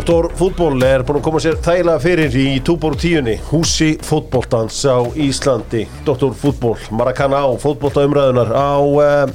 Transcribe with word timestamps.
Doktor 0.00 0.30
fútból 0.32 0.80
er 0.80 1.02
búin 1.04 1.18
að 1.18 1.24
koma 1.26 1.40
sér 1.44 1.58
þægilega 1.60 2.00
fyrir 2.00 2.36
í 2.40 2.44
túbor 2.64 2.94
tíunni. 2.96 3.34
Húsi 3.50 3.98
fútbóltans 4.00 4.78
á 4.88 4.96
Íslandi. 5.12 5.82
Doktor 6.06 6.32
fútból, 6.40 6.78
Maracana 6.88 7.42
á 7.44 7.52
fútbóltaumræðunar 7.60 8.48
á 8.48 8.80
uh, 8.80 9.34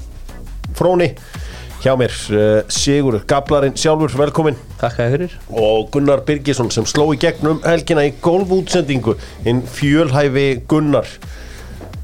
fróni. 0.74 1.12
Hjá 1.84 1.94
mér 2.02 2.18
uh, 2.34 2.66
Sigur 2.66 3.20
Gablarinn 3.30 3.78
sjálfur, 3.78 4.18
velkomin 4.18 4.58
Takk 4.82 5.06
að 5.06 5.14
fyrir. 5.14 5.38
Og 5.54 5.86
Gunnar 5.94 6.26
Birgisson 6.26 6.74
sem 6.74 6.90
sló 6.90 7.12
í 7.14 7.22
gegnum 7.22 7.62
helgina 7.62 8.08
í 8.10 8.16
golfútsendingu 8.26 9.20
hinn 9.46 9.62
fjölhæfi 9.70 10.64
Gunnar. 10.66 11.06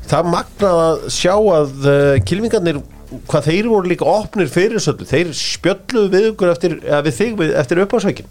Það 0.06 0.34
magnað 0.38 0.84
að 0.86 1.06
sjá 1.18 1.34
að 1.34 1.74
uh, 1.82 2.16
kilvingarnir 2.30 2.86
hvað 3.30 3.48
þeir 3.50 3.70
voru 3.72 3.92
líka 3.92 4.08
opnir 4.08 4.50
fyrir 4.52 4.82
söldu 4.84 5.08
þeir 5.10 5.32
spjölluðu 5.36 6.12
við 6.14 6.28
ykkur 6.32 6.52
eftir, 6.54 6.78
eða 6.86 7.02
við 7.08 7.18
þig 7.18 7.34
við, 7.42 7.56
eftir 7.62 7.84
uppásveikin 7.84 8.30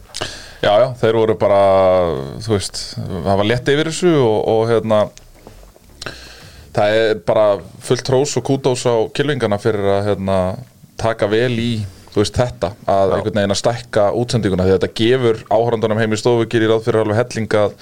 Já, 0.61 0.75
já, 0.77 0.87
þeir 1.01 1.17
voru 1.17 1.35
bara, 1.41 1.61
þú 2.45 2.53
veist, 2.53 2.81
það 3.01 3.39
var 3.41 3.47
lett 3.49 3.71
yfir 3.73 3.89
þessu 3.89 4.11
og, 4.21 4.41
og 4.53 4.59
hérna, 4.69 4.99
það 6.77 6.97
er 6.99 7.23
bara 7.31 7.47
fullt 7.87 8.05
trós 8.05 8.35
og 8.37 8.45
kútós 8.45 8.85
á 8.85 9.09
kilvingana 9.17 9.57
fyrir 9.63 9.89
að 9.89 10.11
hérna, 10.11 10.37
taka 11.01 11.31
vel 11.33 11.55
í, 11.57 11.71
veist, 12.13 12.37
þetta, 12.37 12.75
að 12.85 13.17
einhvern 13.17 13.41
veginn 13.41 13.57
að 13.57 13.61
stækka 13.63 14.11
útsendinguna 14.21 14.67
því 14.69 14.75
að 14.75 14.79
þetta 14.83 15.01
gefur 15.01 15.41
áhörandunum 15.49 16.03
heim 16.03 16.13
í 16.13 16.21
stofu, 16.21 16.49
gerir 16.53 16.75
ráð 16.75 16.85
fyrir 16.91 17.07
alveg 17.07 17.23
helling 17.23 17.57
að 17.63 17.79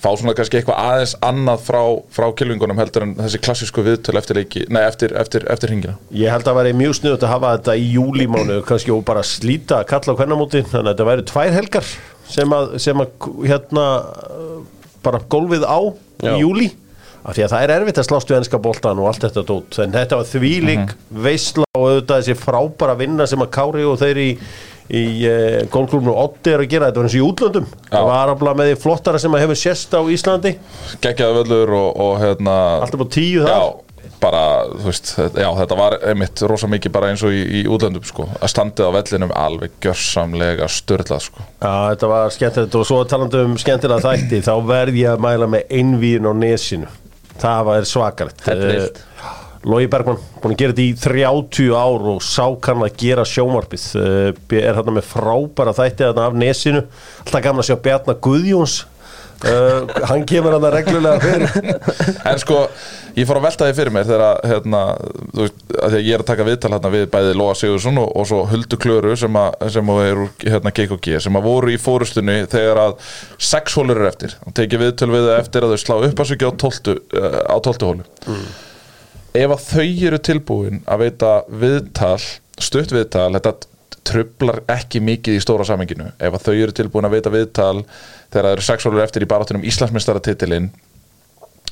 fá 0.00 0.08
svona 0.16 0.32
kannski 0.38 0.56
eitthvað 0.60 0.78
aðeins 0.80 1.12
annað 1.28 1.64
frá, 1.66 1.80
frá 2.16 2.26
kilvingunum 2.38 2.78
heldur 2.80 3.04
en 3.04 3.14
þessi 3.18 3.40
klassísku 3.44 3.84
viðtöl 3.84 4.16
eftir 4.20 4.40
eftir, 4.40 5.12
eftir, 5.20 5.44
eftir 5.52 5.72
hringina. 5.74 5.96
Ég 6.16 6.32
held 6.32 6.48
að 6.48 6.56
væri 6.62 6.72
mjög 6.80 6.94
sniðut 7.00 7.26
að 7.26 7.34
hafa 7.34 7.50
þetta 7.58 7.76
í 7.76 7.86
júlímánu 7.98 8.60
kannski 8.68 8.94
og 8.96 9.04
bara 9.08 9.22
slíta 9.26 9.82
kalla 9.88 10.16
á 10.16 10.18
hvernamóti 10.18 10.62
þannig 10.64 10.80
að 10.86 10.92
þetta 10.94 11.08
væri 11.10 11.26
tvær 11.32 11.56
helgar 11.60 11.90
sem 12.30 12.52
að, 12.56 12.76
sem 12.80 13.02
að 13.04 13.30
hérna 13.50 13.86
bara 15.04 15.20
gólfið 15.32 15.64
á 15.68 15.78
Já. 16.20 16.32
í 16.36 16.40
júlí 16.44 16.70
af 17.20 17.36
því 17.36 17.42
að 17.44 17.52
það 17.52 17.62
er 17.66 17.70
erfitt 17.74 17.98
að 18.00 18.06
slást 18.08 18.30
við 18.32 18.36
ennska 18.38 18.58
boltan 18.64 19.00
og 19.02 19.08
allt 19.10 19.24
þetta 19.26 19.42
dót 19.48 19.76
en 19.84 19.92
þetta 19.92 20.16
var 20.22 20.28
þvílík 20.30 20.84
Mhm. 20.94 21.22
veisla 21.26 21.66
og 21.76 21.82
auðvitað 21.90 22.22
þessi 22.22 22.36
frábæra 22.40 22.94
vinna 22.96 23.26
sem 23.28 23.42
að 23.44 23.50
Kári 23.56 23.84
og 23.84 23.98
þeir 24.00 24.20
í 24.24 24.28
í 24.90 25.04
uh, 25.28 25.60
gólklubnu 25.72 26.14
Otti 26.22 26.54
er 26.54 26.64
að 26.64 26.72
gera 26.72 26.88
þetta 26.88 27.02
var 27.02 27.08
eins 27.08 27.18
og 27.18 27.20
í 27.20 27.28
útlöndum 27.28 27.68
það 27.90 28.08
var 28.10 28.32
alveg 28.34 28.58
með 28.58 28.72
því 28.72 28.80
flottara 28.86 29.20
sem 29.22 29.36
að 29.36 29.44
hefur 29.44 29.60
sérst 29.60 29.94
á 29.94 30.00
Íslandi 30.16 30.56
Gekkjaði 31.04 31.38
völlur 31.38 31.76
og, 31.78 32.02
og 32.06 32.18
hérna... 32.24 32.56
alltaf 32.80 33.06
á 33.06 33.08
tíu 33.14 33.46
þar 33.46 33.54
Já, 33.54 33.62
bara, 34.20 34.42
veist, 34.84 35.12
já, 35.16 35.48
þetta 35.56 35.76
var 35.78 35.96
einmitt 36.10 36.42
rosa 36.48 36.68
mikið 36.70 36.94
bara 36.94 37.10
eins 37.12 37.22
og 37.24 37.34
í, 37.34 37.40
í 37.60 37.62
útlöndum, 37.72 38.04
sko. 38.04 38.26
Að 38.36 38.52
standið 38.52 38.90
á 38.92 38.96
vellinum 38.98 39.32
alveg 39.36 39.76
gjörsamlega 39.80 40.68
störlað, 40.72 41.24
sko. 41.24 41.44
Já, 41.62 41.72
þetta 41.94 42.10
var 42.12 42.34
skemmtilegt 42.34 42.76
og 42.80 42.88
svo 42.88 43.00
talandi 43.08 43.44
um 43.46 43.56
skemmtilega 43.60 44.12
þætti 44.12 44.42
þá 44.44 44.52
verð 44.68 45.00
ég 45.00 45.14
að 45.14 45.24
mæla 45.24 45.48
með 45.54 45.72
einvíðin 45.80 46.28
á 46.28 46.32
nesinu 46.36 46.90
það 47.40 47.62
var 47.70 47.88
svakalegt 47.88 48.44
Þetta 48.44 48.66
er 48.66 48.76
illt. 48.76 49.00
Lógi 49.68 49.90
Bergman, 49.92 50.16
búin 50.40 50.54
að 50.54 50.62
gera 50.62 50.72
þetta 50.72 50.84
í 50.86 50.92
30 50.96 51.74
ár 51.76 52.06
og 52.14 52.22
sá 52.24 52.46
kann 52.64 52.80
að 52.80 52.94
gera 53.02 53.26
sjómarpið 53.28 53.82
uh, 54.00 54.30
er 54.56 54.78
þarna 54.78 54.94
með 54.96 55.10
frábæra 55.10 55.74
þætti 55.76 56.06
þarna 56.06 56.28
af 56.30 56.38
nesinu. 56.40 56.86
Alltaf 57.26 57.44
gaman 57.44 57.60
að 57.60 57.68
sjá 57.68 57.76
Bjarnar 57.84 58.16
Guðjóns. 58.24 58.78
Uh, 59.40 59.84
hann 60.04 60.24
kemur 60.28 60.52
hann 60.52 60.64
reglulega 60.72 61.20
fyrir. 61.20 61.76
En 62.28 62.40
sko, 62.40 62.62
ég 63.16 63.28
fór 63.28 63.40
að 63.40 63.46
velta 63.46 63.68
því 63.68 63.76
fyrir 63.78 63.94
mér 63.94 64.08
þegar 64.08 64.24
að, 64.26 64.40
hérna, 64.50 64.80
veist, 65.36 65.62
að 65.74 65.94
því 65.94 66.00
að 66.00 66.08
ég 66.08 66.16
er 66.16 66.24
að 66.24 66.28
taka 66.32 66.48
viðtal 66.48 66.72
hérna 66.74 66.92
við 66.92 67.04
bæði 67.12 67.36
Lóa 67.40 67.54
Sigursson 67.56 68.00
og, 68.00 68.10
og 68.16 68.28
svo 68.28 68.40
Huldu 68.48 68.80
Klöru 68.80 69.12
sem 69.20 69.40
að, 69.40 69.58
sem 69.76 69.92
að 69.92 70.02
er 70.06 70.22
hérna, 70.46 70.74
KKG, 70.76 71.20
sem 71.24 71.40
að 71.40 71.48
voru 71.48 71.72
í 71.72 71.80
fórustunni 71.80 72.38
þegar 72.52 72.82
að 72.86 73.12
sex 73.50 73.76
hólur 73.80 74.00
er 74.00 74.10
eftir. 74.12 74.36
Og 74.44 74.56
tekið 74.56 74.84
viðtöl 74.86 75.12
við 75.12 75.28
það 75.28 75.38
eftir 75.38 75.68
að 75.68 75.76
þau 75.76 75.84
slá 75.84 75.96
upp 76.00 76.24
að 76.24 76.32
sig 76.32 76.44
á 76.44 76.50
12, 76.64 76.98
uh, 77.20 77.40
á 77.48 77.56
12 77.60 77.88
hólu. 77.90 78.10
Ef 79.30 79.52
að 79.54 79.66
þau 79.66 80.06
eru 80.08 80.18
tilbúin 80.26 80.80
að 80.90 81.04
veita 81.04 81.32
viðtal, 81.62 82.18
stutt 82.58 82.90
viðtal, 82.94 83.28
þetta 83.36 83.52
trublar 84.10 84.62
ekki 84.72 85.02
mikið 85.04 85.36
í 85.38 85.42
stóra 85.44 85.66
samenginu. 85.68 86.08
Ef 86.18 86.34
að 86.34 86.46
þau 86.48 86.54
eru 86.54 86.74
tilbúin 86.74 87.06
að 87.06 87.18
veita 87.18 87.32
viðtal 87.32 87.84
þegar 87.84 88.46
það 88.46 88.54
eru 88.56 88.66
sex 88.66 88.86
hólur 88.88 89.04
eftir 89.04 89.26
í 89.26 89.28
baráttunum 89.30 89.66
Íslandsmeistaratitilinn 89.70 90.70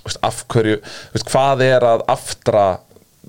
veist, 0.05 0.21
af 0.23 0.45
hverju, 0.53 0.79
veist, 1.15 1.31
hvað 1.33 1.65
er 1.67 1.87
að 1.89 2.05
aftra 2.15 2.67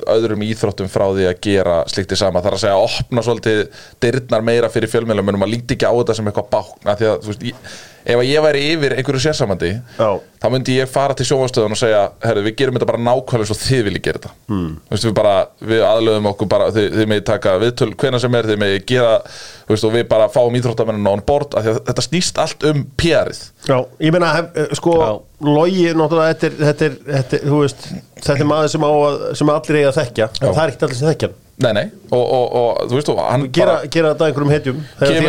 öðrum 0.09 0.43
íþróttum 0.45 0.87
frá 0.91 1.07
því 1.11 1.25
að 1.27 1.39
gera 1.43 1.79
slikt 1.91 2.13
í 2.15 2.19
sama, 2.19 2.39
það 2.39 2.51
er 2.51 2.55
að 2.55 2.61
segja 2.61 2.75
að 2.77 2.85
opna 2.87 3.23
svolítið 3.25 3.61
dyrnar 4.03 4.45
meira 4.47 4.69
fyrir 4.71 4.91
fjölmjölum 4.91 5.31
en 5.33 5.39
maður 5.41 5.55
líti 5.55 5.75
ekki 5.75 5.89
á 5.89 5.93
þetta 5.97 6.15
sem 6.15 6.29
eitthvað 6.29 6.51
bákna 6.53 6.95
því 6.99 7.09
að 7.09 7.25
þú 7.25 7.31
veist, 7.33 7.47
ég, 7.49 7.73
ef 8.05 8.19
að 8.19 8.27
ég 8.29 8.43
væri 8.43 8.63
yfir 8.73 8.95
einhverju 8.97 9.21
sérsamandi, 9.23 9.71
þá 9.99 10.47
myndi 10.53 10.77
ég 10.77 10.89
fara 10.89 11.15
til 11.17 11.27
sjófanstöðun 11.27 11.75
og 11.75 11.79
segja, 11.79 12.01
herru, 12.23 12.43
við 12.45 12.55
gerum 12.61 12.77
þetta 12.77 12.89
bara 12.89 13.01
nákvæmlega 13.03 13.49
svo 13.49 13.57
þið 13.59 13.81
viljið 13.87 14.03
gera 14.05 14.21
þetta 14.21 14.31
mm. 14.47 14.69
veist, 14.91 15.07
við 15.07 15.15
bara, 15.19 15.33
við 15.71 15.85
aðlöfum 15.87 16.29
okkur 16.31 16.51
bara 16.51 16.69
þið, 16.75 16.87
þið 16.95 17.09
megið 17.13 17.25
taka 17.29 17.55
viðtöl 17.63 17.89
hvena 18.03 18.21
sem 18.23 18.37
er 18.39 18.49
þið 18.49 18.61
megið 18.63 18.85
gera, 18.93 19.15
þú 19.65 19.75
veist, 19.75 19.87
og 19.89 19.95
við 19.97 20.05
bara 20.13 20.29
fáum 20.33 20.59
íþróttamenninu 20.59 21.11
on 21.11 21.25
board, 21.27 21.57
af 21.59 21.65
því 21.65 21.73
að 21.73 21.81
þetta 21.89 22.05
snýst 22.07 22.39
allt 22.45 22.69
um 22.71 22.85
PR-ið 22.99 23.43
Já, 23.67 23.77
ég 24.05 24.15
meina, 24.15 24.31
hef, 24.37 24.53
eh, 24.55 24.71
sko 24.79 24.95
Já. 24.99 25.11
Logi, 25.39 25.85
náttúrulega, 25.95 26.33
þetta 26.35 26.47
er, 26.49 26.55
þetta 26.67 26.85
er, 26.85 26.95
þetta 27.13 27.37
er, 27.37 27.43
þú 27.47 27.59
veist, 27.61 27.85
þetta 28.19 28.33
er 28.43 28.47
maður 28.49 28.73
sem, 28.73 28.83
á 28.83 28.91
að, 28.91 29.21
sem 29.39 29.51
allir 29.53 29.77
eiga 29.79 29.91
að 29.93 29.99
þekkja, 30.01 30.25
en 30.33 30.49
það 30.49 30.59
er 30.59 30.73
ekkert 30.73 30.83
allir 30.87 30.99
sem 30.99 31.07
þekkja. 31.07 31.29
Nei, 31.63 31.69
nei, 31.75 31.85
og, 32.09 32.23
og, 32.23 32.43
og 32.59 32.81
þú 32.89 32.97
veist, 32.97 33.11
og 33.13 33.21
hann 33.23 33.45
gera, 33.55 33.77
bara 33.77 33.91
gera 33.91 34.11
þetta 34.11 34.27
einhverjum 34.27 34.81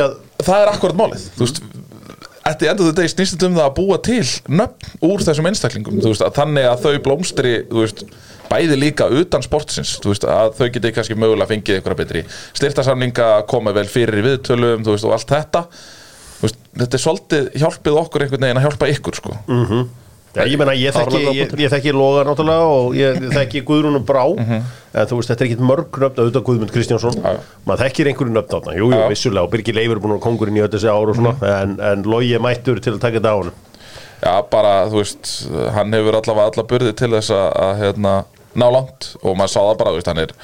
að, 0.03 0.17
það 0.47 0.65
er 0.65 0.71
akkurat 0.73 0.99
málið 0.99 1.25
þú 1.35 1.47
veist, 1.47 1.63
eftir 2.55 2.73
endur 2.73 2.91
þetta 2.91 3.07
snýst 3.13 3.37
þetta 3.37 3.49
um 3.51 3.61
það 3.61 3.69
að 3.69 3.77
búa 3.79 4.01
til 4.07 4.25
nöfn 4.61 5.07
úr 5.11 5.25
þessum 5.27 5.49
einstaklingum 5.51 6.03
veist, 6.03 6.25
að 6.27 6.37
þannig 6.41 6.69
að 6.71 6.85
þau 6.85 7.01
blómstri 7.07 7.55
veist, 7.71 8.05
bæði 8.51 8.81
líka 8.81 9.09
utan 9.21 9.47
sportsins 9.47 9.97
veist, 10.05 10.27
að 10.27 10.53
þau 10.59 10.67
geti 10.75 10.93
kannski 10.97 11.19
mögulega 11.19 11.53
fengið 11.53 11.79
eitthvað 11.79 12.03
betri 12.03 12.27
styrtasamninga, 12.59 13.31
koma 13.51 13.75
vel 13.77 13.87
fyrir 13.91 14.25
viðtölum 14.27 14.87
og 14.87 15.17
allt 15.17 15.35
þetta 15.35 15.67
þetta 16.41 16.97
er 16.97 17.03
svolítið 17.03 17.51
hjálpið 17.61 17.99
okkur 18.05 18.25
einhvern 18.25 18.47
veginn 18.47 18.61
að 18.61 18.67
hjálpa 18.69 18.89
ykkur 18.95 19.19
sko. 19.19 19.35
Mm. 19.51 19.89
Já, 20.35 20.43
ég 20.47 20.59
meina, 20.61 20.75
ég 20.79 20.95
þekki, 20.95 21.21
ég, 21.35 21.55
ég 21.59 21.73
þekki 21.73 21.93
Loga 21.97 22.25
náttúrulega 22.29 22.67
og 22.71 22.95
ég 22.99 23.19
þekki 23.39 23.63
Guðrúnum 23.67 24.05
Brá 24.07 24.25
Mhm. 24.37 24.61
en 24.95 25.07
þú 25.07 25.19
veist, 25.21 25.31
þetta 25.31 25.45
er 25.45 25.49
ekkit 25.51 25.65
mörg 25.71 25.99
nöfn 26.03 26.21
auðvitað 26.23 26.45
Guðmund 26.49 26.73
Kristjánsson 26.75 27.19
Já. 27.23 27.37
maður 27.67 27.83
þekkir 27.85 28.11
einhverju 28.11 28.35
nöfn 28.35 28.53
þarna, 28.55 28.75
jú, 28.79 28.87
jú, 28.87 28.95
Já. 28.95 29.05
Mhm. 29.05 29.11
vissulega 29.15 29.45
og 29.47 29.51
Birgir 29.53 29.75
Leifur 29.79 30.01
búin 30.03 30.15
vera 30.17 30.25
kongurinn 30.27 30.59
í 30.59 30.63
öll 30.67 30.73
þessi 30.75 30.91
ár 30.91 31.11
og 31.13 31.17
svona, 31.19 31.35
en, 31.63 31.77
en 31.81 32.03
Logi 32.11 32.35
er 32.35 32.41
mættur 32.43 32.81
til 32.83 32.95
að 32.97 33.01
taka 33.05 33.19
þetta 33.21 33.35
á 33.35 33.39
hann 33.39 33.53
já, 34.21 34.35
bara, 34.51 34.73
þú 34.91 34.99
veist 35.03 35.31
hann 35.77 35.93
hefur 35.97 36.19
allavega 36.19 36.51
alla 36.53 36.67
burði 36.75 36.93
til 36.99 37.11
þess 37.15 37.31
að, 37.31 37.49
að 37.67 37.79
hérna, 37.85 38.15
ná 38.59 38.67
langt 38.75 39.13
og 39.23 39.37
maður 39.39 39.53
sá 39.55 39.61
það 39.63 39.79
bara, 39.79 39.91
þú 39.95 40.01
veist, 40.01 40.11
hann 40.11 40.23
er 40.27 40.35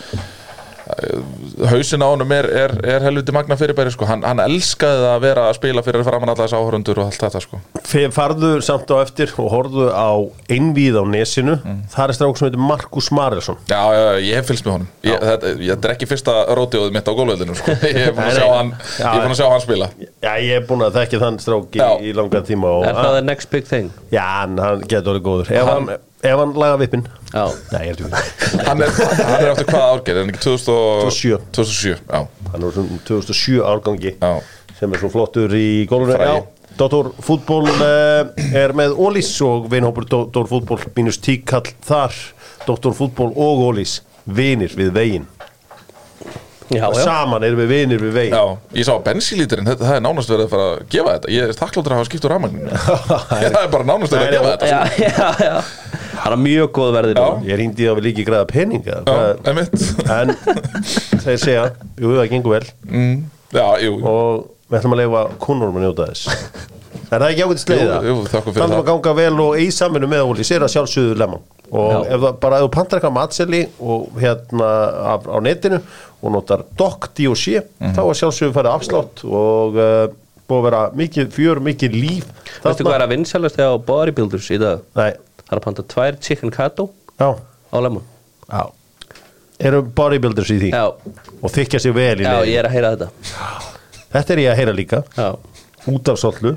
hausin 1.71 2.03
á 2.05 2.09
honum 2.13 2.31
er, 2.37 2.47
er, 2.65 2.75
er 2.87 3.05
helviti 3.07 3.33
magna 3.35 3.57
fyrirbæri 3.59 3.91
sko. 3.95 4.07
hann, 4.09 4.23
hann 4.27 4.41
elskaði 4.45 5.07
að 5.11 5.21
vera 5.25 5.47
að 5.51 5.57
spila 5.59 5.83
fyrir 5.87 6.05
framann 6.07 6.31
alla 6.33 6.45
þessi 6.47 6.59
áhörundur 6.61 7.01
og 7.03 7.09
allt 7.11 7.23
þetta 7.25 7.43
sko. 7.43 7.61
Farðu 8.17 8.53
samt 8.65 8.91
á 8.95 8.97
eftir 9.03 9.33
og 9.43 9.51
horfðu 9.53 9.89
á 9.91 10.11
einvíð 10.53 11.01
á 11.03 11.05
nesinu 11.11 11.57
Mm. 11.67 11.79
það 11.91 12.11
er 12.11 12.13
strák 12.15 12.37
sem 12.39 12.47
heitir 12.47 12.61
Markus 12.63 13.07
Marelsson 13.17 13.57
Já, 13.71 13.81
já, 13.91 14.01
já, 14.07 14.19
ég 14.29 14.35
hef 14.39 14.47
fylgst 14.51 14.67
með 14.67 14.73
honum 14.77 14.89
ég, 15.09 15.23
þetta, 15.25 15.51
ég, 15.57 15.71
þetta 15.73 15.89
er 15.89 15.95
ekki 15.97 16.09
fyrsta 16.11 16.35
rótióðið 16.59 16.93
mitt 16.95 17.09
á 17.09 17.13
gólveldinu 17.17 17.57
sko. 17.59 17.75
ég 17.91 17.97
hef 18.05 18.15
búin 18.15 18.27
að 18.29 18.37
sjá 18.37 18.47
hann 18.53 18.71
Já. 18.77 19.07
ég 19.07 19.17
er 19.17 19.25
búin 19.25 19.35
að 19.35 19.41
sjá 19.41 19.49
hann 19.51 19.65
spila 19.65 19.89
Já, 20.23 20.31
ég 20.45 20.53
er 20.61 20.67
búin 20.69 20.85
að 20.87 20.99
þekki 21.01 21.23
þann 21.25 21.39
strák 21.43 21.79
í, 21.81 21.83
í 22.11 22.13
langan 22.19 22.47
tíma 22.47 22.71
og, 22.77 22.85
Er 22.91 22.99
það 23.01 23.17
the 23.19 23.25
next 23.31 23.51
big 23.57 23.67
thing? 23.71 23.91
Já, 24.15 24.23
hann, 24.43 24.59
hann 24.63 24.85
getur 24.87 25.17
orðið 25.17 25.27
góður 25.27 25.99
Ef 26.27 26.41
hann, 26.43 26.53
laga 26.59 26.77
vippin. 26.81 27.05
Já. 27.33 27.45
Nei, 27.73 27.81
ég 27.87 27.93
er 27.93 27.99
tjóð 28.01 28.15
hann 28.67 28.83
er, 28.83 28.93
hann 28.97 29.41
er 29.45 29.51
eftir 29.53 29.69
hvaða 29.71 29.89
árgerð, 29.93 30.17
er 30.17 30.21
hann 30.25 30.33
ekki 30.33 30.43
2007 30.47 31.39
2007. 31.55 31.55
2007, 31.55 31.97
já, 32.11 32.21
Hann 32.53 32.67
er 32.67 32.77
svona 32.77 33.01
2007 33.11 33.65
árgangi 33.73 34.13
já. 34.17 34.33
sem 34.79 34.93
er 34.97 35.03
svo 35.03 35.11
flottur 35.13 35.55
í 35.57 35.67
gólfinu 35.91 36.17
Frægi. 36.17 36.33
Já, 36.33 36.73
Dóttor 36.77 37.13
fútból 37.25 37.63
uh, 37.73 38.27
er 38.53 38.75
með 38.77 38.99
Ólís 39.01 39.31
og 39.45 39.71
vinhópur 39.73 40.05
Dóttor 40.13 40.49
fútból 40.51 40.83
mínus 40.97 41.17
tíkall 41.25 41.71
þar. 41.87 42.13
Dóttor 42.67 42.93
fútból 42.99 43.31
og 43.33 43.63
Ólís 43.71 44.03
vinir 44.29 44.75
við 44.77 44.93
veginn. 44.97 45.25
Já, 46.67 46.89
já. 46.91 46.99
Saman 47.07 47.45
erum 47.47 47.61
við 47.63 47.69
vinir 47.71 48.01
við 48.03 48.13
veginn. 48.19 48.35
Já 48.35 48.81
ég 48.81 48.89
sá 48.89 48.93
bensílíturinn, 49.07 49.69
þetta, 49.71 49.87
það 49.87 49.99
er 50.01 50.05
nánast 50.05 50.33
verið 50.33 50.49
að 50.49 50.53
fara 50.53 50.65
að 50.73 50.81
gefa 50.93 51.13
þetta. 51.15 51.33
Ég 51.37 51.47
er 51.47 51.59
þakkláttur 51.61 51.95
að 51.95 52.01
hafa 52.01 52.09
skipt 52.11 52.27
úr 52.27 52.35
rafmagninu 52.35 52.81
það 53.31 53.61
er 53.63 53.69
bara 53.77 53.87
nánast 53.87 54.17
verið 54.17 54.27
að 54.27 54.35
gefa 54.37 54.51
þetta 54.53 54.67
Já, 54.73 54.81
já, 55.01 55.29
já 55.47 55.86
Það 56.27 56.35
er 56.35 56.41
mjög 56.43 56.71
góð 56.75 56.93
verðið 56.97 57.19
Ég 57.47 57.59
rýndi 57.61 57.87
að 57.87 57.99
við 58.01 58.07
líki 58.09 58.25
græða 58.27 58.47
peninga 58.51 58.97
já, 59.07 59.17
En 60.17 60.33
þeir 61.23 61.39
segja, 61.43 61.67
jú 62.03 62.15
það 62.17 62.31
gengur 62.33 62.57
vel. 62.57 62.71
Mm, 62.91 63.21
já, 63.55 63.67
jú, 63.85 63.93
og 64.03 64.49
við 64.71 64.79
ætlum 64.81 64.97
að 64.97 65.01
leifa 65.05 65.21
kunnurum 65.43 65.79
að 65.79 65.87
njóta 65.87 66.09
þess. 66.11 66.25
Er 67.07 67.23
það 67.23 67.29
ekki 67.31 67.45
ákveðt 67.45 67.61
sleiða? 67.63 67.97
Þannig 68.03 68.57
það. 68.57 68.73
að 68.81 68.87
ganga 68.89 69.11
vel 69.15 69.41
og 69.45 69.59
í 69.63 69.67
saminu 69.71 70.09
með 70.11 70.25
Óli 70.27 70.47
sér 70.49 70.65
að 70.67 70.73
sjálfsögðu 70.73 71.19
lemon. 71.21 71.43
Og 71.71 72.07
ef 72.11 72.19
það 72.25 72.39
bara 72.43 72.59
ef 72.59 72.65
þú 72.65 72.71
pantar 72.75 72.99
eitthvað 72.99 73.15
matseli 73.15 73.61
og 73.79 74.17
hérna 74.23 74.71
á, 75.07 75.15
á 75.23 75.39
netinu 75.47 75.79
og 76.19 76.35
notar 76.35 76.65
DOC 76.81 77.07
DOC 77.21 77.45
Mhm. 77.79 77.93
þá 77.95 78.01
er 78.03 78.19
sjálfsögðu 78.23 78.57
færið 78.57 78.73
afslátt 78.73 79.23
og 79.29 79.79
uh, 79.79 80.09
búið 80.51 80.59
að 80.59 80.67
vera 80.67 80.83
mikið 80.99 81.31
fjör, 81.37 81.63
mikið 81.69 81.95
líf. 82.01 82.27
Veistu 82.65 82.87
hvað 82.89 82.99
er 82.99 83.07
að 83.07 83.15
vinsælast 83.15 83.63
á 83.63 83.71
bodybuilders 83.87 84.51
í 84.51 84.59
dag? 84.63 84.83
Nei, 84.99 85.13
Það 85.47 85.55
er 85.55 85.61
að 85.61 85.65
panta 85.69 85.83
tvær 85.95 86.17
chicken 86.27 86.51
kato 86.51 86.89
já, 87.21 87.29
á 87.39 87.77
lemon. 87.81 88.03
Já. 88.51 88.63
Eru 89.67 89.83
bodybuilders 89.97 90.51
í 90.53 90.59
því? 90.67 90.71
Já, 90.75 90.87
og 91.41 91.53
þykja 91.55 91.81
sig 91.87 91.95
vel 91.97 92.21
í 92.21 92.27
já, 92.27 92.35
ég 92.45 92.59
er 92.61 92.67
að 92.69 92.75
heyra 92.77 92.95
þetta. 92.97 93.11
Þetta 94.17 94.35
er 94.35 94.43
ég 94.43 94.51
að 94.53 94.59
heyra 94.61 94.75
líka. 94.77 95.03
Já, 95.17 95.29
út 95.93 96.11
af 96.13 96.19
sollu. 96.21 96.57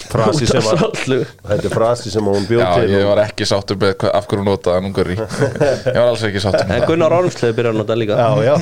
Frasi 0.00 0.46
sem 0.48 0.64
að 0.64 0.78
Svollu 0.80 1.16
þetta 1.44 1.66
er 1.68 1.72
frasi 1.74 2.08
sem 2.08 2.24
hún 2.24 2.46
bjóð 2.48 2.62
Já, 2.62 2.68
til 2.78 2.92
ég 2.94 3.02
var 3.04 3.18
ekki 3.20 3.44
sáttur 3.44 3.76
með 3.76 3.90
hvað- 4.00 4.14
af 4.16 4.28
hverju 4.30 4.40
hún 4.40 4.46
notaði 4.48 4.78
hann 4.78 4.86
ungar 4.88 5.10
í 5.12 5.16
Ég 5.20 5.98
var 5.98 6.06
alls 6.06 6.22
ekki 6.24 6.40
sáttur 6.40 6.64
með 6.64 6.72
En 6.72 6.80
það. 6.80 6.86
Gunnar 6.88 7.14
Ormsleð 7.18 7.52
byrjar 7.58 7.74
að 7.74 7.80
nota 7.82 7.96
líka. 8.00 8.16
Já, 8.16 8.30
já. 8.46 8.54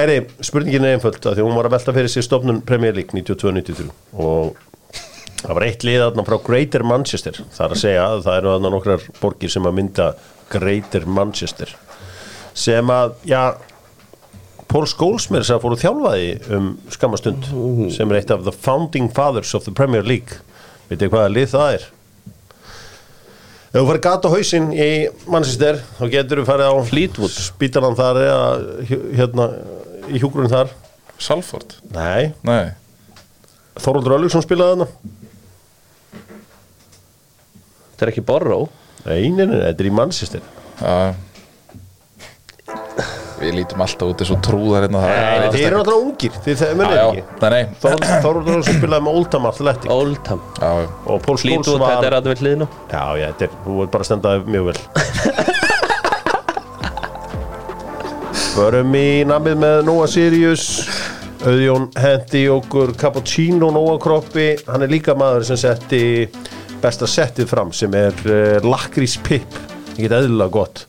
Eri, 0.00 0.16
spurningin 0.40 0.86
er 0.88 0.96
einföld 0.96 1.20
að 1.20 1.36
því 1.36 1.44
hún 1.44 1.58
var 1.58 1.68
að 1.68 1.74
velta 1.76 1.94
fyrir 1.98 2.08
sér 2.14 2.24
stofnun 2.24 2.62
Premier 2.64 2.96
League 2.96 3.12
92-93 3.12 3.90
og 4.16 4.56
það 5.44 5.54
var 5.58 5.66
eitt 5.68 5.84
lið 5.84 6.00
þarna 6.06 6.24
frá 6.26 6.36
Greater 6.46 6.84
Manchester. 6.88 7.38
Það 7.52 7.64
er 7.66 7.74
að 7.76 7.82
segja 7.84 8.04
að 8.08 8.22
það 8.26 8.38
eru 8.40 8.52
þarna 8.54 8.72
nokkrar 8.74 9.06
borgir 9.20 9.52
sem 9.52 9.68
að 9.68 9.76
mynda 9.78 10.08
Greater 10.52 11.06
Manchester. 11.06 11.74
Sem 12.54 12.90
að, 12.94 13.16
já 13.28 13.42
Paul 14.70 14.86
Scholes 14.90 15.28
mér 15.30 15.44
sem 15.46 15.60
fóru 15.62 15.76
þjálfaði 15.78 16.30
um 16.56 16.70
skammastund 16.90 17.44
sem 17.94 18.10
er 18.10 18.20
eitt 18.20 18.32
af 18.34 18.44
the 18.46 18.54
founding 18.54 19.10
fathers 19.14 19.52
of 19.54 19.66
the 19.68 19.74
Premier 19.74 20.02
League. 20.06 20.40
Veitir 20.88 21.12
hvaða 21.12 21.30
lið 21.34 21.52
það 21.52 21.74
er? 21.76 21.84
Ef 23.74 23.80
þú 23.80 23.84
farið 23.88 24.02
gata 24.06 24.30
á 24.30 24.34
hausinn 24.34 24.68
í 24.70 24.88
Manchester 25.30 25.80
þá 25.98 26.04
getur 26.12 26.40
þú 26.40 26.46
farið 26.46 26.70
á 26.70 26.74
Fleetwood. 26.90 27.36
spítalan 27.42 27.96
þar 27.98 28.20
eða 28.22 28.96
hérna 29.18 29.48
í 30.10 30.22
hjúgrun 30.22 30.50
þar. 30.52 30.70
Salford? 31.18 31.76
Nei, 31.94 32.32
Nei. 32.46 32.72
Þorvaldur 33.74 34.14
Ölugsson 34.18 34.42
spilaði 34.44 34.74
þarna 34.74 35.23
Þetta 38.04 38.12
er 38.12 38.18
ekki 38.18 38.28
Borró. 38.28 38.56
Nei, 39.06 39.30
nei, 39.32 39.46
nei, 39.48 39.56
þetta 39.64 39.80
er 39.80 39.86
í 39.88 39.92
Manchester. 39.96 40.42
Já. 40.76 41.14
Við 43.40 43.54
lítum 43.58 43.80
alltaf 43.84 44.08
út 44.12 44.20
eins 44.20 44.32
og 44.34 44.40
trúðar 44.44 44.84
hérna. 44.84 45.00
Það 45.04 45.12
Nei, 45.14 45.48
þið 45.54 45.64
eru 45.68 45.76
náttúrulega 45.78 46.04
ungir, 46.04 46.32
þið 46.44 46.56
það 46.60 46.68
já, 46.84 46.86
ekki. 47.04 47.22
nei 47.54 47.64
Þor- 47.80 48.04
Þorvaldur 48.24 48.52
Ölugsson 48.54 48.76
spilaði 48.78 49.02
með 49.06 49.12
Oldham 49.20 49.44
Athletic. 49.50 49.88
Oldham. 49.94 50.40
Já, 50.60 50.70
já. 50.84 50.88
Og 51.04 51.16
Paul 51.24 51.38
Scholes 51.40 51.44
Fleetwood, 51.44 51.80
var 51.80 51.88
þetta 51.96 52.08
er 52.10 52.14
að 52.18 52.24
við 52.28 52.38
hliðinu 52.44 52.66
Já, 52.92 53.04
já, 53.20 53.26
þetta 53.32 53.44
er, 53.48 53.52
þú 53.64 53.72
er 53.80 53.86
bara 53.96 54.02
að 54.04 54.08
stenda 54.10 54.28
þig 54.36 54.44
mjög 54.54 54.64
vel. 54.68 54.80
Förum 58.54 58.92
í 59.00 59.08
namið 59.28 59.54
með 59.64 59.76
Nóa 59.88 60.04
Sirius. 60.12 60.64
Auðjón 61.44 61.90
hendi 62.00 62.46
okkur 62.48 62.94
Cappuccino 62.96 63.68
Nóa 63.74 63.98
Kroppi 64.00 64.46
Hann 64.64 64.80
er 64.86 64.88
líka 64.88 65.12
maður 65.18 65.42
sem 65.50 65.58
setti 65.60 65.98
besta 66.84 67.08
settið 67.08 67.48
fram 67.48 67.72
sem 67.72 67.94
er 67.96 68.14
uh, 68.28 68.58
Lakrís 68.64 69.16
Pip. 69.24 69.56
Ég 69.94 70.06
get 70.06 70.16
eðlilega 70.18 70.52
gott. 70.52 70.84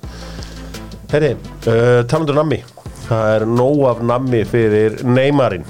Herri, 1.13 1.35
uh, 1.69 2.01
talandur 2.09 2.39
nammi. 2.41 2.59
Það 3.05 3.31
er 3.35 3.47
nóg 3.47 3.81
af 3.91 4.03
nammi 4.03 4.41
fyrir 4.49 4.99
Neymarinn. 5.05 5.65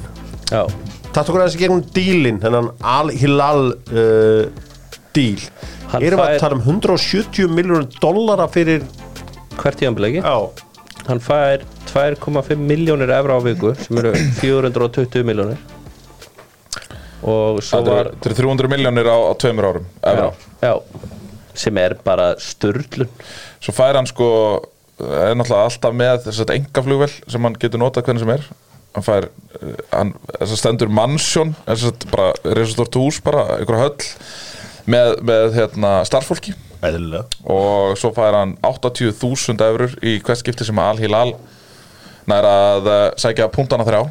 Tatt 0.49 1.27
okkur 1.27 1.41
aðeins 1.41 1.57
í 1.57 1.61
gegnum 1.61 1.81
dílinn 1.95 2.37
Þennan 2.43 2.69
Al-Hilal 2.85 3.69
uh, 3.73 4.45
díl. 5.15 5.41
Hann 5.91 6.03
Erum 6.03 6.21
við 6.21 6.35
að 6.35 6.41
tala 6.41 6.57
um 6.57 6.63
170 6.65 7.51
miljónur 7.55 7.87
dollara 8.01 8.47
fyrir 8.51 8.83
hvert 9.59 9.79
tíðanblegi 9.79 10.23
Já, 10.23 10.35
Hann 11.05 11.21
fær 11.23 11.63
2,5 11.91 12.57
miljónir 12.59 13.13
evra 13.13 13.37
á 13.37 13.41
viku 13.45 13.75
sem 13.77 14.01
eru 14.01 14.15
420 14.41 15.23
miljónir 15.27 15.61
og 17.25 17.59
svo 17.65 17.79
Þetta 17.81 17.95
var 17.95 18.05
eru- 18.05 18.15
þetta 18.15 18.29
eru 18.31 18.37
300 18.41 18.71
miljónir 18.75 19.09
á, 19.09 19.17
á 19.17 19.33
tveimur 19.41 19.67
árum 19.71 19.85
já, 20.05 20.27
já, 20.61 20.73
sem 21.55 21.77
er 21.81 21.95
bara 22.05 22.33
sturlun. 22.41 23.09
Svo 23.63 23.73
fær 23.73 23.95
hann 23.97 24.07
sko 24.09 24.27
er 24.99 25.33
náttúrulega 25.35 25.65
alltaf 25.69 25.95
með 25.95 26.21
þess 26.27 26.43
að 26.45 26.53
engaflugvel 26.59 27.11
sem 27.27 27.43
hann 27.47 27.57
getur 27.59 27.81
notað 27.81 28.05
hvernig 28.07 28.23
sem 28.25 28.33
er. 28.35 28.45
Hann 28.95 29.03
fær, 29.03 29.25
eh, 29.59 29.73
hann 29.91 30.13
þess 30.39 30.53
að 30.55 30.59
stendur 30.61 30.91
mansjón, 30.93 31.55
þess 31.67 31.89
að 31.89 32.05
bara 32.13 32.55
resastort 32.55 32.95
hús 32.95 33.17
bara, 33.25 33.41
einhver 33.57 33.81
höll 33.81 34.05
með, 34.87 35.17
með 35.25 35.57
hérna 35.57 35.91
starffólki 36.07 36.53
eðlilega. 36.85 37.25
Og 37.49 37.97
svo 37.99 38.13
fær 38.15 38.37
hann 38.37 38.55
80.000 38.63 39.59
eurur 39.65 39.95
í 40.05 40.19
hvert 40.21 40.39
skipti 40.43 40.63
sem 40.67 40.79
Al-Hilal 40.79 41.33
nær 42.31 42.47
að 42.49 42.89
eh, 42.91 43.05
sækja 43.21 43.47
punktana 43.53 43.85
þrjá. 43.87 44.03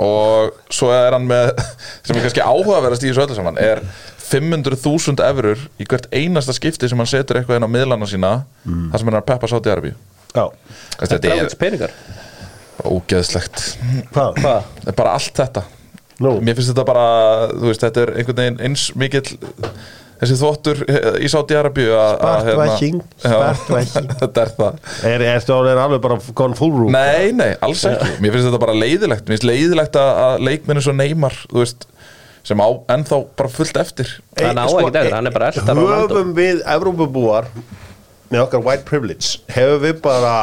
Og 0.00 0.52
svo 0.72 0.90
er 0.94 1.16
hann 1.16 1.26
með 1.28 1.50
sem 2.06 2.16
er 2.16 2.22
kannski 2.26 2.44
áhugaverðast 2.44 3.04
í 3.04 3.10
þessu 3.10 3.24
öllu 3.26 3.38
saman 3.40 3.58
er 3.60 3.82
500.000 4.30 5.24
eurur 5.26 5.64
í 5.82 5.86
hvert 5.90 6.06
einasta 6.14 6.54
skipti 6.54 6.86
sem 6.88 7.00
hann 7.02 7.08
setur 7.10 7.40
eitthvað 7.40 7.58
inn 7.58 7.66
á 7.66 7.74
miðlana 7.74 8.06
sína 8.06 8.30
þar 8.62 9.00
sem 9.02 9.08
hann 9.10 9.16
er 9.16 9.22
að 9.24 9.28
peppa 9.32 9.50
sátt 9.50 9.66
í 9.66 9.72
Arabíu 9.74 9.96
Já, 10.30 10.44
Þetta 11.00 11.18
er 11.18 11.40
ágætis 11.40 11.56
peningar. 11.58 11.94
ógeðslegt. 12.86 13.64
Hvað? 14.14 14.38
Er 14.86 14.94
bara 14.96 15.16
allt 15.18 15.34
þetta. 15.36 15.64
Nú, 16.22 16.36
mér 16.44 16.54
finnst 16.54 16.70
þetta 16.70 16.84
bara, 16.86 17.04
þú 17.50 17.66
veist, 17.72 17.82
þetta 17.82 18.04
er 18.04 18.12
einhvern 18.20 18.38
veginn 18.38 18.60
eins 18.68 18.84
mikill 19.00 19.34
þessi 20.20 20.36
þvottur 20.40 20.80
í 21.24 21.28
sátt 21.32 21.52
í 21.54 21.56
Arabíu 21.58 21.90
að- 21.96 22.24
að, 22.28 22.48
hérna- 22.48 22.66
Spartvæking, 22.70 22.98
spartvæking. 23.24 24.10
þetta 24.22 24.44
er 24.44 24.52
það 24.58 24.80
er, 25.10 25.24
ertu 25.34 25.54
alveg 25.56 25.80
alveg 25.84 26.02
bara 26.04 26.18
gone 26.42 26.58
full 26.58 26.72
room? 26.76 26.92
Nei, 26.94 27.30
nei, 27.36 27.50
alls 27.64 27.84
ekki 27.88 28.18
Mér 28.20 28.34
finnst 28.36 28.48
þetta 28.50 28.62
bara 28.66 28.76
leiðilegt 28.76 29.24
Mér 29.26 29.36
finnst 29.38 29.48
leiðilegt 29.48 29.96
að, 30.00 30.10
að 30.26 30.44
leikmennu 30.50 30.84
svo 30.84 30.94
neymar 30.98 31.36
Þú 31.50 31.62
veist, 31.62 31.86
sem 32.50 32.60
á 32.64 32.68
ennþá 32.96 33.20
bara 33.40 33.52
fullt 33.52 33.80
eftir 33.82 34.12
Hann 34.40 34.60
á 34.60 34.64
ekkert 34.68 35.00
eftir, 35.02 35.14
hann 35.18 35.28
er 35.30 35.34
bara 35.36 35.50
Ronaldo. 35.56 36.14
Höfum 36.20 36.34
við 36.38 36.62
Evrópubúar 36.76 37.48
með 38.30 38.44
okkar 38.44 38.62
white 38.64 38.86
privilege 38.88 39.40
hefur 39.50 39.80
við 39.82 39.96
bara 40.04 40.34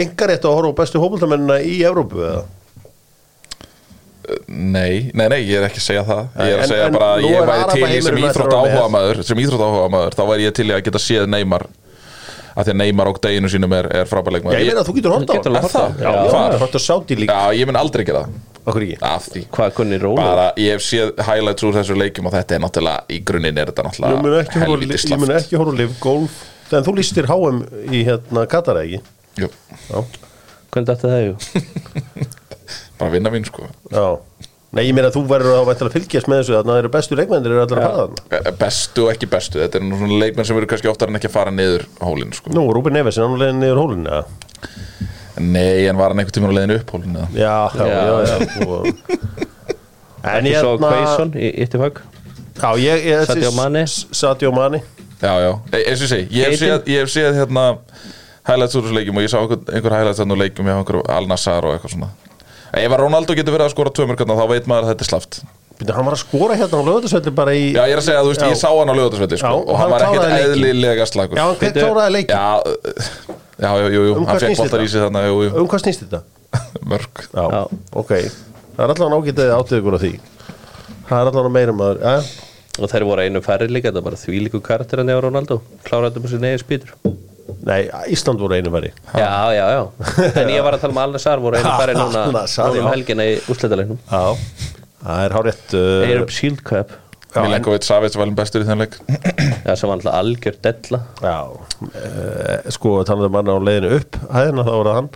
engar 0.00 0.28
rétt 0.32 0.44
að 0.46 0.56
horfa 0.58 0.72
á 0.74 0.78
bestu 0.80 1.00
hópultamennina 1.02 1.60
í 1.62 1.76
Evrópu 1.86 2.20
eða? 2.26 2.42
Nei, 4.48 5.10
nei, 5.14 5.26
nei, 5.32 5.38
ég 5.48 5.58
er 5.60 5.66
ekki 5.68 5.80
að 5.80 5.86
segja 5.86 6.02
það. 6.08 6.22
Ég 6.46 6.54
er 6.56 6.62
að 6.64 6.70
segja 6.72 6.86
en 6.88 6.96
bara 6.96 7.10
að 7.16 7.26
ég 7.26 7.46
væri 7.50 7.64
til 7.74 8.02
sem 8.06 8.18
íþrótt 8.24 8.56
áhuga 8.56 8.88
maður 8.94 9.20
Sem 9.30 9.42
íþrótt 9.44 9.64
áhuga 9.66 9.88
maður, 9.94 10.16
þá 10.18 10.22
væri 10.30 10.46
ég 10.48 10.56
til 10.58 10.66
í 10.68 10.74
að 10.76 10.82
geta 10.88 11.02
séð 11.02 11.28
neymar. 11.32 11.64
Að 12.50 12.66
því 12.66 12.72
að 12.74 12.78
neymar 12.80 13.08
og 13.12 13.18
deginu 13.22 13.48
sínum 13.52 13.72
er, 13.76 13.86
er 13.94 14.08
frábæð 14.10 14.30
Já, 14.30 14.34
leikmaður 14.36 14.58
ég 14.60 14.66
meina 14.70 14.80
að 14.82 14.88
þú 14.90 14.94
getur 14.96 15.12
horta 15.14 15.32
á 15.32 15.38
Er 15.38 15.42
á. 15.54 15.70
það? 15.70 15.90
Já, 15.90 16.02
Já, 16.02 16.10
já, 16.10 16.30
hvar? 16.34 16.56
horta 16.64 16.80
á 16.80 16.82
Saudi 16.82 17.16
líka. 17.20 17.36
Já, 17.36 17.54
ég 17.60 17.68
mun 17.70 17.78
aldrei 17.78 18.04
gera 18.08 18.22
það. 18.24 18.40
Okkur 18.66 18.82
ekki? 18.86 18.96
Af 19.06 19.28
því. 19.30 19.42
Hvað 19.54 19.70
kunni 19.78 19.98
Róna? 20.02 20.24
Bara, 20.26 20.46
ég 20.60 20.74
hef 20.74 20.82
séð 20.84 21.12
highlights 21.28 21.64
úr 21.64 21.78
þessu 21.78 21.96
leikum 21.96 22.26
og 22.28 22.34
þetta 22.34 22.56
er 22.58 22.62
náttúrulega, 22.66 23.06
í 23.08 23.20
grunninn 23.30 23.60
er 23.62 23.70
þetta 23.70 23.86
Ég 24.10 24.20
mun 24.26 24.34
ekki 24.40 24.58
náttúrulega 24.58 24.66
helviti 24.66 24.90
li- 24.90 24.98
ég 25.14 25.22
mun 25.22 25.30
slaft 25.30 25.46
ekki 25.46 25.60
horfa 25.62 25.76
bara 33.00 33.14
vinna 33.16 33.32
mín 33.34 33.46
sko 33.48 33.66
já 33.90 34.06
Nei, 34.70 34.84
ég 34.86 34.94
meina 34.94 35.08
að 35.10 35.16
þú 35.16 35.20
verður 35.26 35.56
að 35.56 35.64
væntanlega 35.66 35.94
fylgjast 35.96 36.28
með 36.30 36.36
þessu 36.44 36.52
Þannig 36.54 36.68
að 36.68 36.76
það 36.76 36.80
eru 36.84 36.90
bestu 36.94 37.16
leikmennir 37.18 37.50
eru 37.56 37.62
allir 37.64 37.78
að 37.80 37.86
fara 37.88 38.02
þarna 38.04 38.36
Eh, 38.38 38.50
Bestu 38.60 39.02
og 39.02 39.08
ekki 39.10 39.26
bestu, 39.32 39.58
þetta 39.58 39.80
er 39.80 39.82
nú 39.82 39.96
svona 39.98 40.18
leikmenn 40.20 40.46
sem 40.46 40.60
eru 40.60 40.68
kannski 40.70 40.90
oftar 40.92 41.10
en 41.10 41.18
ekki 41.18 41.26
að 41.26 41.32
fara 41.34 41.50
niður 41.50 41.82
hólinn 42.06 42.30
sko. 42.38 42.52
Nú, 42.54 42.62
Rúben 42.76 42.94
Neves 42.94 43.18
er 43.18 43.34
leiðin 43.40 43.58
niður 43.64 43.80
hólinn 43.82 44.06
eða? 44.06 44.20
Nei, 45.42 45.88
en 45.90 45.98
var 45.98 46.14
hann 46.14 46.22
einhvern 46.22 46.36
tímann 46.38 46.54
á 46.54 46.56
leiðinu 46.60 46.76
upp 46.84 46.94
hólinn 46.94 47.18
eða? 47.18 47.28
Já, 47.34 47.56
já, 47.74 47.88
já, 47.90 47.98
Já. 47.98 48.38
já, 48.38 48.68
og... 48.70 49.50
En 50.36 50.48
ég 50.52 50.60
svo 50.62 50.72
Quaison 50.84 51.34
í 51.34 51.50
Ittifag 51.66 52.00
Já, 52.60 52.70
ég, 52.78 53.04
ég 53.10 53.26
Sadio 53.26 53.50
Mane. 53.58 53.84
Sadio 53.90 54.54
Mane 54.54 54.84
Já, 55.18 55.34
já, 55.48 55.50
e 55.74 55.82
eins 55.82 56.06
og 56.06 56.10
segi 56.14 56.30
Ég 56.38 56.46
hef 56.54 56.60
séð, 56.62 56.78
ég 56.94 57.02
hef 57.02 57.10
séð 57.18 57.42
hérna 57.42 57.66
highlights 58.46 58.78
úr 58.78 58.86
þessu 58.86 59.00
leikum 59.00 59.18
og 59.18 59.26
ég 59.26 59.34
sá 59.34 59.40
einhver, 59.42 59.64
einhver 59.74 59.98
highlights 59.98 60.22
þannig 60.22 60.38
úr 60.38 60.44
leikum 60.46 60.68
hjá 60.70 60.78
einhver 60.78 61.02
Al-Nassar 61.18 61.66
og 61.66 61.74
eitthvað 61.74 61.96
svona 61.98 62.12
Ef 62.70 62.92
að 62.94 63.00
Ronaldo 63.02 63.34
getur 63.34 63.54
verið 63.56 63.66
að 63.68 63.72
skora 63.74 63.90
tvö 63.94 64.06
mörgarna 64.10 64.36
þá 64.38 64.44
veit 64.52 64.68
maður 64.70 64.86
að 64.86 64.92
þetta 64.94 65.04
er 65.06 65.10
slaft 65.10 65.40
Býtu, 65.80 65.94
hann 65.96 66.04
var 66.06 66.14
að 66.14 66.20
skora 66.20 66.56
hérna 66.60 66.76
á 66.76 66.82
lögðarsvelli 66.86 67.32
bara 67.34 67.52
í 67.56 67.62
Já, 67.72 67.80
ég 67.88 67.94
er 67.96 68.00
að 68.02 68.04
segja 68.04 68.20
að 68.20 68.26
þú 68.26 68.32
veist, 68.34 68.42
Já. 68.44 68.50
ég 68.52 68.58
sá 68.60 68.68
hann 68.70 68.90
á 68.92 68.94
lögutarsvelli 68.98 69.38
sko, 69.40 69.48
Já, 69.48 69.54
og 69.56 69.70
og 69.72 69.78
hann 69.80 69.90
var 69.94 70.04
ekkert 70.06 70.34
eðlilega 70.44 71.06
slagur 71.08 71.40
Já, 71.40 71.44
hann 71.46 71.56
Bíddu. 71.62 71.80
kláraði 71.86 72.12
leikin 72.18 72.36
Já, 72.36 72.48
já, 73.64 73.70
jú, 73.80 73.88
jú, 73.94 74.02
jú, 74.04 74.12
Um 74.12 74.26
hann 74.28 74.28
hvað 74.28 74.44
fekk 74.44 74.50
snýst 74.50 74.60
boltar 74.60 74.84
í 74.84 74.84
þetta? 74.84 74.92
sig 74.92 75.04
þannig, 75.06 75.26
jú, 75.30 75.38
jú, 75.46 75.54
Um 75.62 75.70
hvað 75.72 75.82
snýst 75.86 76.04
þetta? 76.04 76.20
mörg 76.92 77.22
Já, 77.24 77.44
Já. 77.48 77.62
ok 78.02 78.12
Það 78.76 78.84
er 78.84 78.94
allan 78.94 79.16
ágætið 79.18 79.54
áttið 79.56 79.80
ykkur 79.80 79.96
á 79.96 80.00
því 80.04 80.12
Það 81.08 81.16
er 81.24 81.32
allan 81.32 81.54
meira 81.56 81.76
maður 81.80 82.04
ja? 82.04 82.14
Og 82.80 82.92
þeir 82.92 83.08
voru 83.08 83.24
einu 83.24 83.42
færri 83.44 83.66
líka, 83.72 83.88
þetta 83.90 84.02
var 84.04 84.08
bara 84.12 84.20
þvílíku 84.20 84.60
karakter 84.68 85.00
en 85.02 85.10
eða 85.16 85.24
Ronaldo 85.26 85.62
Kláraði 85.88 86.20
með 86.22 86.36
sér 86.36 86.44
neyja 86.44 86.60
spýtur 86.62 86.92
Nei, 87.66 87.80
Ísland 88.14 88.40
voru 88.42 88.56
einu 88.56 88.72
væri 88.74 88.90
Já, 89.14 89.30
já, 89.56 89.64
já. 89.76 89.82
En 90.42 90.50
ég 90.52 90.64
var 90.66 90.76
að 90.76 90.86
tala 90.86 90.96
um 90.96 91.02
Al-Nassar 91.04 91.42
voru 91.42 91.60
einu 91.60 91.74
færri 91.80 91.96
núna 92.00 92.24
Núna 92.30 92.46
um 92.84 92.90
helgina 92.92 93.26
í 93.28 93.36
úrslitaleiknum. 93.50 94.00
Já, 94.10 94.66
það 95.04 95.22
er 95.26 95.36
hárétt 95.38 95.76
uh, 95.78 96.08
Arab 96.08 96.34
Shield 96.34 96.64
Cup. 96.66 96.96
Milenkovic 97.30 97.86
Savits 97.86 98.18
valin 98.18 98.34
bestur 98.34 98.64
í 98.64 98.66
þenn 98.66 98.82
leik. 98.82 98.96
Já, 99.66 99.76
sem 99.78 99.86
var 99.86 99.98
alltaf 100.00 100.16
algjör 100.18 100.56
della. 100.66 101.02
Já, 101.22 101.36
uh, 101.86 102.72
sko 102.74 102.98
talaðu 103.06 103.30
manna 103.36 103.54
á 103.54 103.58
leiðinu 103.62 103.94
upp 104.00 104.18
hæðina 104.34 104.66
þá 104.66 104.72
var 104.74 104.90
það 104.90 105.00
hann. 105.00 105.12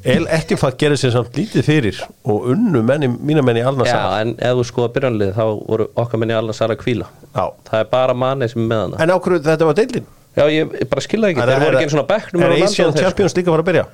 El 0.00 0.24
Ettifak 0.32 0.78
gerir 0.80 0.96
sér 0.96 1.12
samt 1.12 1.34
lítið 1.36 1.66
fyrir 1.66 1.98
og 2.24 2.46
unnu 2.54 2.80
menni, 2.88 3.10
mína 3.12 3.42
menni 3.44 3.60
alveg 3.60 3.90
Já, 3.90 3.98
en 4.22 4.30
ef 4.40 4.56
þú 4.56 4.64
skoða 4.70 4.92
byrjanlið 4.94 5.34
þá 5.36 5.42
voru 5.58 5.86
okkar 6.00 6.22
minni 6.22 6.36
allar 6.38 6.56
sara 6.56 6.72
að 6.72 6.80
kvíla 6.86 7.08
Já. 7.34 7.44
Það 7.68 7.82
er 7.82 7.90
bara 7.92 8.14
manni 8.16 8.48
sem 8.48 8.62
er 8.62 8.70
með 8.70 8.80
hana. 8.86 9.02
En 9.04 9.12
ákveður 9.12 9.44
þetta 9.50 9.68
var 9.68 9.76
deildin 9.76 10.08
Já, 10.36 10.44
ég, 10.52 10.74
bara 10.90 11.02
skilða 11.02 11.32
ekki, 11.32 11.42
þeir 11.42 11.62
voru 11.64 11.78
ekki 11.78 11.86
einu 11.86 11.94
svona 11.96 12.06
bekknum 12.10 12.44
Er 12.46 12.52
Asian 12.54 12.62
og 12.62 12.68
þeir, 12.70 13.00
sko. 13.00 13.06
Champions 13.08 13.34
líka 13.36 13.50
fara 13.50 13.64
að 13.64 13.70
byrja? 13.70 13.86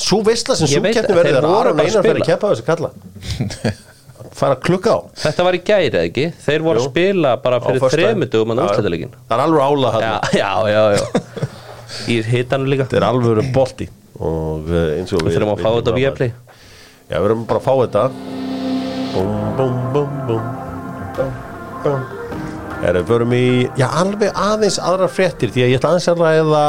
Svo 0.00 0.18
veistla 0.24 0.56
sem 0.56 0.68
að 0.68 0.98
verður 0.98 1.30
þeir 1.30 1.46
voru 1.46 1.72
að 1.72 1.94
spila. 1.94 2.16
að 2.16 2.26
keppa 2.28 2.50
þessu 2.52 2.66
kalla. 2.68 2.90
Fara 4.40 4.56
klukka 4.60 4.92
á. 4.94 4.98
Þetta 5.24 5.44
var 5.46 5.56
í 5.56 5.60
gæri 5.64 5.88
eða 5.90 6.02
ekki? 6.06 6.26
Þeir 6.44 6.64
voru 6.64 6.80
Jú. 6.80 6.84
að 6.84 6.92
spila 6.92 7.32
bara 7.42 7.58
fyrir 7.64 7.94
þremutugum 7.96 8.52
já. 8.54 8.60
úrslitaleikin 8.66 9.16
Það 9.16 9.34
er 9.36 9.42
alveg 9.44 9.64
ála 9.66 9.92
hann 9.94 10.04
Já, 10.04 10.50
já, 10.70 10.82
já, 10.94 11.02
Í 12.14 12.20
hitanu 12.28 12.70
líka. 12.70 12.86
Þetta 12.86 13.00
er 13.00 13.08
alveg 13.08 13.50
bolti. 13.56 13.88
Og 14.20 14.70
eins 14.70 15.12
og 15.16 15.26
Við 15.26 15.36
þurfum 15.38 15.52
að 15.56 15.64
fá 15.64 15.68
þetta 15.72 15.74
á 15.74 15.78
vitum 15.80 15.98
Viaplay 15.98 16.30
Já, 17.10 17.16
við 17.16 17.26
erum 17.26 17.44
bara 17.50 17.60
að 17.60 17.66
fá 17.66 17.74
þetta. 17.82 18.06
Búm, 19.10 19.34
búm 19.58 20.08
Búm, 20.30 20.48
búm 21.84 22.18
Erum 22.80 23.02
við 23.04 23.10
förum 23.10 23.32
í, 23.36 23.46
já, 23.76 23.86
alveg 24.00 24.30
aðeins 24.40 24.78
aðra 24.80 25.08
fréttir 25.12 25.50
Því 25.52 25.64
að 25.64 25.72
ég 25.72 25.80
ætla 25.80 25.90
aðeins 25.90 26.08
að 26.08 26.22
ræða 26.24 26.62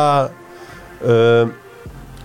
um, 1.07 1.53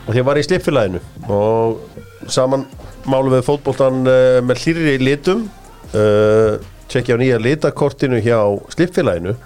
Því 0.08 0.22
að 0.22 0.26
var 0.26 0.40
í 0.40 0.46
slipfélaginu 0.46 1.02
Og 1.36 2.32
saman 2.32 2.64
málum 3.06 3.36
við 3.36 3.44
fótboltan 3.46 4.00
uh, 4.10 4.38
með 4.42 4.64
hlýri 4.64 4.96
litum 5.02 5.44
uh, 5.94 6.56
Tjekkja 6.90 7.14
á 7.14 7.22
nýja 7.22 7.38
litakortinu 7.42 8.18
hjá 8.22 8.40
slipfélaginu 8.74 9.36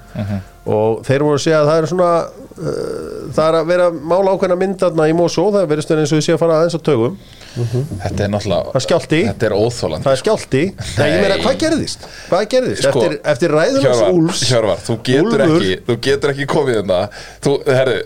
Og 0.70 1.04
þeir 1.04 1.26
voru 1.26 1.37
að 1.37 1.44
segja 1.44 1.61
að 1.61 1.70
það 1.70 1.82
er 1.82 1.90
svona 1.92 2.11
uh, 2.25 3.20
Það 3.37 3.44
er 3.47 3.61
að 3.61 3.70
vera 3.75 3.92
mála 3.92 4.35
ákveðna 4.35 4.61
myndarna 4.61 5.11
í 5.11 5.16
Mosó 5.20 5.50
Það 5.50 5.66
er 5.66 5.73
verið 5.75 5.94
eins 5.99 6.16
og 6.16 6.23
ég 6.23 6.28
sé 6.30 6.37
að 6.37 6.42
fara 6.47 6.62
aðeins 6.62 6.80
á 6.80 6.88
tögum 6.88 7.20
Þetta 7.50 8.25
er 8.26 8.30
náttúrulega 8.30 8.71
Það 8.71 8.78
er 8.80 8.85
skjálfti. 8.87 9.21
Þetta 9.26 9.49
er 9.49 9.54
óþólandi 9.57 10.07
Það 10.07 10.14
er 10.16 10.21
skjálti 10.21 10.61
Nei, 11.00 11.09
ég 11.11 11.25
meina, 11.25 11.38
hvað 11.42 11.57
gerðist? 11.64 12.07
Hvað 12.30 12.45
gerðist? 12.54 12.85
Sko, 12.87 13.02
eftir, 13.02 13.16
eftir 13.35 13.54
ræðunars 13.57 14.04
Úls 14.14 14.45
Hjörvar, 14.50 14.85
þú 14.87 14.97
getur 15.09 15.26
Úlfur- 15.35 15.57
ekki 15.57 15.73
Þú 15.88 15.97
getur 16.07 16.35
ekki 16.35 16.47
komið 16.54 16.78
þetta 16.80 17.00
þú, 17.47 17.57
herri, 17.75 17.99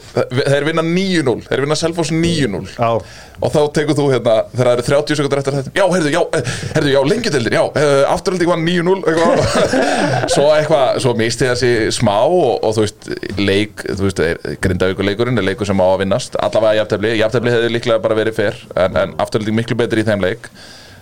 Þeir 0.54 0.68
vinna 0.70 0.86
9-0 0.88 1.36
Þeir 1.50 1.64
vinna 1.66 1.78
Selfoss 1.82 2.14
9-0 2.14 2.64
Já. 2.78 2.90
Og 3.44 3.50
þá 3.50 3.60
tekur 3.74 3.96
þú 3.98 4.04
hérna 4.12 4.34
Þegar 4.54 4.68
það 4.68 4.74
eru 4.78 4.86
30 4.88 5.18
sekundur 5.18 5.40
eftir 5.42 5.56
þetta 5.58 5.72
Já, 5.74 5.84
herðu, 5.90 6.10
já, 6.14 6.20
eh, 6.38 6.50
herðu, 6.76 6.92
já, 6.94 7.00
lengjudildin 7.12 7.56
Já, 7.58 7.62
uh, 7.66 8.12
afturölding 8.14 8.50
var 8.52 8.60
9-0 8.62 8.94
eitthvað. 9.10 9.42
Svo 10.34 10.44
eitthvað, 10.54 11.00
svo 11.02 11.14
misti 11.18 11.48
þessi 11.50 11.72
smá 11.94 12.14
og, 12.24 12.62
og 12.64 12.76
þú 12.78 12.84
veist, 12.86 13.08
leik 13.42 13.82
Þú 13.90 14.06
veist, 14.06 14.22
grindavíkur 14.64 15.08
leikurinn 15.10 15.42
er 15.42 15.46
leikur 15.50 15.66
sem 15.68 15.82
á 15.82 15.86
að 15.90 16.04
vinnast 16.04 16.38
Allavega 16.40 16.78
jafntefli, 16.84 17.12
jafntefli 17.20 17.54
hefði 17.56 17.72
líklega 17.74 18.02
bara 18.06 18.18
verið 18.22 18.38
fyrr 18.38 18.62
En, 18.86 18.96
en 19.02 19.16
afturölding 19.34 19.58
miklu 19.58 19.76
betri 19.78 20.04
í 20.04 20.06
þeim 20.06 20.22
leik. 20.22 20.48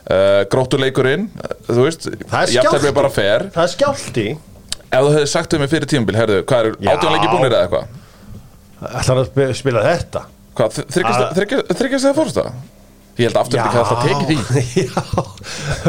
Uh, 0.03 0.43
Gróttuleikurinn, 0.51 1.29
þú 1.69 1.85
veist 1.85 2.09
Það 2.27 2.57
er 2.59 2.89
er 2.89 2.95
bara 2.97 3.11
fair. 3.12 3.45
Það 3.55 3.62
er 3.62 3.71
skjálti 3.77 4.25
Ef 4.93 4.99
þú 5.07 5.12
hefði 5.15 5.29
sagt 5.31 5.55
um 5.57 5.62
mig 5.62 5.71
fyrir 5.73 5.89
tímabil, 5.89 6.17
herðu, 6.19 6.41
hvað 6.45 6.67
Já. 6.83 6.91
átjónleiki 6.93 7.29
búnir 7.31 7.55
eða 7.55 7.61
eitthvað? 7.65 7.93
Það 8.83 9.12
er 9.12 9.21
að 9.23 9.29
sp- 9.31 9.55
spila 9.57 9.85
þetta? 9.87 10.23
Hvað, 10.59 10.81
Að- 10.83 11.31
þryggjast 11.79 12.09
eða 12.11 12.17
fórst 12.19 12.41
það? 12.41 12.51
Ég 13.12 13.29
held 13.29 13.39
aftur 13.41 13.61
ekki 13.61 13.79
að 13.79 13.89
það 13.89 14.03
tekið 14.09 14.29
því. 14.29 14.59
Já, 14.83 15.03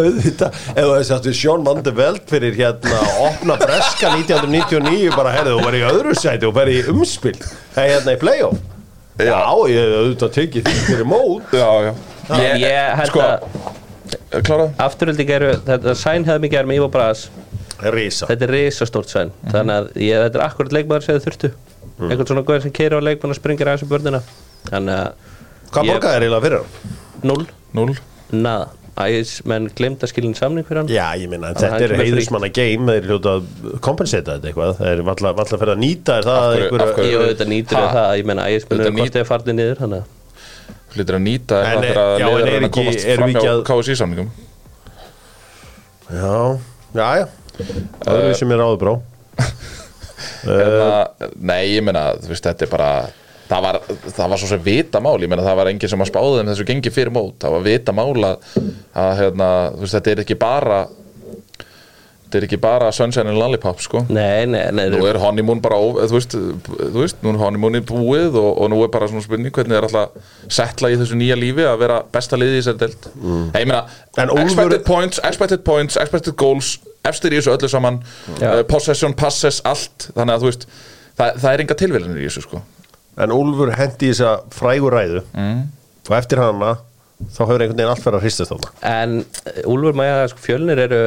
auðvitað. 0.03 0.61
Ef 0.75 0.77
þú 0.77 0.93
hefði 0.93 1.09
sagt 1.09 1.27
við 1.27 1.37
Sjón 1.39 1.65
Mandi 1.65 1.93
Veld 1.97 2.23
fyrir 2.31 2.57
hérna 2.59 3.01
að 3.01 3.19
opna 3.27 3.57
breska 3.59 4.13
1999 4.13 5.11
bara, 5.17 5.35
herðu, 5.35 5.57
þú 5.57 5.67
verið 5.67 5.83
í 5.83 5.89
öðru 5.89 6.15
sæti 6.19 6.47
og 6.47 6.55
verið 6.59 6.79
í 6.79 6.87
umspil. 6.93 7.35
Hei, 7.75 7.85
hérna 7.95 8.15
í 8.15 8.21
play-off. 8.23 8.63
Já, 9.19 9.39
ég 9.71 9.79
hef 9.83 9.99
auðvitað 9.99 10.35
tekið 10.39 10.67
því 10.69 10.79
fyrir 10.87 11.07
mót. 11.11 11.55
Já, 11.55 11.69
já 11.89 11.93
Ég, 12.29 12.61
ég 12.63 12.93
held 12.99 13.09
sko, 13.11 13.19
að 13.19 14.43
Klára? 14.47 14.67
afturölding 14.85 15.29
eru 15.35 15.51
Þetta 15.67 15.95
sæn 15.99 16.25
hefði 16.27 16.45
mikið 16.45 16.59
er 16.61 16.69
með 16.69 16.79
Ivo 16.79 16.87
Bras 16.93 17.25
Rísa 17.93 18.29
Þetta 18.29 18.47
er 18.47 18.53
risastórt 18.55 19.11
sæn 19.11 19.31
Mhm. 19.43 19.51
Þannig 19.55 19.75
að 19.79 19.89
ég, 20.05 20.21
þetta 20.27 20.39
er 20.39 20.45
akkurat 20.47 20.71
leikmaður 20.77 21.03
sem 21.07 21.17
þið 21.19 21.25
þurftu. 21.27 21.49
Mhm. 21.97 22.11
Einhvern 22.11 22.29
svona 22.31 22.43
góður 22.47 22.61
sem 22.67 22.71
keiri 22.71 22.95
á 22.97 23.01
leikmann 23.03 23.33
og 23.33 23.37
springir 23.37 23.67
aðeins 23.69 23.83
um 23.83 23.89
börnina. 23.91 24.21
Þannig 24.69 24.95
að 25.01 25.11
Hvað 25.73 25.89
borgaði 25.89 26.13
þér 26.13 26.23
eiginlega 26.23 26.45
fyrir 26.45 26.57
hann? 26.63 26.95
Null, 27.23 27.45
Núl 27.73 27.97
nada. 28.31 28.69
Æs, 28.93 29.41
menn 29.49 29.67
glemt 29.73 30.03
að 30.05 30.11
skilja 30.11 30.35
samning 30.37 30.65
fyrir 30.67 30.83
hann. 30.83 30.87
Já, 30.93 31.17
ég 31.17 31.29
minna, 31.29 31.49
að 31.49 31.63
þetta 31.63 31.81
er 31.81 31.93
kemur 31.95 32.03
heiðusmanna 32.05 32.49
game 32.53 32.85
þeir 32.93 33.07
hljóta 33.09 33.31
að 33.39 33.79
kompensata 33.81 34.35
þetta 34.37 34.51
eitthvað. 34.51 34.75
Þeir 34.77 34.91
er 34.99 35.01
valla 35.07 35.29
að 35.33 35.39
fyrir 35.63 35.73
að 35.73 35.79
nýta 35.81 36.17
það 36.27 36.53
Ég 36.53 36.69
nýtur 37.49 37.77
Ha? 37.77 37.83
ég 37.83 37.93
það, 37.97 38.09
ég 38.19 38.25
meina 38.29 38.43
æs, 38.53 38.67
menn 38.69 38.81
er 38.85 38.91
kostið 39.01 39.23
að 39.23 39.29
farnið 39.33 39.57
niður 39.57 39.81
Þannig 39.81 40.03
að 40.03 40.05
Hlýtur 40.93 41.17
að 41.17 41.23
nýta 41.25 41.61
En, 41.65 41.81
þegar 41.81 42.01
að 42.03 42.23
er 42.23 42.49
reyna 42.49 42.69
að 42.69 42.75
komast 42.77 43.07
fram 43.07 43.31
við 43.31 43.39
hjá 43.41 43.53
KSI 43.69 43.97
samningum 43.97 44.29
Já, 46.13 46.35
já, 46.93 47.07
já. 47.17 47.25
Öðru 48.11 48.37
sem 48.37 48.53
er 48.53 48.63
áður 48.63 48.79
brá 48.83 48.93
Hérna, 50.43 51.29
Nei, 51.39 51.61
ég 51.73 51.85
meina, 51.85 52.09
þú 52.21 52.33
veist, 52.33 52.45
þetta 52.45 52.67
er 52.67 52.71
bara 52.73 52.89
Það 53.43 53.63
var, 53.65 53.79
það 54.07 54.31
var 54.31 54.41
svo 54.41 54.49
sem 54.49 54.61
vita 54.65 55.01
mál 55.03 55.15
Ég 55.21 55.31
meina, 55.31 55.45
það 55.45 55.57
var 55.59 55.69
enginn 55.71 55.91
sem 55.91 56.03
að 56.03 56.09
spáði 56.11 56.39
þeim 56.39 56.51
þessu 56.51 56.67
gengi 56.69 56.93
fyrir 56.93 57.13
mót. 57.13 57.35
Það 57.43 57.55
var 57.57 57.65
vita 57.67 57.95
mál 57.95 58.27
að, 58.29 58.51
að 59.03 59.11
hérna, 59.19 59.49
þú 59.73 59.83
veist, 59.83 59.95
þetta 59.97 60.13
er 60.13 60.21
ekki 60.23 60.37
bara 60.41 60.79
Þetta 62.33 62.39
er 62.41 62.45
ekki 62.47 62.57
bara 62.57 62.87
Sunshine 62.95 63.29
and 63.29 63.37
Lollipop, 63.37 63.81
sko 63.85 63.99
Nei, 64.09 64.47
nei, 64.49 64.63
nei 64.73 64.87
Nú 64.89 65.03
er 65.05 65.19
honeymoon 65.21 65.59
bara, 65.61 65.77
ó- 65.77 65.99
þú 66.09 66.15
veist, 66.15 66.31
þú 66.33 66.95
veist, 66.95 67.19
nú 67.21 67.29
er 67.29 67.37
honeymoon 67.43 67.77
í 67.77 67.81
búið 67.85 68.39
og, 68.41 68.47
og 68.63 68.71
nú 68.73 68.79
er 68.81 68.89
bara 68.93 69.05
svona 69.11 69.21
spurning 69.21 69.53
hvernig 69.53 69.77
er 69.77 69.85
alltaf 69.85 70.31
settla 70.49 70.89
í 70.89 70.97
þessu 70.97 71.19
nýja 71.19 71.37
lífi 71.37 71.67
að 71.69 71.77
vera 71.83 71.99
besta 72.15 72.39
liði 72.39 72.55
í 72.57 72.63
þessari 72.63 72.81
delt. 72.81 73.05
Mm. 73.19 73.43
Ég 73.53 73.67
meina, 73.69 73.83
En 74.17 74.33
Úlfur- 74.33 74.47
expected 74.47 74.85
points, 74.87 75.21
expected 75.29 75.61
points, 75.67 75.97
expected 76.01 76.35
goals, 76.41 76.71
efstir 77.05 77.35
í 77.35 77.37
þessu 77.37 77.53
öllu 77.53 77.69
saman, 77.69 77.99
uh, 78.39 78.63
possession, 78.69 79.13
passes, 79.13 79.61
allt, 79.69 80.07
þannig 80.15 80.39
að 80.39 80.47
þú 80.47 80.49
veist, 80.49 80.65
það, 81.19 81.37
það 81.43 81.51
er 81.51 81.63
enga 81.67 81.77
tilvílanir 81.83 82.23
í 82.23 82.31
þessu, 82.31 82.47
sko. 82.47 82.63
En 83.21 83.35
Úlfur 83.37 83.75
hendi 83.77 84.09
í 84.09 84.15
þessa 84.15 84.39
frægur 84.57 84.97
ræðu 84.97 85.21
mm. 85.37 85.61
og 86.09 86.17
eftir 86.17 86.41
hana 86.41 86.73
þá 87.29 87.43
hefur 87.45 87.61
einhvern 87.61 87.77
veginn 87.77 87.91
allt 87.91 88.03
verið 88.03 88.17
að 88.17 88.23
hristast 88.25 88.51
þarna 88.51 88.71
En 88.89 89.13
eh, 89.21 89.59
Úlfur 89.69 89.95
Maja, 89.95 90.23
sko, 90.31 90.41
fjölnir 90.43 90.81
eru 90.87 91.01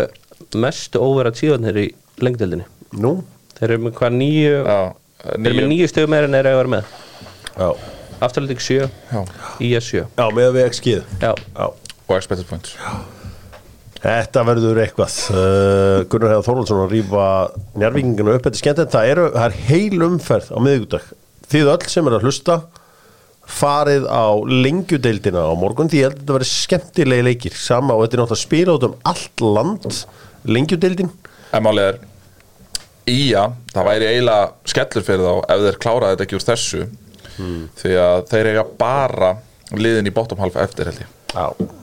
mestu 0.56 1.02
óvera 1.02 1.32
tíðanir 1.34 1.80
í 1.82 1.86
lengdeldinni 2.22 2.66
Nú? 3.02 3.16
Þeir 3.56 3.72
eru 3.74 3.84
með 3.86 3.96
hvað 3.98 4.16
nýju 4.20 4.54
Já, 4.60 4.78
Þeir 5.26 5.50
eru 5.50 5.58
með 5.58 5.68
nýju 5.72 5.90
stöðum 5.92 6.14
meira 6.14 6.28
en 6.28 6.36
þeir 6.36 6.46
eru 6.46 6.54
að 6.54 6.60
vera 6.60 6.72
með. 6.76 6.94
Já, 7.56 7.68
Afturlending 8.26 8.62
7, 8.62 8.88
Já, 9.12 9.20
IS 9.66 9.90
7 9.90 10.04
já 10.04 10.24
með 10.36 10.48
að 10.48 10.56
við 10.58 10.64
ekki 10.68 10.80
skið 10.82 11.20
Já, 11.24 11.30
Já. 11.34 11.66
Og 12.06 12.14
expected 12.14 12.46
points. 12.46 12.76
Þetta 14.06 14.42
verður 14.46 14.78
eitthvað. 14.84 15.14
Uh, 15.34 16.04
Gunnar 16.12 16.30
Heiðar 16.30 16.44
Þorvaldsson 16.46 16.82
að 16.84 16.92
rýfa 16.94 17.24
njárvíkinginu 17.80 18.34
upp. 18.36 18.44
Þetta 18.44 18.52
er 18.52 18.60
skemmt 18.60 18.82
það, 18.92 19.08
eru, 19.10 19.24
það 19.34 19.46
er 19.48 19.56
heil 19.66 20.04
umferð 20.06 20.50
á 20.54 20.58
miðvíkudag 20.62 21.08
Þið 21.50 21.70
öll 21.72 21.88
sem 21.90 22.08
er 22.10 22.16
að 22.16 22.26
hlusta 22.26 22.56
farið 23.46 24.06
á 24.10 24.26
lengjudeildina 24.50 25.46
á 25.46 25.54
morgun 25.58 25.90
því 25.90 26.00
ég 26.00 26.08
held 26.08 26.16
að 26.16 26.20
þetta 26.22 26.36
verður 26.36 26.50
skemmtilegi 26.50 27.26
leikir. 27.28 27.56
Sama 27.56 27.94
og 27.94 28.04
þetta 28.04 28.16
er 28.18 28.22
náttúrulega 28.22 28.38
að 28.38 28.44
spila 28.44 28.76
út 28.76 28.86
um 28.88 28.96
allt 29.12 29.44
land 29.46 29.88
lengjudeildin. 30.56 31.10
En 31.54 31.66
málið 31.66 31.90
er, 31.92 31.98
Ía, 33.06 33.44
það 33.70 33.86
væri 33.86 34.06
eiginlega 34.10 34.46
skellur 34.66 35.04
fyrir 35.06 35.22
þá 35.22 35.52
ef 35.54 35.60
þeir 35.62 35.76
kláraði 35.84 36.16
þetta 36.16 36.24
ekki 36.26 36.38
úr 36.40 36.46
þessu. 36.48 36.86
Því 37.78 37.98
að 38.02 38.24
þeir 38.32 38.48
eiga 38.50 38.64
bara 38.80 39.28
liðin 39.76 40.10
í 40.10 40.14
bottom 40.16 40.40
half 40.42 40.58
eftir 40.58 40.90
held 40.90 41.04
ég 41.04 41.12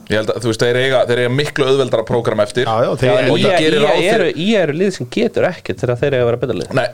Ég 0.04 0.18
held 0.20 0.30
að, 0.34 0.38
þú 0.44 0.48
veist, 0.50 0.60
þeir 0.60 0.76
eiga, 0.82 0.98
þeir 1.08 1.20
eiga 1.22 1.30
miklu 1.32 1.64
auðveldara 1.70 2.04
prógram 2.04 2.40
eftir. 2.44 2.66
Já, 2.68 2.74
já 2.84 2.90
þeir, 3.00 3.08
Já, 3.08 3.18
en 3.22 3.30
og 3.32 3.38
ég- 3.40 3.54
gerir 3.62 3.80
ráð 3.84 3.94
fyrir- 4.00 4.14
eru, 4.14 4.26
í 4.44 4.48
eru 4.60 4.74
lið 4.76 4.90
sem 4.98 5.06
getur 5.16 5.46
ekkert 5.48 5.80
þegar 5.80 5.98
þeir 6.02 6.08
eru 6.18 6.24
að 6.24 6.28
vera 6.28 6.40
betra 6.42 6.56
lið. 6.58 6.74
Nei, 6.76 6.88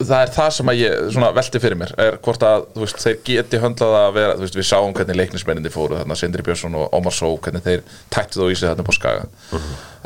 það 0.00 0.14
er 0.24 0.32
það 0.34 0.50
sem 0.56 0.72
að 0.72 0.80
ég 0.80 1.04
svona 1.14 1.28
velti 1.36 1.60
fyrir 1.62 1.78
mér 1.82 1.92
er 2.06 2.16
hvort 2.26 2.42
að, 2.48 2.66
þú 2.74 2.82
veist, 2.82 2.98
þeir 3.06 3.18
geti 3.30 3.60
höndlað 3.62 3.94
að 4.00 4.12
vera, 4.18 4.34
þú 4.34 4.46
veist, 4.46 4.58
við 4.58 4.68
sáum 4.72 4.96
hvernig 4.98 5.20
leiknismenninni 5.22 5.70
fóru 5.76 6.00
þarna 6.00 6.16
Sindri 6.18 6.42
Björnsson 6.42 6.74
og 6.80 6.90
Ómar 6.98 7.14
Só 7.14 7.30
hvernig 7.38 7.62
þeir 7.62 7.82
tættu 8.10 8.42
þó 8.42 8.50
í 8.50 8.56
sig 8.58 8.66
þarna 8.68 8.82
upp 8.82 8.90
á 8.90 8.96
skaga. 8.98 9.24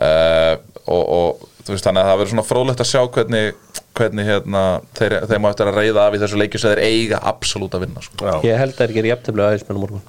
Uh, 0.00 0.55
og, 0.90 1.02
og 1.17 1.49
þú 1.64 1.75
veist, 1.75 1.85
þannig 1.88 2.02
að 2.05 2.09
það 2.11 2.19
verður 2.21 2.33
svona 2.35 2.49
frólægt 2.50 2.81
að 2.85 2.90
sjá 2.93 3.02
hvernig 3.17 3.55
hvernig 4.00 4.25
hérna, 4.29 4.62
þeir, 4.97 5.17
þeir 5.29 5.40
má 5.43 5.49
eftir 5.50 5.69
að 5.69 5.76
reyða 5.81 6.05
af 6.09 6.14
í 6.17 6.21
þessu 6.23 6.38
leikju 6.40 6.61
sem 6.62 6.71
þeir 6.73 6.85
eiga 6.87 7.19
absolutt 7.33 7.75
að 7.76 7.83
vinna 7.85 8.00
sko. 8.05 8.17
já, 8.25 8.37
Ég 8.49 8.57
held 8.62 8.73
að 8.76 8.81
þeir 8.85 8.95
gerir 8.97 9.11
jafntöflu 9.17 9.43
að 9.45 9.49
aðeinsmenn 9.50 9.76
á 9.76 9.83
morgun. 9.83 10.02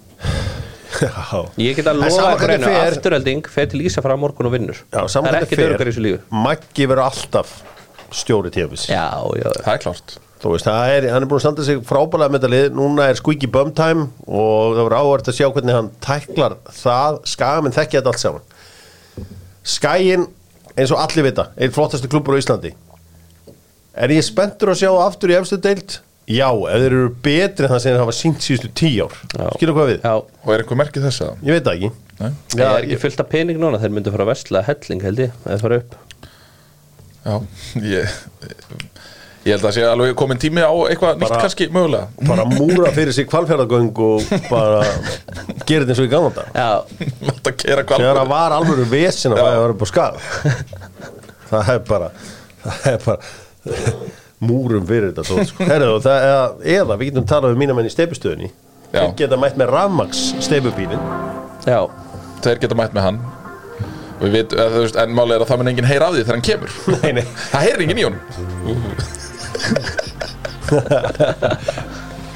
Ég 1.62 1.76
get 1.78 1.88
að 1.92 2.02
lofa 2.04 2.32
einu 2.52 2.66
fer- 2.68 2.96
Afturölding 2.98 3.48
fer 3.50 3.70
til 3.72 3.82
Ísa 3.88 4.02
frá 4.04 4.16
morgun 4.20 4.50
og 4.50 4.54
vinnur. 4.56 4.82
Já, 4.92 5.00
Það 5.06 5.28
er 5.30 5.38
þetta 5.38 5.48
ekkert 5.48 5.64
örgar 5.70 5.88
í 5.88 5.94
þessu 5.94 6.04
lífi. 6.06 6.20
Maggi 6.48 6.88
verður 6.92 7.06
alltaf 7.08 7.54
stjóri 8.12 8.52
tíðafis 8.52 8.90
Já, 8.92 9.06
já, 9.40 9.48
það 9.64 9.72
er 9.78 9.82
klárt. 9.86 10.16
Þú 10.42 10.52
veist, 10.56 10.66
það 10.66 10.92
er, 10.98 11.06
hann 11.14 11.22
er 11.24 11.30
búin 11.30 11.38
að 11.38 11.44
standa 11.46 11.64
sig 11.68 11.82
frábælega 11.86 12.34
með 12.34 12.40
þetta 12.42 12.50
lið, 12.56 12.68
núna 12.80 13.04
er 13.12 13.20
squeaky 13.20 13.48
bum 13.54 13.70
time 13.78 14.08
og 14.26 14.72
það 14.76 14.88
var 14.88 14.96
áhvert 14.98 15.30
að 15.30 15.38
sjá 15.38 15.48
hvernig 15.54 15.76
hann 15.78 15.90
tæklar 16.02 16.56
það, 16.82 17.20
skagamenn 17.30 17.76
þekkja 17.78 18.00
þetta 18.02 18.12
allt 18.16 18.24
saman. 18.24 18.48
Skaginn, 19.76 20.26
eins 20.74 20.92
og 20.96 21.02
allir 21.04 21.28
vita, 21.30 21.46
einn 21.62 21.76
flottastu 21.76 22.10
klubur 22.10 22.34
á 22.34 22.42
Íslandi. 22.42 22.74
Er 23.94 24.10
ég 24.16 24.26
spenntur 24.26 24.72
að 24.74 24.80
sjá 24.82 24.90
aftur 25.06 25.30
í 25.30 25.38
efstu 25.38 25.60
deild? 25.62 26.00
Já, 26.32 26.48
ef 26.52 26.78
þeir 26.84 26.86
eru 26.96 27.10
betri 27.26 27.66
en 27.68 27.72
það 27.74 27.82
sem 27.84 27.92
þeir 27.96 28.04
hafa 28.06 28.16
sínt 28.18 28.46
síðustu 28.46 28.70
tíu 28.82 29.08
ár. 29.08 29.16
Já. 29.36 29.48
Skilur 29.58 29.76
hvað 29.78 29.90
við? 29.92 30.00
Já, 30.06 30.14
Og 30.46 30.54
er 30.56 30.64
einhver 30.64 30.80
merkið 30.82 31.08
þess 31.10 31.24
að 31.26 31.48
Ég 31.50 31.58
veit 31.58 31.66
það 31.68 31.76
ekki. 31.78 31.92
Nei? 32.22 32.32
ég 32.54 32.62
er 32.68 32.86
ekki 32.86 33.00
fullt 33.02 33.24
af 33.24 33.30
pening 33.32 33.58
núna? 33.62 33.80
Þeir 33.82 33.94
myndu 33.98 34.12
fara 34.14 34.26
að 34.28 34.32
vesla 34.36 34.62
helling 34.68 35.02
held 35.08 35.22
ég 35.26 35.32
Eða 35.48 35.60
fara 35.64 35.80
upp. 35.82 35.96
Já, 37.26 37.36
ég 37.96 38.20
Ég 39.42 39.56
held 39.56 39.64
að 39.66 39.72
sé 39.74 39.82
alveg 39.90 40.12
komin 40.22 40.38
tími 40.38 40.62
á 40.62 40.70
eitthvað 40.86 41.16
nýtt 41.18 41.32
Bara- 41.32 41.40
kannski 41.42 41.66
mögulega. 41.74 42.12
Bara 42.30 42.44
múra 42.60 42.92
fyrir 42.94 43.16
sig 43.18 43.26
kvalfjörðagöng 43.32 43.90
og 44.06 44.28
bara 44.52 44.84
gera 45.66 45.82
þetta 45.82 45.96
eins 45.96 46.02
og 46.04 46.06
í 46.06 46.12
gamla 46.12 46.30
dag 46.36 46.54
Já, 46.54 46.70
Láta 47.26 47.56
kera 47.58 47.82
Þegar 47.82 47.88
kvalfur 47.90 48.20
það 48.22 48.30
var 48.36 48.56
alveg 48.60 48.84
vesin 48.94 49.34
að 49.34 49.42
það 49.42 49.62
var 49.64 49.74
upp 49.76 49.82
á 49.82 49.88
skal. 49.90 50.12
Það 51.52 51.72
er 51.74 51.82
bara 51.90 52.12
Það 52.62 52.86
er 52.94 53.02
bara 53.10 54.20
múrum 54.42 54.86
fyrir 54.90 55.12
þetta 55.12 55.24
tótt, 55.28 55.52
sko. 55.52 55.66
Herðu, 55.70 56.00
það, 56.04 56.18
eða, 56.28 56.46
eða 56.78 56.98
við 57.00 57.12
getum 57.12 57.28
talað 57.30 57.54
um 57.56 57.60
mína 57.62 57.76
menn 57.78 57.90
í 57.90 57.94
steipustöðinni. 57.94 58.50
Þeir 58.92 59.14
geta 59.22 59.38
mætt 59.40 59.56
með 59.60 59.68
rafmaks 59.72 60.22
steipubílin 60.44 61.00
já, 61.64 61.80
Þeir 62.42 62.58
geta 62.66 62.76
mætt 62.76 62.96
með 62.98 63.06
hann. 63.06 63.20
Og 64.18 64.26
við 64.26 64.34
veit, 64.36 64.52
eða, 64.58 64.70
þú 64.74 64.82
veist, 64.84 64.98
en 65.02 65.16
málega 65.18 65.38
er 65.38 65.44
að 65.46 65.50
það 65.52 65.60
mun 65.62 65.72
enginn 65.72 65.90
heyra 65.90 66.08
af 66.10 66.14
því 66.16 66.22
þegar 66.26 66.38
hann 66.38 66.48
kemur. 66.50 66.72
Nei, 66.98 67.12
nei. 67.18 67.26
Það 67.54 67.66
heyrir 67.68 67.82
enginn 67.86 68.02
í 68.02 68.06
honum. 68.10 68.22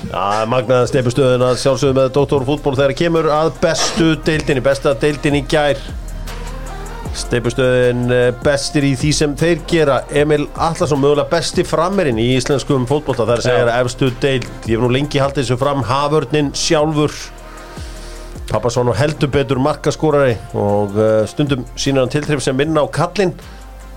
Já, 0.05 0.45
magnaða 0.49 0.87
steipustöðin 0.89 1.43
að 1.43 1.59
sjálfsögðu 1.61 1.95
með 1.97 2.09
Dóttórfútból 2.15 2.75
þegar 2.77 2.93
kemur 3.01 3.25
að 3.33 3.47
bestu 3.63 4.07
deildinni, 4.25 4.61
besta 4.65 4.93
deildin 5.01 5.39
í 5.39 5.43
gær 5.49 5.81
Steipustöðin 7.15 8.09
eh, 8.11 8.29
bestir 8.43 8.85
í 8.87 8.91
því 8.99 9.11
sem 9.15 9.35
þeir 9.39 9.61
gera. 9.69 9.99
Emil 10.11 10.45
Allarsson 10.53 10.99
mögulega 10.99 11.29
besti 11.31 11.63
frammerinn 11.67 12.19
í 12.19 12.27
íslenskum 12.35 12.87
að 12.89 13.31
segja 13.45 13.61
Já. 13.61 13.63
er 13.63 13.71
efstu 13.77 14.11
deild. 14.21 14.47
Ég 14.67 14.75
hef 14.75 14.83
nú 14.83 14.91
lengi 14.91 15.21
haldið 15.21 15.45
þessu 15.45 15.59
fram 15.61 15.83
Haförnin 15.87 16.51
sjálfur. 16.57 17.15
Pappasson 18.49 18.91
og 18.91 18.97
heldur 18.99 19.31
betur 19.33 19.57
markaskórari 19.63 20.35
og 20.53 20.93
uh, 20.99 21.23
stundum 21.25 21.63
sínur 21.73 22.03
hann 22.03 22.11
tiltrif 22.13 22.43
sem 22.45 22.57
minna 22.57 22.83
á 22.83 22.87
kallinn. 22.93 23.33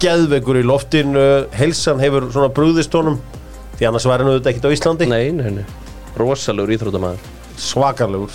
Geðveikur 0.01 0.61
í 0.61 0.63
loftin 0.63 1.17
heilsan 1.59 1.99
hefur 1.99 2.29
svona 2.31 2.53
brúðist 2.55 2.95
honum 2.95 3.19
því 3.81 3.89
annars 3.89 4.07
væri 4.07 4.23
hann 4.23 4.31
auðvitað 4.31 4.53
ekkert 4.53 4.71
á 4.71 4.75
Íslandi. 4.77 5.11
Nei, 5.11 5.33
nei, 5.35 5.51
nei. 5.59 5.67
Rosalegur 6.19 6.71
íþrótamaður 6.79 7.35
svakarlegur 7.59 8.31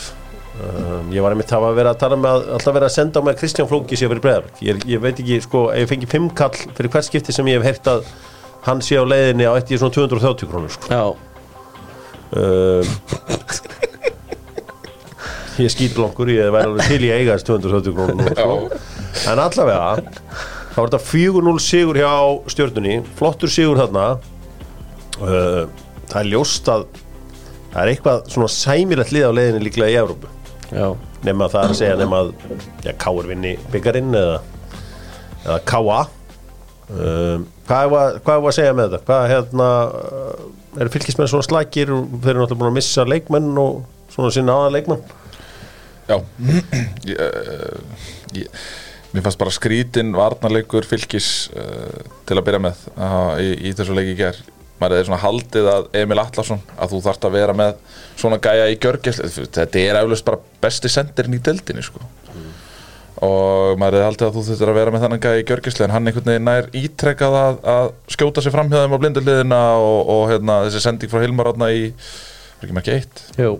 um, 0.61 1.09
ég 1.13 1.23
var 1.23 1.33
einmitt 1.33 1.53
að 1.55 1.69
vera 1.77 1.93
að 1.93 2.01
tala 2.03 2.19
með 2.19 2.35
að 2.35 2.51
alltaf 2.57 2.77
vera 2.77 2.89
að 2.89 2.95
senda 2.97 3.21
á 3.21 3.23
mig 3.25 3.33
að 3.33 3.39
Kristján 3.41 3.69
Flóki 3.71 3.97
sé 3.97 4.09
fyrir 4.09 4.23
breðarleik 4.23 4.61
ég, 4.65 4.83
ég 4.89 5.01
veit 5.03 5.17
ekki, 5.17 5.39
sko, 5.45 5.65
ég 5.77 5.89
fengi 5.89 6.09
fimm 6.09 6.29
kall 6.37 6.53
fyrir 6.53 6.91
hvert 6.93 7.07
skipti 7.09 7.35
sem 7.35 7.49
ég 7.49 7.59
hef 7.59 7.69
heyrt 7.71 7.91
að 7.93 8.07
hann 8.67 8.81
sé 8.83 8.99
á 8.99 9.03
leiðinni 9.03 9.47
á 9.49 9.53
í 9.59 9.77
svona 9.79 9.95
230 9.95 10.47
krónur 10.51 10.71
sko. 10.71 10.87
Já, 10.93 11.03
um, 12.39 12.85
ég 15.63 15.73
skýt 15.73 15.97
blankur 15.97 16.31
ég 16.31 16.51
væri 16.53 16.69
alveg 16.69 16.91
til 16.91 17.01
í 17.03 17.11
að 17.11 17.21
eiga 17.21 17.35
þessi 17.35 17.49
230 17.51 17.97
krónur 17.97 18.37
sko. 18.37 18.55
en 19.29 19.41
allavega 19.43 19.89
þá 20.73 20.77
var 20.79 20.89
þetta 20.89 21.01
4-0 21.05 21.55
sigur 21.61 21.99
hjá 22.01 22.13
stjörnunni 22.53 23.01
flottur 23.19 23.51
sigur 23.51 23.81
þarna. 23.81 24.05
Uh, 25.21 25.65
það 26.09 26.19
er 26.23 26.29
ljóst 26.31 26.69
að 26.71 26.87
það 27.73 27.81
er 27.83 27.91
eitthvað 27.91 28.31
svona 28.33 28.53
sæmilegt 28.53 29.13
lið 29.13 29.27
á 29.29 29.31
leiðinni 29.37 29.67
líklega 29.67 29.93
í 29.93 29.99
Evrópu. 30.01 30.27
já, 30.29 30.42
nema 31.23 31.47
það 31.51 31.63
er 31.63 31.73
að 31.73 31.79
segja 31.79 31.95
nema 31.99 32.19
að 32.23 32.33
ja, 32.85 32.93
Káur 32.99 33.29
vinni 33.29 33.55
byggarinn 33.73 34.13
eða, 34.17 34.37
eða 35.45 35.57
Káa 35.69 36.01
um, 36.89 37.47
hvað 37.67 37.85
er 37.85 37.97
að, 37.99 38.19
hvað 38.25 38.37
er 38.37 38.47
að 38.51 38.55
segja 38.57 38.77
með 38.77 38.93
þetta? 38.93 39.03
Hvað 39.09 39.27
hérna 39.31 39.71
uh, 39.87 40.45
eru 40.83 40.93
fylgismenn 40.93 41.31
svona 41.31 41.47
slækir 41.47 41.91
og 41.93 42.15
þeir 42.23 42.33
eru 42.33 42.43
náttúrulega 42.43 42.61
búin 42.61 42.71
að 42.71 42.79
missa 42.79 43.05
leikmenn 43.07 43.51
og 43.61 43.83
svona 44.13 44.33
sinna 44.33 44.55
aða 44.61 44.73
leikmenn. 44.77 45.03
Já. 46.09 46.17
Ég, 47.07 47.15
eh, 47.15 48.41
ég, 48.41 48.65
Mér 49.13 49.23
fannst 49.27 49.37
bara 49.37 49.53
skrítin 49.53 50.09
varnarleikur 50.17 50.87
fylgis 50.89 51.27
uh, 51.53 52.01
til 52.25 52.37
að 52.39 52.47
byrja 52.47 52.61
með 52.65 52.79
uh, 52.97 53.35
í, 53.37 53.51
í 53.69 53.73
þessu 53.77 53.93
leiki 53.93 54.15
í 54.15 54.17
ger 54.17 54.39
maður 54.81 54.99
er 54.99 55.07
svona 55.07 55.21
haldið 55.21 55.69
að 55.71 55.85
Emil 56.01 56.19
Allarsson 56.21 56.61
að 56.75 56.93
þú 56.95 56.99
þarft 57.05 57.27
að 57.27 57.37
vera 57.37 57.55
með 57.57 57.77
svona 58.19 58.39
gæja 58.43 58.67
í 58.71 58.79
gjörgjast 58.81 59.39
þetta 59.55 59.79
er 59.79 60.01
eflaust 60.01 60.27
bara 60.27 60.41
besti 60.63 60.91
sendirinn 60.91 61.37
í 61.37 61.41
deildinni 61.43 61.85
sko. 61.85 62.03
Og 63.23 63.77
maður 63.79 64.01
er 64.01 64.07
haldið 64.09 64.27
að 64.27 64.35
þú 64.35 64.43
þurftir 64.49 64.71
að 64.71 64.77
vera 64.81 64.91
með 64.91 65.03
þannig 65.05 65.23
gæja 65.23 65.39
í 65.39 65.47
gjörgjastli 65.47 65.85
en 65.85 65.93
hann 65.93 66.09
einhvern 66.09 66.31
veginn 66.31 66.47
nær 66.49 66.69
ítrekkað 66.75 67.37
að, 67.39 67.59
að 67.73 67.89
skjóta 68.17 68.43
sig 68.43 68.55
fram 68.55 68.71
hjá 68.71 68.81
þeim 68.81 68.95
á 68.97 69.01
blinduliðina 69.03 69.61
og, 69.79 69.99
og 70.11 70.23
hérna, 70.33 70.57
þessi 70.65 70.81
sending 70.83 71.13
frá 71.13 71.23
Hilmar 71.23 71.53
átna 71.53 71.69
í 71.71 71.85
var 71.93 72.67
ekki 72.67 72.81
ekki 72.81 72.97
eitt? 72.97 73.23
Jú. 73.39 73.53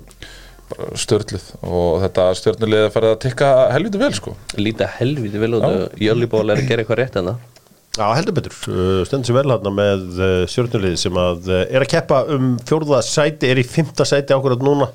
Störluð 0.98 1.48
og 1.62 2.02
þetta 2.02 2.28
stjörnulegði 2.40 2.90
að 2.90 2.94
fara 2.96 3.14
að 3.14 3.20
tikka 3.28 3.50
helviti 3.76 4.00
vel 4.02 4.14
sko. 4.18 4.36
Líta 4.58 4.90
helviti 4.98 5.40
vel 5.40 5.60
út. 5.60 5.98
Jölliból 6.02 6.48
er 6.50 6.60
að 6.60 6.70
gera 6.72 6.84
eitthvað 6.84 7.04
rétt 7.04 7.20
en 7.22 7.30
það 7.30 7.53
Já, 7.94 8.06
heldur 8.18 8.34
betur, 8.40 8.56
Uh, 8.74 9.02
stendur 9.06 9.30
sér 9.30 9.38
vel 9.38 9.52
hérna 9.54 9.74
með 9.74 10.06
uh, 10.18 10.36
stjórnulið 10.50 10.96
sem 11.02 11.18
að 11.20 11.50
uh, 11.52 11.60
er 11.70 11.86
að 11.86 11.92
keppa 11.94 12.24
um 12.34 12.56
fjórða 12.66 13.04
sæti, 13.06 13.52
er 13.52 13.62
í 13.62 13.66
fymta 13.68 14.06
sæti 14.08 14.34
ákvörðat 14.34 14.66
núna. 14.66 14.90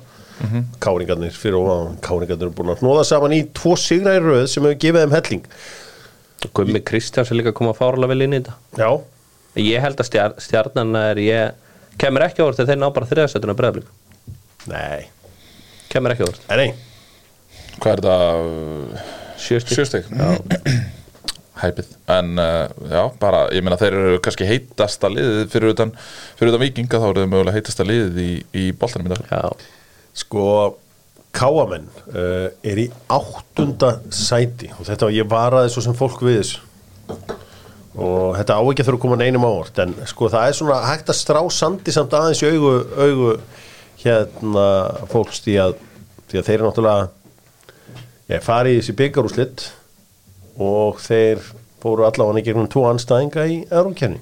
Káringarnir 0.83 1.35
fyrir 1.35 1.57
ofan, 1.59 1.95
Káringarnir 2.03 2.49
er 2.49 2.55
búin 2.55 2.73
að 2.73 2.83
hnóða 2.83 3.05
saman 3.07 3.35
í 3.35 3.41
tvo 3.55 3.73
sigra 3.79 4.15
í 4.15 4.21
röð 4.23 4.45
sem 4.51 4.63
hefur 4.67 4.81
gefið 4.83 5.05
þeim 5.05 5.15
helling. 5.17 5.47
Gummi 6.55 6.81
Kristjáns 6.87 7.31
er 7.31 7.39
líka 7.39 7.51
að 7.51 7.57
koma 7.59 7.73
fárlega 7.75 8.11
vel 8.13 8.23
inn 8.23 8.35
í 8.35 8.39
þetta. 8.39 8.55
Já, 8.79 8.91
Ég 9.57 9.81
held 9.81 9.97
að 9.99 10.07
stjar, 10.07 10.35
stjarnan 10.37 10.93
er 10.99 11.19
ég 11.23 11.97
kemur 11.99 12.23
ekki 12.27 12.43
orð 12.45 12.59
þegar 12.59 12.69
þeir 12.69 12.81
ná 12.83 12.89
bara 12.95 13.09
þriðasætuna 13.09 13.55
breðablík 13.57 13.89
nei, 14.69 15.07
kemur 15.89 16.13
ekki 16.13 16.27
en 16.29 16.61
nei. 16.61 16.69
Hvað 17.79 17.91
er 17.91 18.03
þetta 18.03 19.07
Sjösti 19.39 19.77
sjösteg 19.77 20.07
hæpið 21.59 21.89
en 22.15 22.39
uh, 22.41 22.69
já 22.89 23.01
bara 23.21 23.41
ég 23.55 23.65
meina 23.65 23.77
þeir 23.79 23.97
eru 23.97 24.21
kannski 24.23 24.47
heitasta 24.47 25.11
liðið 25.11 25.49
fyrir 25.53 25.73
utan, 25.75 25.91
fyrir 26.39 26.53
utan 26.53 26.63
vikinga 26.63 27.01
þá 27.01 27.07
eru 27.09 27.23
þeir 27.23 27.33
mögulega 27.33 27.57
heitasta 27.57 27.87
liðið 27.87 28.21
í, 28.23 28.31
í 28.61 28.69
boltanum 28.79 29.09
í 29.09 29.13
dag. 29.13 29.25
Já, 29.29 29.75
Sko, 30.19 30.45
Káamenn 31.35 31.85
uh, 32.09 32.49
er 32.65 32.81
í 32.81 32.87
áttunda 33.13 33.99
sæti 34.13 34.71
og 34.75 34.87
þetta, 34.87 35.11
ég 35.13 35.29
varaði 35.29 35.71
svo 35.73 35.83
sem 35.85 35.97
fólk 35.97 36.23
við 36.25 36.41
þessu. 36.41 36.63
Og 37.99 38.35
þetta 38.37 38.57
á 38.57 38.61
ekki 38.63 38.83
að 38.83 38.89
þurfa 38.89 38.97
að 38.99 39.03
koma 39.03 39.19
neinum 39.19 39.45
ávart 39.47 39.79
en 39.83 39.93
sko 40.09 40.29
það 40.31 40.47
er 40.47 40.57
svona 40.57 40.79
hægt 40.87 41.09
að 41.11 41.19
strá 41.19 41.39
sandi 41.51 41.93
samt 41.93 42.13
aðeins 42.15 42.43
í 42.45 42.51
augu, 42.53 42.73
augu 42.95 43.31
hérna 43.99 44.67
fólks 45.11 45.41
því 45.43 45.57
að, 45.65 45.75
því 46.31 46.39
að 46.39 46.47
þeir 46.47 46.55
eru 46.57 46.69
náttúrulega 46.69 47.09
ég 48.29 48.45
fari 48.45 48.75
í 48.75 48.79
þessi 48.79 48.95
byggarúslitt 49.01 49.65
og 50.59 50.99
þeir 51.03 51.41
fóru 51.79 52.05
allavega 52.07 52.43
í 52.43 52.47
gegnum 52.49 52.69
tvo 52.71 52.85
anstæðinga 52.89 53.47
í 53.47 53.61
Eurókjarni 53.71 54.19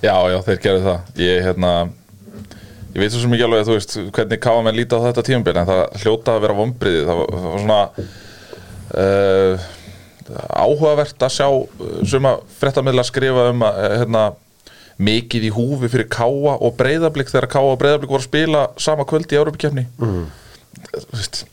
já 0.00 0.14
já 0.32 0.38
þeir 0.46 0.60
gerðu 0.64 0.84
það. 0.86 1.00
Ég 1.20 1.42
hérna 1.44 1.72
ég 2.90 3.02
veit 3.02 3.12
svo 3.12 3.22
sem 3.22 3.34
ekki 3.36 3.46
alveg 3.46 3.66
þú 3.68 3.76
veist 3.76 3.96
hvernig 4.16 4.42
káa 4.42 4.62
menn 4.66 4.78
líta 4.78 4.98
á 4.98 5.04
þetta 5.06 5.26
tímabil 5.26 5.60
en 5.60 5.68
það 5.68 5.82
hljóta 6.02 6.34
að 6.34 6.44
vera 6.44 6.58
vombriði 6.58 7.02
það 7.06 7.20
var, 7.20 7.34
var 7.36 7.64
svona 7.64 7.80
uh, 9.04 9.68
áhugavert 10.58 11.26
að 11.26 11.34
sjá 11.36 11.46
uh, 11.50 11.92
suma 12.08 12.36
fréttamilla 12.58 13.04
skrifa 13.06 13.50
um 13.52 13.66
að 13.66 13.80
uh, 13.84 13.96
hérna, 14.02 14.24
mikið 15.00 15.46
í 15.48 15.52
húfi 15.54 15.90
fyrir 15.92 16.10
káa 16.12 16.56
og 16.58 16.74
breyðablík 16.80 17.30
þegar 17.30 17.50
káa 17.54 17.68
og 17.70 17.78
breyðablík 17.80 18.10
voru 18.10 18.24
að 18.24 18.28
spila 18.28 18.64
sama 18.80 19.06
kvöld 19.08 19.30
í 19.30 19.38
Európa-kefni 19.38 19.86
mm. 20.00 20.24
veist, 21.14 21.44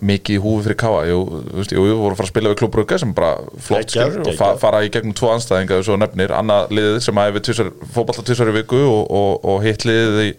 mikið 0.00 0.36
í 0.38 0.42
húfi 0.42 0.64
fyrir 0.66 0.78
káa 0.80 1.00
jú, 1.10 1.20
veist, 1.58 1.72
jú, 1.74 1.84
við 1.84 1.94
vorum 1.98 2.14
að 2.14 2.20
fara 2.20 2.28
að 2.28 2.32
spila 2.32 2.52
við 2.52 2.58
klubbrugga 2.62 2.98
sem 3.02 3.14
bara 3.16 3.32
flott 3.66 3.92
skilur 3.92 4.26
og 4.26 4.36
fa 4.38 4.50
fara 4.62 4.82
í 4.86 4.90
gegnum 4.94 5.14
tvo 5.18 5.32
anstæðinga 5.34 5.80
og 5.82 6.00
nefnir, 6.02 6.34
annað 6.38 6.74
liðið 6.78 7.00
sem 7.06 7.22
æfi 7.22 7.56
fótballta 7.92 8.24
tvisar 8.26 8.52
í 8.52 8.56
viku 8.56 8.82
og, 8.88 9.02
og, 9.10 9.32
og 9.52 9.64
hitt 9.66 9.84
liðið 9.88 10.20
í 10.24 10.30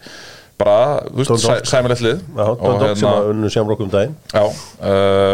bara, 0.64 0.78
þú 1.10 1.20
veist, 1.22 1.34
sæ, 1.44 1.56
sæmilegt 1.68 2.04
lið. 2.06 2.22
Já, 2.38 2.46
Dundalk 2.62 3.00
sem 3.00 3.10
að 3.10 3.30
unnu 3.34 3.50
sjámrókum 3.52 3.90
daginn. 3.94 4.14
Já 4.32 4.44
uh, 4.46 5.34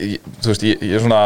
ég, 0.00 0.20
Þú 0.44 0.52
veist, 0.52 0.66
ég, 0.68 0.84
ég 0.84 0.98
er 0.98 1.04
svona 1.04 1.22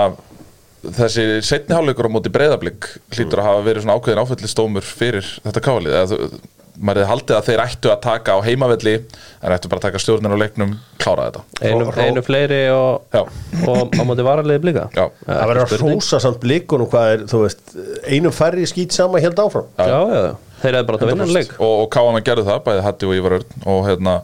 þessi 0.99 1.25
setni 1.45 1.75
hálfleikur 1.75 2.07
á 2.07 2.15
móti 2.15 2.31
breyðablík 2.33 2.87
hlýtur 3.17 3.43
að 3.43 3.49
hafa 3.51 3.65
verið 3.67 3.85
svona 3.85 3.97
ákveðin 3.99 4.23
áfællistómur 4.23 4.87
fyrir 4.87 5.27
þetta 5.43 5.63
kávalið 5.65 5.97
eða 5.99 6.09
þú- 6.13 6.41
maður 6.79 7.03
hefði 7.03 7.11
haldið 7.13 7.37
að 7.37 7.47
þeir 7.49 7.63
ættu 7.65 7.91
að 7.93 8.01
taka 8.05 8.37
á 8.37 8.39
heimavelli 8.47 8.95
en 8.99 9.55
ættu 9.55 9.71
bara 9.71 9.81
að 9.81 9.87
taka 9.89 10.01
stjórnir 10.03 10.35
á 10.35 10.39
leiknum 10.39 10.73
klára 11.03 11.29
þetta. 11.29 11.43
Einu, 11.67 11.91
einu 12.05 12.25
fleiri 12.27 12.61
og, 12.75 13.19
og 13.67 13.95
á 13.99 14.03
móti 14.07 14.27
varaliði 14.27 14.63
blika 14.65 14.87
Já. 14.95 15.05
Það 15.27 15.53
verður 15.53 15.63
að 15.65 15.77
hrósa 15.83 16.23
samt 16.23 16.41
blikunum 16.43 16.91
hvað 16.93 17.13
er, 17.15 17.27
þú 17.31 17.43
veist, 17.45 17.77
einu 18.07 18.33
færri 18.35 18.67
skýt 18.71 18.97
sama 18.97 19.23
held 19.23 19.43
áfram. 19.43 19.69
Já, 19.79 19.99
já, 19.99 20.25
já. 20.29 20.33
þeir 20.63 20.79
hefði 20.79 20.89
bara 20.91 21.03
að 21.03 21.13
vinna 21.13 21.31
leik. 21.39 21.55
og, 21.59 21.75
og 21.85 21.93
káana 21.95 22.25
gerðu 22.27 22.49
það, 22.49 22.65
bæði 22.69 22.85
Hatti 22.87 23.09
og 23.09 23.17
Ívar 23.19 23.39
Örn 23.41 23.69
og 23.75 23.87
hérna 23.89 24.19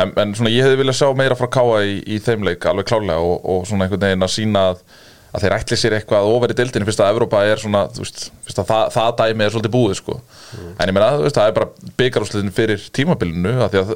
en, 0.00 0.12
en 0.16 0.34
svona 0.36 0.52
ég 0.52 0.66
hefði 0.66 0.80
viljað 0.80 0.98
sjá 1.00 1.10
meira 1.18 1.36
frá 1.38 1.48
káa 1.52 1.80
í, 1.86 2.00
í 2.06 2.18
þeim 2.22 2.44
leik 2.46 2.66
alveg 2.68 2.88
klálega 2.90 3.20
og, 3.20 3.38
og 3.44 3.68
svona 3.68 3.86
einhvern 3.86 4.06
veginn 4.06 4.26
að 4.26 4.34
sína 4.34 4.66
að, 4.72 4.82
að 5.30 5.44
þeir 5.44 5.54
ætli 5.56 5.76
sér 5.78 5.94
eitthvað 5.98 6.30
ofar 6.34 6.52
í 6.54 6.56
deildinu 6.58 6.88
fyrst 6.88 7.02
að 7.04 7.12
Evrópa 7.14 7.42
er 7.46 7.60
svona, 7.62 7.84
þú 7.94 8.02
veist, 8.04 8.24
fyrst 8.48 8.62
að 8.62 8.70
það, 8.70 8.88
það 8.96 9.10
dæmi 9.20 9.44
er 9.46 9.54
svolítið 9.54 9.74
búið, 9.76 9.94
sko. 10.00 10.16
En 10.58 10.90
ég 10.90 10.96
meina, 10.96 11.10
þú 11.18 11.26
veist, 11.28 11.38
það 11.38 11.50
er 11.52 11.58
bara 11.60 11.92
byggarúsliðin 12.00 12.56
fyrir 12.56 12.88
tímabilinu, 12.98 13.52
af 13.66 13.70
því 13.74 13.82
að 13.84 13.92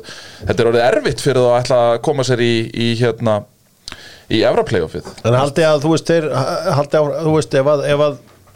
þetta 0.51 0.59
er 0.65 0.71
orðið 0.71 0.87
erfitt 0.91 1.25
fyrir 1.25 1.43
þá 1.43 1.49
að 1.51 1.59
ætla 1.65 1.81
að 1.89 1.97
koma 2.07 2.27
sér 2.29 2.45
í, 2.45 2.53
í 2.71 2.93
hérna, 3.01 3.41
í 4.33 4.45
Evra-playoffið 4.47 5.11
En 5.29 5.37
haldi 5.37 5.67
að 5.67 5.83
þú 5.85 5.91
veist 5.97 6.09
þeir, 6.15 6.31
haldi 6.79 7.01
að 7.01 7.11
þú 7.27 7.35
veist 7.35 7.59
ef 7.61 7.75
að, 7.75 7.83
ef 7.93 8.05
að 8.07 8.15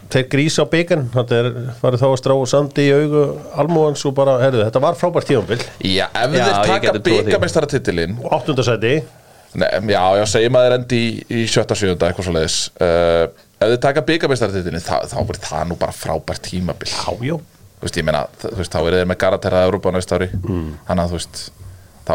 þeir 0.09 0.25
grísa 0.33 0.65
á 0.65 0.73
byggan 0.73 1.03
þetta 1.13 1.39
er 1.43 1.49
farið 1.83 2.01
þá 2.01 2.07
að 2.09 2.15
strá 2.23 2.35
sandi 2.49 2.87
í 2.89 2.93
augu 2.97 3.25
almúans 3.61 4.05
og 4.09 4.15
bara, 4.17 4.39
herðu, 4.41 4.63
þetta 4.65 4.81
var 4.81 4.97
frábært 4.97 5.29
tífambil 5.29 5.59
Já, 5.85 6.07
ef 6.09 6.37
Já, 6.39 6.45
þeir 6.47 6.55
taka 6.71 6.79
geti 6.87 7.03
trúað 7.03 7.19
því. 7.19 7.27
byggamestaratitilinn 7.29 8.15
áttundasæti 8.39 8.95
Nei, 9.57 9.69
já, 9.95 10.03
já, 10.21 10.25
segjum 10.29 10.59
að 10.59 10.67
þeir 10.67 10.75
endi 10.77 10.99
í, 11.01 11.13
í 11.39 11.45
sjötta, 11.49 11.77
sjöunda, 11.79 12.11
eitthvað 12.11 12.27
svo 12.27 12.35
leiðis 12.37 12.57
uh, 12.85 13.29
Ef 13.59 13.71
þeir 13.73 13.79
taka 13.83 14.03
byggamestaratitilinn 14.07 14.85
þá, 14.85 14.97
þá 15.09 15.17
verður 15.23 15.47
það 15.49 15.63
nú 15.71 15.77
bara 15.81 15.95
frábært 15.97 16.45
tímabil. 16.47 16.91
Jájó 16.93 17.39
Þú 17.79 17.87
veist, 17.87 17.97
ég 17.99 18.07
meina, 18.07 18.21
þú 18.43 18.57
veist, 18.59 18.75
þá 18.75 18.81
eru 18.83 18.99
þeir 18.99 19.09
með 19.09 19.19
Garatera 19.23 19.61
Európa 19.69 19.91
næst 19.95 20.11
ári. 20.15 20.27
Mm. 20.35 20.71
Þannig 20.89 21.03
að, 21.05 21.13
þú 21.13 21.19
veist, 21.19 21.41
þá, 22.09 22.15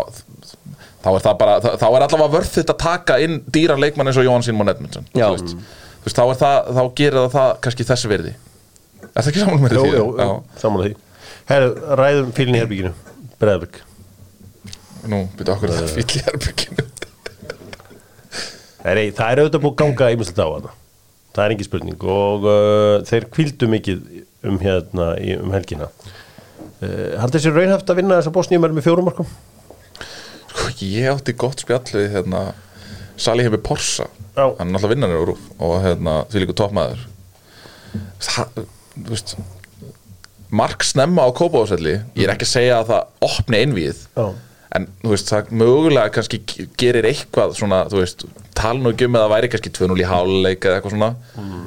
þá 1.04 1.10
er 1.12 1.24
það 1.26 1.38
bara, 1.40 1.56
þá, 1.64 1.70
þá 1.80 1.86
er 1.88 2.06
allavega 2.06 2.34
vörð 2.34 2.52
þetta 2.58 2.76
að 2.76 2.82
taka 2.84 3.18
inn 3.24 3.38
dýran 3.54 3.82
leikmann 3.84 4.10
eins 4.12 4.20
og 4.20 4.28
Jóhann 4.28 4.46
Sínmon 4.46 4.72
Edmundsson 4.72 5.08
Já. 5.12 5.28
Þú 5.28 5.38
veist, 5.38 5.56
þú 6.04 6.08
veist, 6.08 6.20
þá 6.20 6.24
er 6.26 6.40
það, 6.42 6.70
þá 6.78 6.84
gerir 7.00 7.20
það 7.20 7.34
það 7.38 7.50
kannski 7.66 7.88
þessi 7.90 8.12
verði 8.12 8.34
Er 9.04 9.16
það 9.18 9.32
ekki 9.32 9.44
saman 9.44 9.64
með 9.64 9.76
því? 9.76 9.84
jú, 9.94 10.06
jú, 10.20 10.30
saman 10.62 10.86
því. 10.86 10.94
Herðu, 11.52 11.74
ræðum 12.00 12.32
fílinn 12.38 12.58
í 12.58 12.64
herbygginu 12.64 12.94
Breðabrik 13.42 13.82
Nú, 15.12 15.26
byrja 15.36 15.58
okkur 15.58 15.74
það 15.76 15.92
fíl 15.98 16.08
í 16.08 16.24
herbygginu 16.30 16.88
Nei, 18.84 19.12
það 19.16 19.30
er 19.30 19.42
auðvitað 19.44 19.64
búið 19.64 19.78
ganga 19.80 20.10
ímjömslega 20.14 20.44
á 20.44 20.56
hana 20.58 20.74
Það 21.34 21.44
er 21.44 21.54
engin 21.56 21.68
spurning 21.70 22.04
og 22.14 22.44
uh, 22.46 22.98
þeir 23.08 23.30
kvildu 23.34 23.70
mikið 23.72 24.02
um 24.50 24.60
hérna 24.62 25.14
í, 25.24 25.38
um 25.40 25.54
helgina 25.56 25.88
uh, 25.88 27.16
Haldið 27.22 27.46
sér 27.46 27.58
raunhaft 27.58 27.90
að 27.90 28.02
vinna 28.02 28.20
þessa 28.20 28.34
bósnýjum 28.36 28.68
með 28.68 28.86
fjórum 28.86 29.08
markum? 29.08 29.32
Sko, 30.52 30.68
ég 30.84 31.10
átti 31.10 31.34
gott 31.40 31.64
spjall 31.64 31.86
við 31.96 32.12
hérna, 32.14 32.44
Sali 33.18 33.48
hefur 33.48 33.64
Porsa 33.72 34.10
Já. 34.36 34.46
hann 34.60 34.76
er 34.76 34.86
alltaf 34.86 35.28
rúf 35.30 35.42
og 35.62 35.76
hérna, 35.84 36.20
því 36.30 36.44
líka 36.44 36.56
toppmaður 36.58 37.04
það, 38.22 38.64
þú 38.96 39.10
veist 39.12 39.36
mark 40.54 40.86
snemma 40.86 41.26
á 41.26 41.30
kópáðsvelli 41.34 42.00
ég 42.18 42.26
er 42.26 42.34
ekki 42.34 42.48
að 42.48 42.54
segja 42.54 42.80
að 42.82 42.92
það 42.92 43.30
opni 43.30 43.62
einvið 43.64 44.02
Já. 44.18 44.26
En 44.78 44.88
þú 45.04 45.14
veist, 45.14 45.30
það 45.30 45.52
mögulega 45.62 46.14
kannski 46.16 46.40
gerir 46.82 47.08
eitthvað 47.10 47.54
svona, 47.60 47.84
þú 47.92 48.02
veist 48.02 48.26
tala 48.58 48.82
nú 48.82 48.94
ekki 48.94 49.08
um 49.10 49.18
að 49.18 49.26
það 49.26 49.34
væri 49.36 49.52
kannski 49.54 49.74
2-0 49.78 50.02
í 50.02 50.10
háluleik 50.10 50.68
eða 50.68 50.80
eitthvað 50.80 50.96
svona, 50.96 51.12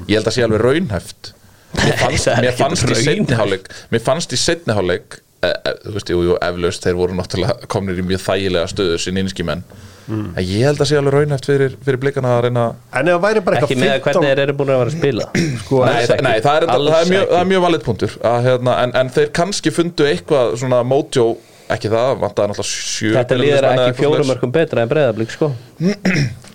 ég 0.09 0.19
held 0.19 0.31
að 0.31 0.37
sé 0.37 0.45
alveg 0.47 0.63
raunhæft 0.65 1.31
mér 1.77 1.97
fannst, 2.03 2.27
það 2.27 2.37
er 2.37 2.47
mér 2.47 2.59
fannst 2.59 2.83
í 2.83 2.91
raunhæft. 2.91 3.09
setni 3.09 3.39
háluleik 3.41 3.69
mér 3.93 4.05
fannst 4.07 4.35
í 4.35 4.39
setni 4.41 4.77
háluleik 4.77 5.19
e, 5.43 5.51
e, 5.51 5.75
þú 5.83 5.97
veist, 5.97 6.13
jú, 6.13 6.23
jú, 6.29 6.39
eflaust 6.49 6.87
þeir 6.87 6.97
voru 6.99 7.17
náttúrulega 7.19 7.67
komnir 7.73 8.01
í 8.01 8.07
mjög 8.07 8.23
þægilega 8.25 8.71
stöðu 8.73 8.99
sín 9.03 9.21
innskimenn 9.21 9.63
mm. 10.07 10.29
en 10.33 10.47
ég 10.47 10.67
held 10.67 10.83
að 10.83 10.91
sé 10.91 10.99
alveg 10.99 11.17
raunhæft 11.17 11.49
fyrir, 11.49 11.75
fyrir 11.85 12.01
blikana 12.03 12.37
að 12.37 12.47
reyna 12.47 12.65
En 12.91 13.11
ef 13.11 13.17
það 13.17 13.25
væri 13.27 13.43
bara 13.47 13.61
Ekki 13.61 13.77
eitthvað 13.77 13.83
með 13.83 14.01
hvernig 14.07 14.31
þeir 14.31 14.43
eru 14.45 14.57
búin 14.61 14.73
að 14.73 14.81
vera 14.81 14.93
að 14.93 14.97
spila 14.97 15.27
sko, 15.63 15.83
Nei, 15.83 15.91
það, 15.93 16.15
ekki. 16.15 16.27
nei 16.27 16.37
það, 16.47 16.57
er, 16.59 16.67
það, 16.71 16.87
er 17.01 17.11
mjög, 17.11 17.21
ekki. 17.21 17.33
það 17.33 17.43
er 17.43 17.51
mjög 17.51 17.65
valið 17.67 17.85
punktur 17.89 18.17
að, 18.31 18.39
hérna, 18.47 18.77
en, 18.83 18.95
en 19.01 19.13
þeir 19.17 19.33
kannski 19.41 19.75
fundu 19.75 20.07
eitthvað 20.07 20.55
svona 20.63 20.81
mótjó, 20.87 21.27
ekki 21.75 21.91
það 21.91 22.11
vantaði 22.23 22.51
náttúrulega 22.51 22.71
sjö 22.71 23.13
Þetta 23.15 23.37
eða 23.37 23.47
ekki 23.47 23.67
eitthvað 23.67 23.97
fjórum 24.01 24.13
svoleiðis. 24.17 24.29
mörgum 24.31 24.53
betra 24.55 24.83
en 24.83 24.91
breyðablík 24.91 25.33
sko. 25.33 25.49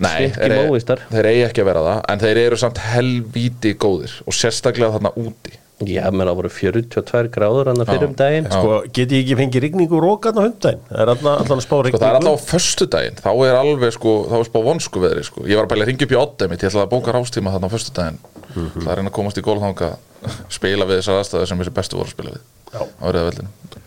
Nei, 0.03 0.29
þeir, 0.35 1.03
þeir 1.11 1.29
eigi 1.31 1.43
ekki 1.47 1.63
að 1.63 1.67
vera 1.69 1.83
það 1.87 1.99
en 2.13 2.23
þeir 2.23 2.39
eru 2.45 2.61
samt 2.63 2.81
helvíti 2.91 3.75
góðir 3.79 4.15
og 4.25 4.37
sérstaklega 4.37 4.95
þarna 4.97 5.13
úti. 5.21 5.59
Já, 5.83 6.05
menn 6.13 6.29
það 6.29 6.37
voru 6.37 6.49
42 6.53 7.29
gráður 7.33 7.69
hann 7.71 7.83
fyrir 7.87 8.05
um 8.07 8.13
daginn. 8.15 8.45
Sko, 8.51 8.75
get 8.93 9.11
ég 9.11 9.23
ekki 9.23 9.37
fengið 9.39 9.63
rigningu 9.65 9.99
rók 9.99 10.27
aðna 10.29 10.45
hundaginn? 10.45 10.83
Það 10.87 11.01
er 11.03 11.11
allan 11.15 11.57
að 11.57 11.63
spá 11.65 11.73
rigningu 11.75 11.97
Sko 11.97 12.03
það 12.03 12.09
er 12.11 12.19
alltaf 12.19 12.45
á 12.45 12.47
föstudaginn, 12.53 13.17
þá 13.19 13.31
er 13.33 13.57
alveg 13.57 13.95
sko, 13.97 14.13
þá 14.29 14.35
er 14.37 14.47
spá 14.47 14.59
vonsku 14.69 15.03
veðri 15.03 15.25
sko. 15.27 15.43
Ég 15.49 15.59
var 15.59 15.67
að 15.67 15.73
bæla 15.73 15.87
að 15.87 15.91
ringja 15.91 16.07
upp 16.07 16.13
í 16.13 16.19
ég 16.63 16.69
ætlaði 16.69 16.85
að 16.85 16.93
bóka 16.93 17.15
rástíma 17.17 17.55
þarna 17.55 17.67
á 17.67 17.73
föstudaginn. 17.73 18.21
Það 18.53 18.85
er 18.85 18.91
að 18.93 18.99
reyna 19.01 19.11
að 19.11 19.17
komast 19.17 19.41
í 19.41 19.45
gólþanga 19.49 19.91
spila 20.57 20.87
við 20.87 21.01
þessar 21.01 21.23
aðstæður 21.23 21.49
sem 21.51 21.63
þessi 21.63 21.77
bestu 21.81 21.99
voru 21.99 22.11
að 22.11 22.15
spila 22.15 22.35
við 22.37 22.43
Já. 22.73 22.85
á 22.85 23.05
reyðavellinu 23.09 23.82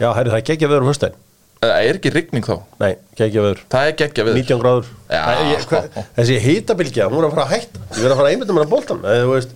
Já, 0.00 0.08
herri, 0.16 0.30
það 0.32 0.38
er 0.40 0.46
geggja 0.50 0.70
veður 0.72 0.86
um 0.86 0.92
höstæn 0.94 1.18
Það 1.60 1.70
er 1.84 1.96
ekki 1.98 2.10
rigning 2.14 2.46
þá, 2.46 2.54
Nei, 2.80 2.94
geggja 3.20 3.42
veður. 3.44 3.58
Það 3.68 3.86
er 3.90 3.96
geggja 4.00 4.22
við 4.24 4.36
19 4.40 4.60
gráður. 4.62 4.86
Já. 5.12 5.18
Æ, 5.20 5.32
ég, 5.50 5.64
hva, 5.68 5.80
Þessi 6.16 6.36
hitabilgja, 6.40 7.08
hún 7.12 7.20
er 7.20 7.26
að 7.26 7.34
fara 7.34 7.42
að 7.44 7.50
hætta. 7.52 7.82
Ég 7.90 7.98
verð 8.00 8.14
að 8.14 8.20
fara 8.22 8.30
að 8.30 8.32
einmynda 8.32 8.54
mér 8.56 8.64
að 8.64 8.70
boltan 8.70 9.02
Eða, 9.04 9.26
þú 9.26 9.34
veist, 9.34 9.52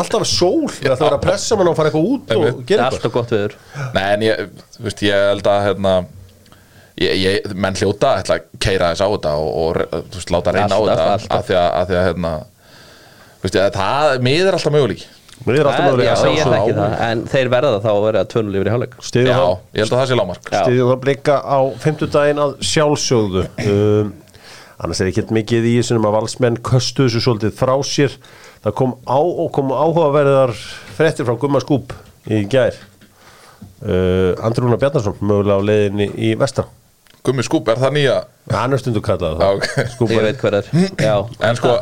Alltaf 0.00 0.24
sól. 0.26 0.66
Ég 0.66 0.90
ætla 0.90 0.96
að 0.96 1.04
vera 1.04 1.18
að 1.20 1.22
pressa 1.28 1.58
mann 1.60 1.70
og 1.70 1.76
fara 1.78 1.92
eitthvað 1.92 2.08
út 2.10 2.32
og 2.34 2.42
Einmitt. 2.42 2.56
Það 2.58 2.66
gera 2.72 2.88
er 2.88 2.96
eitthvað. 2.96 2.98
alltaf 2.98 3.14
gott 3.14 3.30
viður 3.36 3.54
Nei 3.94 4.02
en 4.16 4.24
ég, 4.26 4.42
þú 4.74 4.86
veist, 4.88 5.04
ég 5.06 5.22
held 5.28 5.50
að 5.54 5.60
hérna, 5.68 5.92
ég, 7.04 7.14
ég, 7.22 7.46
menn 7.54 7.78
hljóta 7.78 8.10
ætla 8.24 8.40
að 8.40 8.48
keira 8.66 8.90
þess 8.90 9.06
á 9.06 9.08
þetta 9.14 9.36
og, 9.38 9.52
og 9.62 10.02
þú 10.10 10.18
veist, 10.18 10.34
láta 10.34 10.56
reyna 10.58 10.66
Alltaf, 10.66 10.82
á 10.82 10.90
þetta 10.90 11.06
alltaf. 11.14 11.38
að 11.38 11.46
því 11.52 11.58
að, 11.62 11.70
að, 11.78 11.86
því 11.92 12.00
að 12.02 12.08
hérna, 12.10 12.34
þú 13.38 13.46
veist, 13.46 13.60
að 13.62 13.78
það, 13.78 14.18
mér 14.26 14.42
er 14.50 14.58
alltaf 14.58 14.74
möguleik 14.80 15.06
Mér 15.48 15.58
er 15.62 15.68
alltaf 15.70 15.86
mögulega 15.88 16.14
að 16.14 16.28
ég 16.28 16.38
sjálfsögðu 16.38 16.54
þekki 16.54 16.74
á. 16.74 16.78
það 16.78 17.04
En 17.08 17.22
þeir 17.32 17.50
verða 17.54 17.80
þá 17.84 17.88
að 17.94 18.00
vera 18.04 18.22
tvönu 18.34 18.54
lífur 18.54 18.68
í 18.70 18.72
hálfleik. 18.74 18.96
Já, 18.98 19.34
það? 19.38 19.52
Ég 19.74 19.82
held 19.82 19.92
að 19.92 20.00
það 20.02 20.08
sé 20.12 20.18
lámark 20.20 20.50
Já. 20.52 20.58
Styðjum 20.62 20.90
það 20.92 21.00
blika 21.06 21.36
á 21.42 21.58
fimmtudaginn 21.84 22.42
að 22.44 22.54
sjálfsögðu? 22.70 23.44
Um, 23.66 24.12
Annars 24.78 25.00
er 25.02 25.10
ekkert 25.10 25.32
mikið 25.34 25.64
í 25.66 25.74
þessum 25.80 26.06
að 26.06 26.16
valsmenn 26.20 26.60
köstu 26.68 27.08
þessu 27.08 27.24
svolítið 27.24 27.56
frá 27.58 27.74
sér. 27.82 28.12
Það 28.62 28.76
kom 28.78 28.92
á 29.10 29.18
og 29.18 29.48
kom 29.56 29.72
áhugaverðar 29.74 30.52
fréttir 30.98 31.26
frá 31.26 31.34
Gumma 31.42 31.62
Skúp 31.64 31.96
í 32.30 32.44
gær. 32.50 32.76
Uh, 33.82 34.34
Andrúna 34.42 34.78
Bjarnarsson 34.78 35.18
mögulega 35.22 35.58
á 35.58 35.62
leiðinni 35.66 36.10
í 36.28 36.32
vestra. 36.38 36.66
Gummi 37.26 37.42
skúp, 37.44 37.68
er 37.68 37.78
það 37.82 37.94
nýja? 37.96 38.16
Hann 38.54 38.72
er 38.72 38.80
stundu 38.80 39.02
kallað 39.04 39.34
Já, 39.34 39.38
það 39.42 39.56
ok. 39.58 40.12
Ég 40.14 40.22
veit 40.24 40.38
hver 40.42 40.56
er. 40.60 40.68
Já, 41.02 41.14
En 41.44 41.58
sko, 41.58 41.72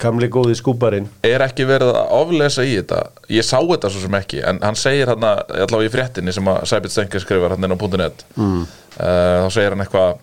gamli 0.00 0.28
góði 0.32 0.56
skúparinn 0.58 1.06
er 1.26 1.42
ekki 1.44 1.66
verið 1.68 1.92
að 2.00 2.14
oflesa 2.16 2.64
í 2.66 2.72
þetta 2.78 3.02
Ég 3.32 3.46
sá 3.46 3.58
þetta 3.60 3.90
svo 3.92 4.00
sem 4.04 4.16
ekki 4.20 4.40
En 4.48 4.58
hann 4.64 4.78
segir 4.80 5.10
hann 5.12 5.24
allavega 5.28 5.86
í 5.88 5.92
fréttinni 5.92 6.32
sem 6.34 6.48
að 6.50 6.64
Sæbjörn 6.70 6.94
Stenker 6.94 7.22
skrifar 7.24 7.54
hann 7.54 7.68
inn 7.68 7.76
á 7.76 7.78
.net 8.00 8.24
mm. 8.36 8.60
Þá 8.96 9.48
segir 9.54 9.76
hann 9.76 9.84
eitthvað 9.84 10.18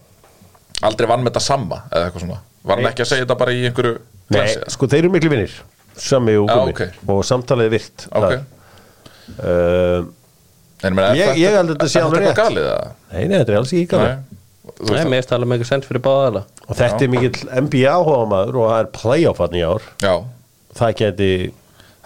Aldrei 0.88 1.10
vann 1.10 1.24
með 1.26 1.32
þetta 1.34 1.46
sama 1.48 1.82
Eða 1.92 2.10
eitthvað 2.10 2.26
svona 2.26 2.40
Var 2.68 2.82
hann 2.82 2.92
ekki 2.92 3.06
að 3.06 3.12
segja 3.13 3.26
þetta 3.26 3.40
bara 3.44 3.56
í 3.56 3.63
einhverju 3.70 3.96
Nei, 4.28 4.40
klassi? 4.42 4.63
sko 4.76 4.90
þeir 4.92 5.04
eru 5.06 5.13
miklu 5.13 5.32
vinnir 5.32 5.58
Sami 5.98 6.36
og 6.38 6.50
Já, 6.50 6.56
Gummi 6.60 6.74
ok. 6.76 6.82
og 7.13 7.22
samtalið 7.26 7.70
er 7.70 7.74
virt 7.78 8.08
Ok, 8.12 8.34
uh, 9.42 10.02
ég 10.84 11.40
Ég- 11.40 11.56
held 11.56 11.72
að 11.72 11.72
þetta 11.74 11.88
sé 11.90 12.02
alveg 12.04 12.26
rétt. 12.28 12.38
galið? 12.38 12.68
Nei, 13.13 13.24
nei, 13.28 13.38
þetta 13.40 13.54
er 13.54 13.58
alls 13.62 13.72
ekki 13.74 13.88
gana 13.94 14.12
Nei, 14.88 15.03
mér 15.12 15.21
er 15.21 15.30
talað 15.30 15.49
með 15.49 15.58
eitthvað 15.58 15.71
sens 15.73 15.89
fyrir 15.89 16.03
báðala 16.06 16.43
Og 16.67 16.75
þetta 16.77 17.06
er 17.06 17.12
mikill 17.13 17.43
NBA 17.63 17.93
áhugamaður 17.93 18.60
og 18.62 18.69
það 18.71 18.80
er 18.82 18.89
playoff 18.97 19.41
hann 19.43 19.58
í 19.58 19.63
ár. 19.63 19.88
Já, 20.03 20.13
Það 20.77 20.97
geti 21.01 21.30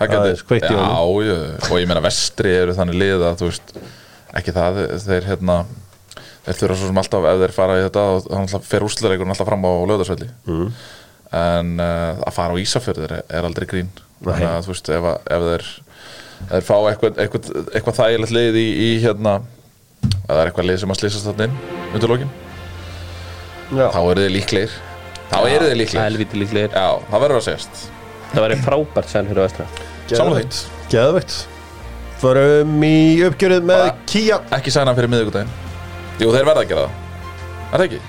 það 0.02 0.28
í 0.32 0.36
Já, 0.71 1.02
já, 1.28 1.36
og 1.67 1.76
ég 1.82 1.89
meina 1.89 2.04
vestri 2.06 2.54
eru 2.63 2.76
þannig 2.78 3.00
lið 3.02 3.26
að 3.28 3.39
þú 3.41 3.50
veist 3.52 3.74
ekki 4.39 4.54
það, 4.56 4.80
þeir 5.06 5.28
hérna 5.28 5.58
þeir 6.45 6.58
þurfa 6.62 6.78
svo 6.80 6.89
sem 6.89 7.02
alltaf 7.02 7.28
ef 7.30 7.41
þeir 7.43 7.54
fara 7.56 7.78
í 7.78 7.84
þetta 7.86 8.06
og 8.15 8.30
hann 8.32 8.47
alltaf 8.47 8.69
fer 8.71 8.86
úslereikurinn 8.88 9.34
alltaf 9.36 9.50
fram 9.50 9.67
á 9.67 9.71
löðarsvelli 9.91 10.30
mm. 10.50 10.67
en 11.41 11.74
uh, 11.84 12.21
að 12.26 12.36
fara 12.38 12.56
á 12.58 12.62
Ísafjörður 12.63 13.15
er, 13.19 13.26
er 13.30 13.47
aldrei 13.50 13.67
grín. 13.69 13.91
Þannig 14.21 14.47
að 14.50 14.65
þú 14.65 14.74
veist 14.74 14.91
ef, 14.95 15.10
að- 15.12 15.30
ef 15.36 15.45
þeir 15.50 15.67
ef 16.41 16.54
þeir 16.56 16.65
fá 16.65 16.76
eitthvað, 16.89 17.19
eitthvað, 17.21 17.52
eitthvað 17.76 18.00
þægilegt 18.00 18.36
lið 18.38 18.58
í, 18.62 18.67
í 18.88 18.89
hérna 19.04 19.36
að 19.41 20.32
það 20.32 20.39
er 20.41 20.50
eitthvað 20.50 20.69
lið 20.71 20.80
sem 20.82 20.93
að 20.95 21.02
slýsast 21.02 21.30
þarna 21.30 21.47
inn 21.50 21.60
undir 21.91 22.13
lokin, 22.15 22.32
Já, 22.32 22.51
þá 23.72 24.00
eru 24.12 24.22
þeir 24.26 24.34
líklegir. 24.36 24.76
Þá 25.32 25.38
eru 25.48 25.66
þeir 25.70 25.78
líklegir. 25.80 26.04
Helviti 26.04 26.42
líklegir. 26.42 26.76
Já, 26.76 26.88
það 27.12 27.24
verður 27.26 27.40
að 27.40 27.46
segjast 27.48 27.82
Það 28.32 28.44
væri 28.46 28.58
frábært 28.66 29.10
sen 29.12 29.28
fyrir 29.32 29.44
vestra. 29.46 29.66
Samlega 30.12 30.44
því. 30.44 30.62
Geðvegt 30.92 31.36
Förum 32.22 32.84
í 32.86 32.96
uppgjörið 33.26 33.64
með 33.66 33.80
Bara- 33.82 33.96
Kia 34.12 34.38
Ekki 34.58 34.72
sæna 34.76 34.94
fyrir 34.96 35.10
miðvikudaginn. 35.12 35.54
Jú, 36.22 36.30
þeir 36.36 36.46
verða 36.46 36.62
að 36.66 36.70
gera 36.70 36.82
það. 36.86 36.92
Er 37.72 37.78
það 37.82 37.86
ekki? 37.88 38.02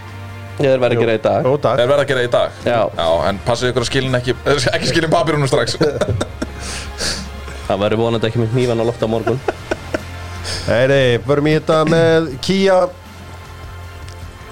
Er 0.62 0.78
verið 0.82 0.96
að 0.98 1.00
gera 1.00 1.14
í 1.16 1.20
dag. 1.24 1.46
Ó, 1.48 1.52
Þeir 1.62 1.88
verða 1.88 2.02
að 2.02 2.08
gera 2.10 2.22
í 2.26 2.30
dag. 2.30 2.50
Já. 2.66 2.80
en 3.28 3.38
passið 3.46 3.70
ykkur 3.72 3.82
að 3.86 3.88
skilin 3.88 4.18
ekki 4.18 4.34
Ekki 4.76 4.90
skilin 4.90 5.10
papirunum 5.10 5.48
strax. 5.48 5.78
Það 7.66 7.80
væri 7.86 7.96
vonandi 7.96 8.28
ekki 8.28 8.42
með 8.42 8.52
hnífan 8.56 8.82
á 8.82 8.84
loft 8.84 9.02
á 9.02 9.08
morgun. 9.08 9.38
Nei, 10.68 10.86
nei, 10.90 11.18
förum 11.24 11.48
í 11.48 11.54
þetta 11.56 11.78
með 11.88 12.28
Kia 12.44 12.76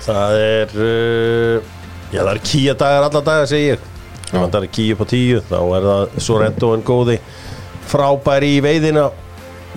Það 0.06 0.36
er 0.40 0.74
uh, 0.80 1.70
Já, 2.10 2.20
það 2.24 2.32
er 2.34 2.42
Kia 2.50 2.74
dagar 2.74 3.06
alla 3.06 3.22
dagar, 3.22 3.46
segi 3.50 3.68
ég. 3.72 3.86
Ef 4.30 4.34
það 4.38 4.58
er 4.62 4.68
Kia 4.74 4.96
upp 4.96 5.04
á 5.04 5.06
tíu 5.10 5.40
Þá 5.50 5.58
er 5.60 5.86
það 5.90 6.18
Sorrentoen 6.26 6.84
góði. 6.86 7.16
Frábær 7.90 8.46
í 8.46 8.56
veiðina 8.64 9.08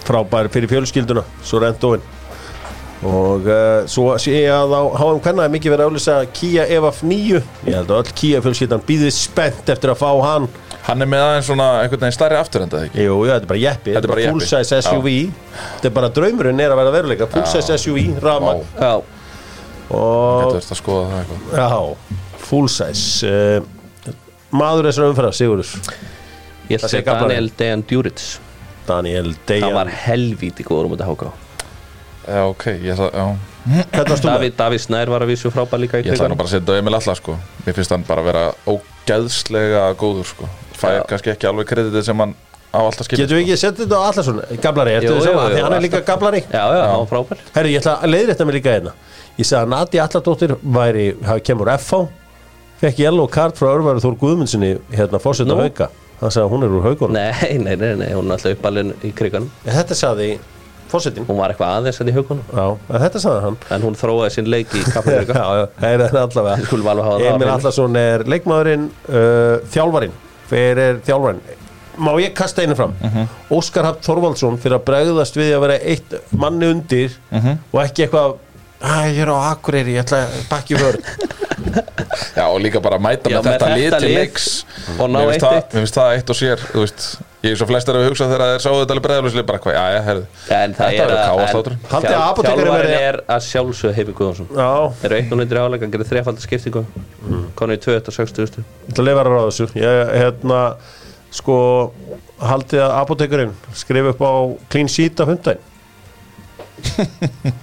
Frábær 0.04 0.50
fyrir 0.54 0.72
fjölskylduna 0.72 1.24
Sorrentoen 1.46 2.04
og 3.04 3.48
uh, 3.52 3.84
svo 3.92 4.14
sé 4.22 4.32
ég 4.46 4.52
að 4.56 4.74
á 4.80 4.82
HM 4.96 5.18
Kvenna 5.24 5.44
er 5.44 5.52
mikið 5.52 5.74
verið 5.74 5.84
að 5.84 5.90
auðlýsa 5.92 6.14
Kia 6.38 6.64
EVF 6.72 7.02
9 7.04 7.34
ég 7.68 7.76
held 7.76 7.90
að 7.92 7.98
öll 8.00 8.14
Kia 8.16 8.40
fjölskyldan 8.46 8.84
býðið 8.88 9.12
spennt 9.18 9.72
eftir 9.74 9.92
að 9.92 10.00
fá 10.00 10.12
hann. 10.24 10.46
Hann 10.88 11.04
er 11.04 11.10
með 11.12 11.24
aðeins 11.26 11.50
svona 11.50 11.68
einhvern 11.82 12.06
veginn 12.06 12.16
stærri 12.16 12.38
afturenda 12.40 12.80
eða 12.80 12.88
ekki? 12.90 13.04
Jú, 13.08 13.18
já, 13.28 13.34
þetta 13.34 13.44
er 13.44 13.52
bara 13.52 13.62
jeppi, 13.64 13.96
Þetta 13.98 14.08
er 14.08 14.14
bara 14.14 14.32
full 14.32 14.48
size 14.48 14.80
SUV 14.88 15.10
þetta 15.12 15.90
er 15.90 15.96
bara 16.00 16.12
draumurinn 16.16 16.64
er 16.64 16.74
að 16.76 16.80
vera 16.82 16.96
veruleika 16.96 17.28
full 17.34 17.46
size 17.52 17.78
SUV, 17.84 18.00
og 18.24 19.12
Þetta 19.90 20.54
verður 20.54 20.74
að 20.76 20.80
skoða 20.82 21.06
það 21.12 21.22
eitthvað. 21.22 21.60
Já, 21.60 22.40
full 22.48 22.66
size. 22.72 23.30
Uh, 23.30 24.14
maður 24.54 24.90
þessar 24.90 25.10
umferðar, 25.12 25.38
Sigurður? 25.38 25.76
Ég 26.70 26.78
ætla 26.78 26.88
Það 26.88 26.90
að 26.90 26.94
segja 26.96 27.16
Daniel 27.20 27.50
Dejan 27.60 27.86
Djuric. 27.90 28.28
Daniel 28.88 29.32
Það 29.34 29.50
Dejan 29.50 29.76
var 29.78 29.92
helvíti 30.04 30.66
góður 30.68 30.90
um 30.90 30.96
þetta 30.96 31.10
háká 31.10 31.32
Já, 32.24 32.40
ok, 32.48 32.66
ég 32.80 32.94
ætla, 32.94 33.26
með? 33.68 34.22
Davíð, 34.24 34.54
Davíð 34.60 34.82
Snær 34.86 35.12
var 35.12 35.26
að 35.26 35.34
vísu 35.34 35.52
frábær 35.52 35.82
líka 35.82 36.00
í 36.00 36.06
Ég 36.08 36.16
ætla 36.16 36.30
nú 36.32 36.38
bara 36.40 36.48
að 36.48 36.54
setja 36.56 36.78
Emil 36.80 36.96
Alla 36.96 37.16
sko. 37.20 37.36
Mér 37.66 37.76
finnst 37.76 37.92
hann 37.96 38.06
bara 38.08 38.24
að 38.24 38.30
vera 38.30 38.44
ógeðslega 38.72 39.84
góður 40.00 40.30
sko. 40.32 40.48
Fæ 40.80 40.88
Já. 40.88 41.02
kannski 41.10 41.34
ekki 41.34 41.50
alveg 41.52 41.68
kreditið 41.68 42.06
sem 42.08 42.24
hann 42.24 42.36
á 42.72 42.80
alltaf 42.80 43.08
skilja 43.08 43.26
Getum 43.26 43.40
við 43.40 43.44
ekki 43.44 43.60
sett 43.60 43.82
þetta 43.82 44.00
á 44.00 44.04
Allarsson, 44.08 44.40
gablari, 44.64 44.96
jú, 45.04 45.18
að 45.20 45.58
hann 45.60 45.76
er 45.78 45.84
líka 45.84 46.02
gablari. 46.08 46.42
Já, 46.48 46.64
já, 46.64 46.84
hann 46.88 47.04
var 47.04 47.12
frábær. 47.12 47.44
Herri, 47.58 47.76
ég 47.76 47.84
ætla 47.84 47.98
að 48.00 48.16
leiðrétta 48.16 48.48
mig 48.48 48.58
líka 48.60 48.78
hérna 48.78 48.96
Ég 49.40 49.48
sagði 49.50 49.64
að 49.66 49.72
Nadia 49.74 50.04
Alladóttir 50.06 50.52
væri, 50.62 51.06
hafi 51.26 51.42
kemur 51.48 51.72
FH 51.74 52.04
fekk 52.84 53.00
yellow 53.02 53.28
card 53.32 53.58
frá 53.58 53.72
Örvaru 53.74 54.02
Þór 54.04 54.18
Guðmundssoni 54.22 54.74
hérna 54.94 55.20
fórseta 55.24 55.56
Nú? 55.56 55.64
hauka. 55.64 55.88
Hann 56.20 56.32
sagði 56.34 56.46
að 56.46 56.52
hún 56.54 56.66
er 56.68 56.74
úr 56.78 56.84
haugunum 56.86 57.16
Nei, 57.18 57.58
nei, 57.64 57.74
nei, 57.80 57.94
nei, 58.00 58.10
hún 58.14 58.30
er 58.30 58.36
alltaf 58.38 58.54
uppalinn 58.58 58.92
í 59.04 59.10
kriganum. 59.16 59.50
Þetta 59.66 59.98
sagði 59.98 60.28
fórsetin 60.92 61.26
Hún 61.26 61.40
var 61.40 61.52
eitthvað 61.56 61.80
aðeins 61.80 61.98
að 62.04 62.12
í 62.12 62.16
hugunum 62.20 62.44
Já, 62.54 62.68
þetta 62.92 63.24
sagði 63.24 63.42
hann. 63.48 63.58
En 63.74 63.88
hún 63.88 63.98
þróaði 63.98 64.36
sinn 64.38 64.52
leik 64.54 64.76
í 64.78 64.84
Já, 64.86 64.92
kappleika 65.00 65.34
já, 65.40 65.66
það 65.82 65.96
er 65.98 66.06
allavega. 66.22 66.70
Emil. 67.34 67.50
Allarsson 67.56 68.00
er 68.04 68.26
leikmaðurinn 68.30 68.86
uh, 69.10 69.58
þjálfarinn. 69.74 70.16
Hver 70.52 70.84
er 70.86 71.02
þjálfarinn? 71.10 71.44
Má 72.04 72.10
ég 72.22 72.32
kasta 72.38 72.64
einu 72.66 72.78
fram? 72.78 72.94
Óskar 73.54 73.86
Hafn 73.90 74.06
Þorvaldsson 74.06 74.56
fyrir 74.62 74.78
að 74.80 74.86
bregðast 74.88 75.36
við 75.38 75.52
að 75.58 75.66
vera 75.66 75.76
eitt 75.94 76.16
manni 76.34 76.70
undir 76.74 77.18
og 77.72 77.80
ekki 77.84 78.06
eitthvað 78.08 78.38
Æ, 78.84 79.16
ég 79.16 79.22
er 79.24 79.30
á 79.32 79.38
Akureyri, 79.54 79.94
ég 79.96 80.04
ætla 80.04 80.26
að 80.28 80.40
bakki 80.52 80.76
vörð 80.76 81.00
Já, 82.38 82.46
og 82.50 82.60
líka 82.62 82.82
bara 82.84 82.98
að 83.00 83.04
mæta 83.06 83.30
Já, 83.32 83.38
með 83.40 83.46
þetta 83.54 83.68
lið 83.78 83.94
til 84.04 84.10
leiks. 84.18 84.48
og 85.00 85.08
ná 85.10 85.20
Mér 85.24 85.30
finnst 85.32 85.46
það- 85.46 85.60
1-1. 85.60 85.70
Mér 85.74 85.84
finnst 85.86 85.98
það 86.00 86.16
eitt 86.18 86.34
og 86.34 86.38
sér 86.40 86.64
Þú 86.74 86.82
veist, 86.84 87.06
ég 87.44 87.54
er 87.54 87.60
svo 87.62 87.68
flestir 87.70 87.98
að 88.00 88.06
hugsa 88.10 88.28
þegar 88.30 88.44
þeir 88.54 88.64
sáu 88.66 88.76
þetta 88.82 88.94
alveg 88.96 89.06
bregðalvísli 89.08 89.44
bara 89.48 89.62
hvað, 89.64 89.78
já, 89.78 89.84
já, 89.96 90.02
herðu. 90.08 90.26
En 90.58 90.76
það 90.76 90.84
Þetta 90.84 90.92
er 90.92 91.00
verður 91.00 91.22
að 91.24 91.32
káaslátur 91.32 91.78
Haldið 91.94 92.10
að 92.10 92.14
þjál- 92.14 92.28
apótekarinn 92.28 92.64
Þjálfarinn 92.68 92.94
verði- 92.94 93.08
er 93.08 93.18
að 93.38 93.48
sjálfsögðu 93.48 93.96
Heifi 93.98 94.16
Guðjónsson. 94.20 94.52
Já, 94.60 94.70
Eru 95.08 95.18
eitt 95.22 95.32
og 95.34 95.42
nýttir 95.42 95.62
áleik, 95.64 95.82
hann 95.86 95.94
gerir 95.96 96.10
þrefaldar 96.12 96.46
skiptingu. 96.48 96.86
Mm. 97.24 97.44
Konu 97.56 97.74
í 97.74 97.82
260 97.88 98.44
ég 98.44 98.64
ætla 98.92 99.04
að 99.04 99.08
leifa 99.10 99.24
að 99.24 99.32
ráða 99.32 99.50
þessu. 99.50 99.70
Ég, 99.80 100.14
hérna, 100.20 100.62
sko 101.34 101.58
haldið 102.44 102.84
að 102.84 102.96
apotekurinn 103.02 103.54
skrif 103.74 104.12
upp 104.14 104.22
á 104.28 104.32
clean 104.70 104.88
sheet 104.92 105.20
af 105.24 105.32
hundæn 105.32 105.58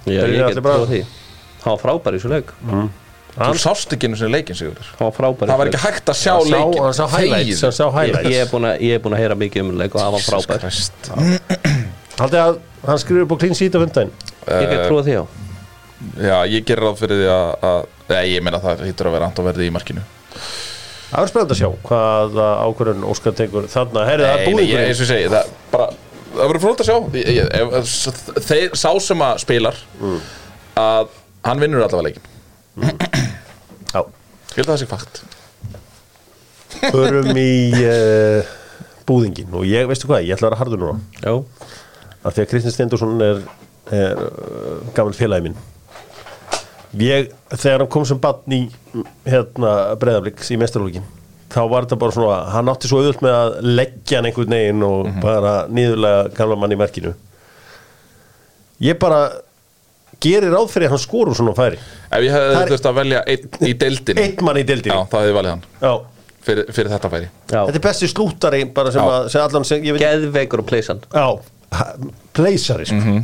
Já, 0.07 0.25
ég 0.25 0.41
get 0.41 0.61
trúið 0.65 0.89
því. 0.95 1.01
Hann 1.61 1.75
var 1.77 1.81
frábær 1.85 2.17
í 2.17 2.21
þessu 2.21 2.31
leik. 2.33 2.53
Þú 3.41 3.59
sást 3.63 3.93
ekki 3.95 4.09
einu 4.09 4.17
sinni 4.19 4.33
leikinn, 4.35 4.57
Sigurður. 4.59 4.89
Hann 4.99 5.07
var 5.07 5.15
frábær 5.17 5.47
í 5.47 5.51
Það 5.53 5.61
var 5.61 5.69
ekki 5.71 5.77
leik. 5.79 5.85
hægt 5.87 6.11
að 6.11 6.17
sjá 6.19 6.35
leikinn. 6.51 6.83
hann 6.83 6.97
sá 6.99 7.05
highlights, 7.13 7.61
sá 7.77 7.85
highlights. 7.95 8.31
ég 8.33 8.41
er 8.43 8.49
búin 8.51 8.67
að- 8.71 8.81
ég 8.83 8.95
er 8.97 9.03
búin 9.05 9.15
að 9.15 9.21
heyra 9.23 9.37
mikið 9.39 9.61
um 9.65 9.71
leik 9.79 9.95
og 9.95 10.01
hann 10.03 10.13
var 10.17 10.25
frábær. 10.27 10.61
Haldið 12.21 12.41
að 12.41 12.59
hann 12.89 12.99
skrif 13.01 13.23
upp 13.25 13.33
á 13.33 13.37
clean 13.41 13.55
sheet 13.55 13.75
af 13.79 13.85
hundæn 13.87 14.11
Ég 14.51 14.67
get 14.73 14.83
trúið 14.91 15.05
því 15.07 15.15
á 15.21 15.25
Já, 16.21 16.37
ég 16.49 16.65
gerir 16.65 16.83
ráð 16.85 16.97
fyrir 17.01 17.17
því 17.21 17.29
að, 17.29 17.49
að 17.71 17.81
Nei, 18.11 18.25
ég 18.35 18.43
meina 18.43 18.59
það 18.61 18.83
hýttur 18.89 19.07
að 19.09 19.13
vera 19.15 19.27
Anton 19.31 19.45
verði 19.47 19.67
í 19.69 19.73
markinu. 19.73 20.01
Það 21.11 21.21
er 21.23 21.31
spennandi 21.31 21.55
að 21.55 21.61
sjá 21.61 21.69
hvað 21.87 22.39
ákvörðun 22.67 23.05
Óskar 23.13 23.35
tekur 23.39 23.69
þarna, 23.71 24.05
heyrðu 24.09 24.25
það 24.27 24.35
er 24.35 24.47
Nei, 25.71 25.89
það 26.35 26.45
verður 26.45 26.63
frónt 26.65 26.83
að 26.83 26.89
sjá. 26.91 26.97
Ég, 27.19 27.31
ég, 27.37 27.51
ef, 27.61 27.91
þeir, 28.47 28.77
Sá 28.79 28.91
sem 29.03 29.25
að 29.27 29.43
spilar 29.45 29.79
að 30.81 31.11
hann 31.47 31.63
vinnur 31.63 31.85
allavega 31.85 32.11
leikin 32.11 32.27
Já. 33.91 34.05
Skilta 34.51 34.73
það 34.73 34.81
sig 34.83 34.91
fakt. 34.91 35.23
Förum 36.91 37.37
í 37.37 37.53
uh, 37.83 38.53
búðingin 39.09 39.57
og 39.57 39.67
ég, 39.69 39.89
veistu 39.91 40.09
hvað, 40.09 40.25
ég 40.29 40.37
ætla 40.37 40.49
að 40.49 40.53
vera 40.53 40.61
hardur 40.63 40.81
núna. 40.81 41.01
Já, 41.21 41.33
af 42.23 42.37
því 42.37 42.45
að 42.45 42.51
Kristinn 42.53 42.75
Steindorsson 42.77 43.25
er, 43.27 43.43
er 43.91 44.23
uh, 44.23 44.93
gaman 44.97 45.17
félagi 45.19 45.49
minn. 45.49 45.59
Ég, 47.03 47.33
þegar 47.53 47.85
hann 47.85 47.91
kom 47.93 48.07
sem 48.07 48.19
batn 48.23 48.55
í 48.55 48.61
hérna 49.27 49.75
breyðabliks 50.01 50.51
í 50.55 50.59
mestarlókin 50.59 51.07
þá 51.51 51.61
var 51.73 51.87
þetta 51.87 51.99
bara 52.01 52.15
svona, 52.17 52.39
hann 52.55 52.71
átti 52.73 52.89
svo 52.91 53.01
auðvöld 53.03 53.23
með 53.27 53.37
að 53.37 53.55
leggja 53.81 54.19
hann 54.21 54.29
einhvern 54.31 54.55
veginn 54.57 54.85
og 54.87 55.09
bara 55.23 55.55
nýðurlega 55.69 56.29
gamla 56.37 56.57
mann 56.63 56.75
í 56.77 56.79
merkinu. 56.81 57.15
Ég 58.81 58.99
bara 59.03 59.21
gerir 60.21 60.53
ráð 60.55 60.71
fyrir 60.73 60.89
að 60.89 60.95
hann 60.97 61.03
skorur 61.05 61.37
svona 61.37 61.55
færi. 61.57 61.79
Ef 62.11 62.25
ég 62.27 62.33
hefði 62.35 62.55
Það 62.57 62.71
þurft 62.75 62.89
að 62.91 62.97
velja 63.01 63.21
einn 63.35 63.69
í 63.69 63.75
deildinni. 63.83 64.25
einn 64.29 64.45
mann 64.47 64.61
í 64.61 64.65
Já, 64.65 64.69
deildinni 64.73 64.97
þá 65.11 65.19
hefði 65.21 65.31
ég 65.33 65.39
valið 65.41 65.55
hann. 65.55 65.65
Já. 65.83 65.93
fyrir, 66.45 66.71
fyrir 66.73 66.91
þetta 66.95 67.11
færi. 67.13 67.27
Já. 67.51 67.61
Þetta 67.69 67.77
er 67.81 67.85
besti 67.85 68.09
slúttari 68.09 68.61
bara 68.75 68.93
sem, 68.95 69.03
Já. 69.05 69.17
að, 69.19 69.29
sem 69.35 69.43
allan 69.45 69.65
sem, 69.69 69.83
ég 69.85 69.97
veit 69.97 70.03
Geðveikur 70.07 70.63
og 70.63 70.69
pleysan 70.71 71.03
Já, 71.13 71.27
pleysari 72.37 72.87
sko. 72.89 72.97
Mhm. 73.01 73.19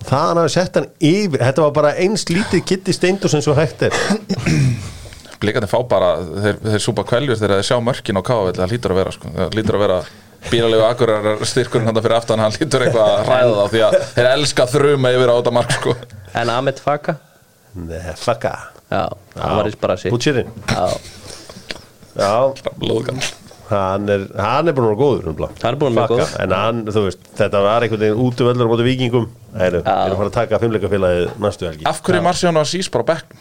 og 0.00 0.06
það 0.10 0.26
hann 0.28 0.40
hafi 0.42 0.52
sett 0.52 0.74
hann 0.76 0.88
yfir 1.00 1.40
þetta 1.40 1.62
var 1.64 1.70
bara 1.78 1.94
eins 2.04 2.24
lítið 2.28 2.64
kitti 2.68 2.92
steindur 2.92 3.32
sem 3.32 3.40
svo 3.44 3.54
hægt 3.56 3.82
er 3.88 3.96
Blikarnir 5.44 5.70
fá 5.70 5.78
bara, 5.88 6.10
þeir, 6.44 6.60
þeir 6.64 6.82
súpa 6.88 7.04
kveljur 7.08 7.38
þegar 7.40 7.60
þeir 7.60 7.68
sjá 7.70 7.78
mörkin 7.84 8.20
á 8.20 8.22
káavelli, 8.24 8.58
það 8.62 8.74
lítur 8.74 8.94
að 8.94 9.00
vera 9.02 9.14
sko. 9.14 9.32
það 9.38 9.58
lítur 9.58 9.78
að 9.78 9.84
vera 9.84 9.98
bílalegu 10.50 10.84
akkurar 10.88 11.44
styrkurinn 11.48 11.88
hann 11.88 12.00
fyrir 12.04 12.16
aftan, 12.18 12.42
hann 12.44 12.56
lítur 12.58 12.84
eitthvað 12.86 13.12
að 13.14 13.30
ræða 13.30 13.54
þá 13.54 13.74
því 13.74 13.84
að 13.86 13.96
þeir 14.16 14.30
elska 14.32 14.66
þruma 14.74 15.12
yfir 15.16 15.32
á 15.32 15.34
þetta 15.38 15.54
mark 15.56 15.76
sko. 15.78 15.94
En 16.34 16.52
Ahmed 16.52 16.82
Faka 16.82 17.16
Nei, 17.74 18.12
fucka 18.20 18.52
Já, 18.92 19.06
hann 19.40 19.56
var 19.58 19.66
í 19.66 19.72
sprasi 19.74 20.12
Bútsirinn 20.12 20.50
Já, 20.70 20.84
Já, 22.14 22.34
hann 23.70 24.10
er, 24.12 24.26
hann 24.38 24.68
er 24.68 24.76
búin 24.76 24.84
að 24.86 24.92
vera 24.92 25.00
góður 25.00 25.24
nefnilega. 25.30 25.56
Hann 25.62 25.72
er 25.72 25.78
búinn 25.80 25.96
að 25.96 25.96
vera 25.96 26.06
Faka. 26.10 26.18
góður. 26.20 26.42
En 26.44 26.54
hann, 26.54 26.82
þú 26.94 27.02
veist, 27.06 27.24
þetta 27.40 27.62
var 27.64 27.86
einhvern 27.86 28.02
veginn 28.04 28.20
út 28.26 28.42
um 28.44 28.50
öllur 28.52 28.68
á 28.68 28.72
móti 28.74 28.86
vikingum 28.86 29.26
Já. 29.26 29.64
erum 29.70 29.88
að 29.88 30.14
fara 30.20 30.28
að 30.28 30.36
taka 30.36 30.60
fimmleikafélagið 30.62 31.34
næstu 31.42 31.68
helgi 31.70 31.88
Af 31.90 32.02
hverju 32.04 32.20
er 32.20 32.26
Marciano 32.28 32.62
Assis 32.62 32.90
bara 32.92 33.08
bekk? 33.14 33.34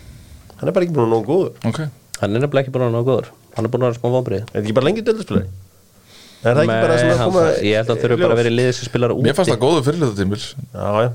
Hann 0.59 0.69
er 0.69 0.75
bara 0.75 0.85
ekki 0.87 0.95
búin 0.95 1.07
að 1.07 1.13
nógu 1.15 1.27
góður. 1.29 1.53
Okay. 1.69 1.87
hann 2.19 2.35
er 2.35 2.43
nefnilega 2.43 2.63
ekki 2.65 2.75
búin 2.75 2.87
að 2.87 2.95
nógu 2.97 3.09
góður. 3.11 3.31
Hann 3.53 3.67
er 3.67 3.73
búin 3.73 3.85
að 3.85 3.91
vera 3.91 3.99
smá 3.99 4.09
vombrið 4.13 4.39
Er 4.41 4.47
þetta 4.49 4.63
ekki 4.63 4.75
bara 4.77 4.87
lengi 4.87 5.03
döldarspilari? 5.05 5.49
Er 6.43 6.57
það 6.57 6.63
ekki 6.63 6.77
bara 6.83 6.95
sem 6.99 7.11
að 7.13 7.19
koma 7.21 7.43
Ég 7.63 7.77
held 7.77 7.83
að 7.83 7.91
hann 7.93 8.01
þurfi 8.03 8.17
bara 8.23 8.33
að 8.33 8.39
vera 8.41 8.51
í 8.51 8.55
liðið 8.57 8.75
sem 8.77 8.87
spilar 8.89 9.13
úti 9.13 9.25
Mér 9.27 9.37
fannst 9.37 9.53
það 9.53 9.61
góðu 9.61 9.83
fyrirlita 9.85 10.17
tímil 10.17 10.39
Já, 10.41 10.87
já. 11.05 11.09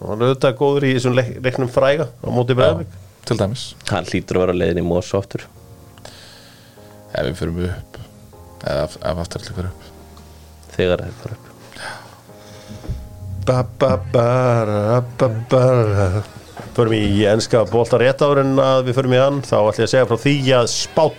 Hann 0.00 0.12
var 0.12 0.22
auðvitað 0.30 0.54
góður 0.60 0.86
í 0.86 0.92
þessum 0.96 1.16
leik, 1.18 1.32
leiknum 1.44 1.72
fræga 1.74 2.06
á 2.08 2.28
móti 2.32 2.56
Breiðablik. 2.56 2.94
til 3.28 3.36
dæmis. 3.36 3.64
Hann 3.90 4.08
hlýtur 4.08 4.38
að 4.38 4.44
vera 4.46 4.56
leiðin 4.56 4.80
í 4.80 4.86
Mós 4.86 5.10
oftur 5.18 5.44
ef 7.10 7.26
við 7.26 7.36
fyrir 7.42 7.54
mjög 7.58 7.74
upp. 7.74 8.00
Eða 8.62 8.86
ef, 8.86 8.96
ef 9.10 9.22
aftur 9.26 9.42
allir 9.42 9.56
fyrir 9.58 9.70
upp. 9.74 9.82
Þegar 10.76 11.02
það 11.02 11.08
er 11.10 11.16
bara 11.20 11.34
upp. 11.36 11.46
Ba, 13.50 13.58
ba, 13.82 13.92
ba, 14.14 15.00
ba, 15.18 15.28
ba. 15.50 16.39
Förum 16.80 16.94
í 16.96 17.26
enska 17.28 17.60
bolta 17.68 17.98
rétt 18.00 18.22
áður 18.24 18.38
en 18.40 18.54
að 18.56 18.86
við 18.86 18.94
förum 18.96 19.12
í 19.12 19.18
hann. 19.20 19.40
Þá 19.44 19.56
ætlum 19.58 19.82
ég 19.82 19.84
að 19.84 19.90
segja 19.92 20.06
frá 20.08 20.16
því 20.22 20.30
að 20.56 20.68
Spán 20.72 21.12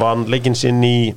vann 0.00 0.24
leikinn 0.26 0.56
sinn 0.58 0.80
í 0.82 1.12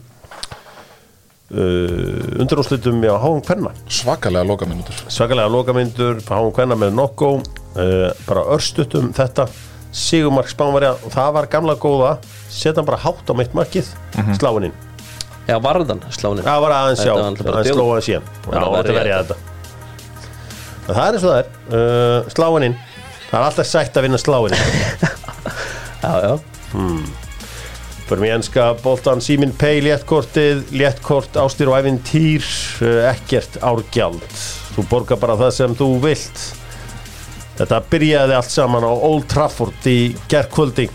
uh, 1.50 2.38
undirúslitum 2.38 3.02
á 3.10 3.17
Háum 3.24 3.41
Kvenna. 3.41 3.72
Svakalega 3.89 4.46
loka 4.46 4.67
mínútur 4.70 4.94
svakalega 5.08 5.50
lokamyndur 5.50 6.22
Háum 6.28 6.54
Kvenna 6.54 6.78
með 6.78 6.94
nokko 7.00 7.32
uh, 7.39 8.13
bara 8.28 8.46
örstutum 8.54 9.10
þetta. 9.17 9.48
Sigumark 9.89 10.54
Spánverja 10.54 10.94
og 11.02 11.10
það 11.17 11.34
var 11.39 11.50
gamla 11.58 11.78
góða. 11.82 12.13
Setja 12.54 12.78
hann 12.84 12.89
bara 12.91 13.02
hátt 13.02 13.26
á 13.26 13.34
mitt 13.34 13.58
markið 13.58 13.89
mm 13.89 14.22
-hmm. 14.22 14.38
sláininn 14.38 14.78
Já, 15.50 15.58
varðan 15.58 16.06
var 16.62 16.72
aðeins 16.78 17.02
já, 17.02 17.15
Þetta 17.17 17.24
var 17.24 17.32
náttúrulega 17.32 17.50
bara 17.50 17.58
aðeins 17.58 17.76
slóa 17.76 18.02
síðan. 18.06 18.24
Og 18.46 18.54
Já, 18.54 18.60
það 18.62 18.72
var 18.72 18.86
að 18.86 19.26
þetta. 19.26 19.36
Það 20.86 21.08
er 21.08 21.13
eins 21.13 21.24
og 21.24 21.30
það 21.32 21.39
er. 21.41 21.48
Uh, 21.72 22.30
Sláininn 22.30 22.78
Það 23.32 23.39
er 23.39 23.46
alltaf 23.48 23.67
sætt 23.67 23.96
að 23.96 24.04
vinna 24.04 24.17
sláininn 24.20 24.63
Já, 26.04 26.13
já. 26.20 26.34
Förum 28.10 28.26
í 28.28 28.32
enska 28.34 28.65
boltan 28.84 29.22
Símin 29.24 29.54
Pay, 29.56 29.80
léttkortið 29.86 30.74
Léttkort, 30.76 31.38
ástir 31.39 31.70
og 31.72 31.78
æfintýr 31.80 32.44
uh, 32.84 33.06
Ekkert 33.08 33.56
árgjald. 33.63 34.26
Þú 34.76 34.84
borgar 34.91 35.20
bara 35.22 35.38
það 35.39 35.54
sem 35.56 35.76
þú 35.80 35.88
vilt. 36.04 36.41
Þetta 37.56 37.80
byrjaði 37.94 38.36
allt 38.36 38.52
saman 38.52 38.84
á 38.84 38.91
Old 38.91 39.30
Trafford 39.32 39.88
í 39.88 40.12
gerkvöldi 40.32 40.89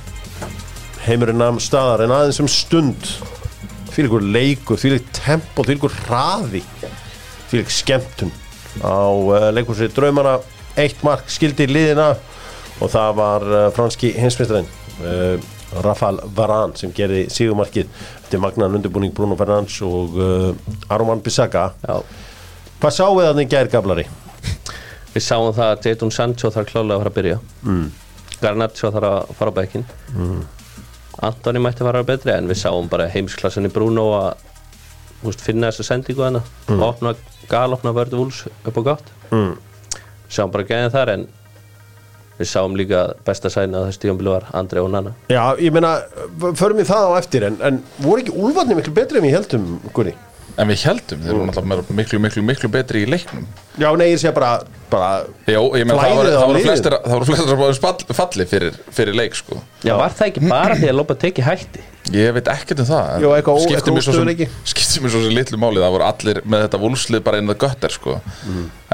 Heimurinn 1.07 1.41
nam 1.41 1.63
staðar 1.63 2.05
en 2.05 2.13
aðeins 2.13 2.43
um 2.45 2.51
stund. 2.53 3.15
Fyrir 3.95 4.11
ykkur 4.11 4.29
leikur, 4.37 4.83
fyrir 4.83 5.01
ykkur 5.01 5.17
tempo, 5.23 5.65
fyrir 5.65 5.79
ykkur 5.79 5.97
hraði 6.03 6.61
Fyrir 7.47 7.63
ykkur 7.63 7.77
skemmtun 7.79 8.37
Á 8.85 9.09
uh, 9.09 9.49
leikursi 9.57 9.89
draumana 9.97 10.37
Eitt 10.77 11.03
mark 11.07 11.31
skildi 11.33 11.69
liðina 11.71 12.11
og 12.83 12.91
það 12.93 13.15
var 13.17 13.47
uh, 13.49 13.69
franski 13.77 14.13
hinsmeistrinn 14.17 14.69
uh, 15.01 15.37
Rafael 15.85 16.21
Varane 16.37 16.77
sem 16.79 16.93
gerði 16.95 17.27
sígumarkið 17.33 17.89
eftir 18.23 18.43
magnaðan 18.43 18.79
undirbúning 18.81 19.15
Bruno 19.17 19.39
Fernandes 19.39 19.81
og 19.87 20.17
uh, 20.21 20.93
Aroman 20.93 21.25
Bissaka 21.25 21.71
Já, 21.83 22.01
Hvað 22.77 22.93
sáum 22.93 23.17
við 23.17 23.31
þannig 23.31 23.53
gær 23.55 23.73
gablari? 23.73 24.07
við 25.17 25.25
sáum 25.25 25.53
það 25.57 25.71
að 25.71 25.89
Jadon 25.91 26.13
Sancho 26.13 26.51
þarf 26.53 26.73
klálega 26.73 26.97
að 26.97 27.03
fara 27.03 27.13
að 27.13 27.17
byrja 27.19 27.39
mm. 27.65 27.87
Garnaccio 28.43 28.91
þarf 28.93 29.09
að 29.09 29.31
fara 29.39 29.55
á 29.55 29.59
bekkin 29.59 29.87
mm. 30.13 30.43
Antoni 31.27 31.63
mætti 31.65 31.87
fara 31.87 32.03
að 32.03 32.11
betri 32.11 32.35
en 32.35 32.51
við 32.51 32.61
sáum 32.61 32.91
bara 32.93 33.09
heimsklassinni 33.13 33.73
Bruno 33.73 34.11
að 34.19 35.33
finna 35.41 35.71
þessa 35.71 35.95
sendingu 35.95 36.27
hana 36.27 36.43
mm. 36.69 36.83
opna, 36.85 37.15
galopna 37.49 37.95
vörðu 37.97 38.21
vúls 38.21 38.43
upp 38.47 38.77
á 38.77 38.83
gátt 38.91 39.15
Mm. 40.27 40.37
sáum 40.39 40.51
bara 40.55 40.65
gæðin 40.69 40.93
þar 40.95 41.13
en 41.17 41.27
við 42.37 42.49
sáum 42.51 42.75
líka 42.77 42.99
að 43.07 43.13
besta 43.25 43.49
sæna 43.53 43.81
að 43.81 43.91
þessi 43.91 44.03
tíumbili 44.05 44.29
var 44.35 44.45
Andrei 44.53 44.83
og 44.85 44.91
Nana 44.93 45.15
Já, 45.33 45.43
ég 45.63 45.73
meina, 45.73 45.95
förum 46.59 46.77
við 46.83 46.91
það 46.91 47.09
á 47.09 47.13
eftir 47.23 47.47
en, 47.49 47.57
en 47.65 47.79
voru 48.05 48.21
ekki 48.25 48.35
úlfarnir 48.37 48.77
miklu 48.83 48.93
betri 48.99 49.23
en 49.23 49.25
við 49.25 49.37
heldum, 49.39 49.69
Gunni? 49.97 50.13
En 50.57 50.69
við 50.73 50.83
heldum, 50.89 51.21
þeir 51.21 51.33
eru 51.35 51.47
náttúrulega 51.51 51.97
miklu, 51.97 52.19
miklu, 52.25 52.43
miklu 52.49 52.69
betri 52.73 53.03
í 53.05 53.09
leiknum. 53.13 53.43
Já, 53.77 53.91
nei, 54.01 54.07
ég 54.15 54.21
sé 54.23 54.31
bara, 54.33 54.55
bara 54.89 55.11
Já, 55.45 55.59
ég 55.61 55.85
menn 55.85 55.99
það 56.01 56.15
voru, 56.17 56.31
það 56.33 56.47
voru 56.53 56.63
flestir 56.65 56.97
það 56.97 57.13
voru 57.13 57.27
flestir 57.29 57.61
að 57.67 57.75
spall- 57.77 58.15
falli 58.21 58.47
fyrir, 58.49 58.79
fyrir 58.97 59.19
leik 59.21 59.37
sko. 59.37 59.59
Já, 59.85 59.93
var 60.01 60.17
það 60.17 60.31
ekki 60.31 60.45
bara 60.49 60.79
því 60.81 60.89
að 60.89 60.97
Lópa 60.97 61.17
teki 61.21 61.45
hætti 61.45 61.85
Ég 62.15 62.31
veit 62.37 62.49
ekkert 62.53 62.81
um 62.85 62.87
það. 62.87 63.23
Jú, 63.25 63.31
eitthvað 63.35 63.65
óstöðuleiki. 63.99 64.47
Skiptir 64.69 65.03
mér 65.03 65.13
svo 65.13 65.23
sem 65.25 65.33
litlu 65.35 65.59
máli. 65.59 65.81
Það 65.83 65.95
voru 65.97 66.05
allir 66.07 66.39
með 66.47 66.63
þetta 66.67 66.81
vúlslið 66.83 67.23
bara 67.27 67.41
inn 67.41 67.51
það 67.51 67.59
göttir 67.65 67.95
sko. 67.97 68.15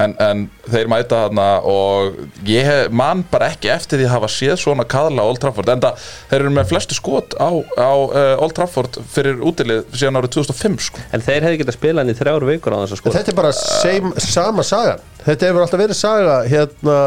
en, 0.01 0.15
en 0.25 0.41
þeir 0.73 0.89
mæta 0.89 1.19
þarna 1.27 1.45
Og 1.69 2.15
ég 2.49 2.65
hef, 2.65 2.87
man 2.89 3.21
bara 3.29 3.51
ekki 3.53 3.69
eftir 3.69 4.01
því 4.01 4.07
að 4.07 4.13
hafa 4.15 4.29
séð 4.33 4.55
svona 4.63 4.87
kaðla 4.89 5.21
á 5.21 5.29
Old 5.29 5.41
Trafford. 5.43 5.69
En 5.75 5.83
það, 5.85 6.07
þeir 6.31 6.39
eru 6.39 6.55
með 6.57 6.71
flestu 6.73 6.97
skot 6.97 7.37
á, 7.37 7.49
á 7.77 7.93
uh, 7.93 8.41
Old 8.41 8.57
Trafford 8.57 8.97
Fyrir 9.13 9.45
útilið 9.45 9.85
síðan 9.93 10.17
árið 10.21 10.33
2005 10.39 10.81
sko. 10.89 11.05
En 11.13 11.21
þeir 11.21 11.45
hefði 11.45 11.61
getað 11.61 11.77
spilað 11.77 12.01
hann 12.03 12.15
í 12.15 12.17
þrjáru 12.17 12.49
vikur 12.49 12.73
á 12.73 12.81
þess 12.81 12.97
að 12.97 13.03
sko 13.03 13.13
Þetta 13.19 13.33
er 13.35 13.39
bara 13.43 13.53
same, 13.59 14.13
sama 14.25 14.65
sagan. 14.65 15.05
Þetta 15.23 15.51
hefur 15.51 15.67
alltaf 15.67 15.85
verið 15.85 16.01
saga 16.01 16.41
hérna 16.49 16.97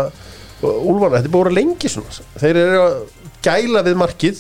Úlfarna, 0.63 1.19
þetta 1.21 1.29
er 1.29 1.35
að 1.35 1.43
vera 1.43 1.55
lengi 1.59 1.89
svona. 1.93 2.15
Þeir 2.41 2.59
eru 2.63 2.79
að 2.81 2.95
gæla 3.45 3.83
við 3.87 3.99
markið 4.01 4.39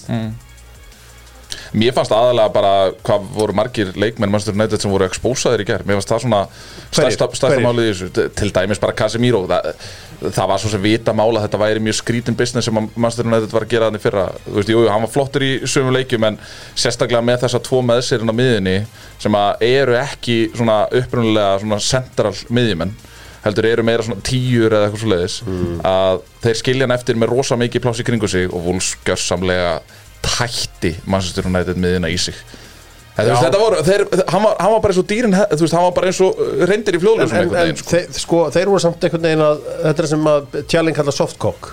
Mér 1.75 1.93
fannst 1.97 2.13
aðalega 2.15 2.53
bara 2.55 2.73
hvað 3.07 3.25
voru 3.35 3.55
margir 3.57 3.89
leikmenn 3.99 4.31
Manchester 4.31 4.55
United 4.55 4.83
sem 4.85 4.91
voru 4.93 5.07
expósaðir 5.09 5.65
í 5.65 5.67
gerð 5.69 5.89
Mér 5.89 5.99
fannst 5.99 6.13
það 6.13 6.23
svona 6.27 6.41
stærsta, 6.95 7.29
málið 7.67 7.89
í 7.89 7.95
þessu. 7.95 8.11
T- 8.17 8.27
Til 8.39 8.51
dæmis 8.55 8.81
bara 8.83 8.95
Casemiro. 8.97 9.41
Það, 9.51 9.71
það 10.37 10.51
var 10.53 10.63
svo 10.63 10.71
sem 10.77 10.85
vita 10.85 11.13
mála 11.17 11.43
Þetta 11.47 11.61
væri 11.65 11.83
mjög 11.89 11.99
skrítin 12.01 12.37
business 12.39 12.69
sem 12.71 12.79
Manchester 12.95 13.27
United 13.27 13.53
var 13.57 13.67
að 13.67 13.73
gera 13.75 13.91
þannig 13.91 14.05
fyrra. 14.07 14.27
Þú 14.47 14.55
veist, 14.61 14.73
jú, 14.77 14.85
hann 14.93 15.05
var 15.09 15.13
flottur 15.17 15.43
í 15.49 15.51
sömu 15.67 15.97
leikjum 15.97 16.29
En 16.31 16.39
sérstaklega 16.79 17.25
með 17.27 17.43
þessa 17.47 17.63
tvo 17.67 17.83
meðsirinn 17.91 18.31
á 18.31 18.37
miðinni 18.39 18.77
Sem 19.23 19.37
að 19.37 19.67
eru 19.73 19.99
ekki 20.01 20.39
svona 20.55 20.85
upprunalega 20.91 21.59
svona 21.65 21.83
central 21.83 22.35
miðjumenn 22.49 22.95
heldur 23.47 23.67
eru 23.69 23.83
meira 23.87 24.03
svona 24.03 24.19
tíur 24.27 24.73
eða 24.75 24.89
eitthvað 24.89 25.03
svo 25.05 25.11
leiðis 25.13 25.35
að 25.87 26.17
þeir 26.43 26.57
skilja 26.59 26.87
hann 26.89 26.95
eftir 26.97 27.19
með 27.21 27.29
rosa 27.31 27.55
mikið 27.61 27.83
pláss 27.85 28.01
í 28.03 28.07
kringu 28.09 28.27
sig 28.33 28.49
og 28.51 28.65
Wolves 28.65 28.89
gjörsamlega 29.07 29.77
tætti 30.27 30.97
Manchester 31.07 31.49
United 31.49 31.79
miðina 31.81 32.11
í 32.13 32.19
sig 32.21 32.39
Já. 33.17 33.33
þetta 33.41 33.59
voru, 33.61 33.81
þeir, 33.81 34.03
hann, 34.29 34.43
var, 34.45 34.57
hann 34.61 34.73
var 34.75 34.81
bara 34.85 34.93
eins 34.93 35.01
og 35.01 35.07
dýrin 35.09 35.33
þú 35.33 35.63
veist, 35.63 35.73
hann 35.73 35.85
var 35.87 35.93
bara 35.97 36.11
eins 36.11 36.19
og 36.21 36.37
uh, 36.37 36.65
reyndir 36.69 36.99
í 36.99 36.99
En, 36.99 37.03
fljóðlösum 37.05 37.37
en, 37.39 37.45
einhvern 37.47 37.61
en 37.63 37.71
veginn 37.71 37.79
sko. 37.81 37.93
þeir, 37.95 38.19
sko, 38.21 38.41
þeir 38.53 38.71
voru 38.73 38.83
samt 38.85 39.07
einhvern 39.07 39.25
veginn 39.25 39.45
að 39.47 39.63
Þetta 39.87 40.05
er 40.05 40.09
sem 40.11 40.27
að 40.33 40.59
tjálinn 40.73 40.97
kalla 40.99 41.15
softcock 41.17 41.71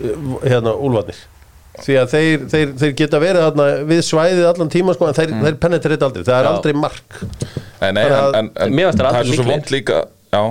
Hérna, 0.00 0.72
Úlfarnir 0.72 1.20
Því 1.76 1.98
að 2.00 2.14
þeir, 2.14 2.46
þeir, 2.54 2.72
þeir 2.80 2.94
geta 3.02 3.20
verið 3.20 3.44
þarna 3.44 3.68
við 3.90 4.02
svæðið 4.08 4.46
allan 4.48 4.72
tíma 4.72 4.96
sko, 4.96 5.10
en 5.10 5.18
þeir, 5.18 5.34
mm. 5.34 5.44
þeir 5.44 5.60
penetrita 5.60 6.08
aldrei, 6.08 6.24
það 6.24 6.38
er 6.38 6.48
Já. 6.48 6.52
aldrei 6.54 6.80
mark 6.86 7.18
en, 7.84 8.00
en, 8.00 8.50
en 8.64 8.72
Mér 8.72 8.88
fannst 8.88 9.02
þeir 9.02 9.10
það 9.10 9.20
er 9.20 9.32
svo 9.34 9.48
vond 9.50 9.72
líka 9.76 10.00
Já 10.32 10.42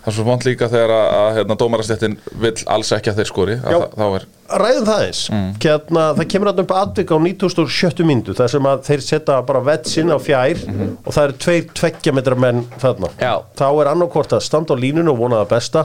Það 0.00 0.08
er 0.08 0.16
svo 0.16 0.24
vond 0.30 0.48
líka 0.48 0.72
þegar 0.72 0.96
að, 0.96 1.06
að 1.18 1.30
hérna, 1.36 1.60
dómarastéttin 1.60 2.16
vill 2.40 2.56
alls 2.72 2.96
ekki 2.96 3.12
að 3.12 3.20
þeir 3.20 3.28
skori 3.34 3.60
þá 3.60 4.06
er 4.08 4.24
Ræðum 4.50 4.86
það 4.88 5.02
eins 5.06 5.20
hérna, 5.62 6.04
Það 6.16 6.28
kemur 6.32 6.50
alltaf 6.50 6.64
upp 6.66 6.72
atvik 6.80 7.12
á 7.14 7.16
97. 7.22 8.04
myndu 8.08 8.34
þar 8.34 8.52
sem 8.54 8.68
að 8.70 8.80
þeir 8.88 9.04
setja 9.06 9.36
bara 9.46 9.62
vetsinn 9.66 10.10
á 10.10 10.18
fjær 10.18 10.62
og 10.66 11.10
það 11.14 11.22
eru 11.24 11.36
tveir 11.44 11.68
tveggja 11.80 12.14
metra 12.16 12.38
menn 12.38 12.64
þarna. 12.82 13.12
Já. 13.20 13.34
þá 13.58 13.66
er 13.68 13.92
annarkvort 13.92 14.34
að 14.34 14.46
standa 14.46 14.74
á 14.74 14.82
línunu 14.82 15.14
og 15.14 15.20
vona 15.20 15.42
það 15.44 15.52
besta 15.54 15.84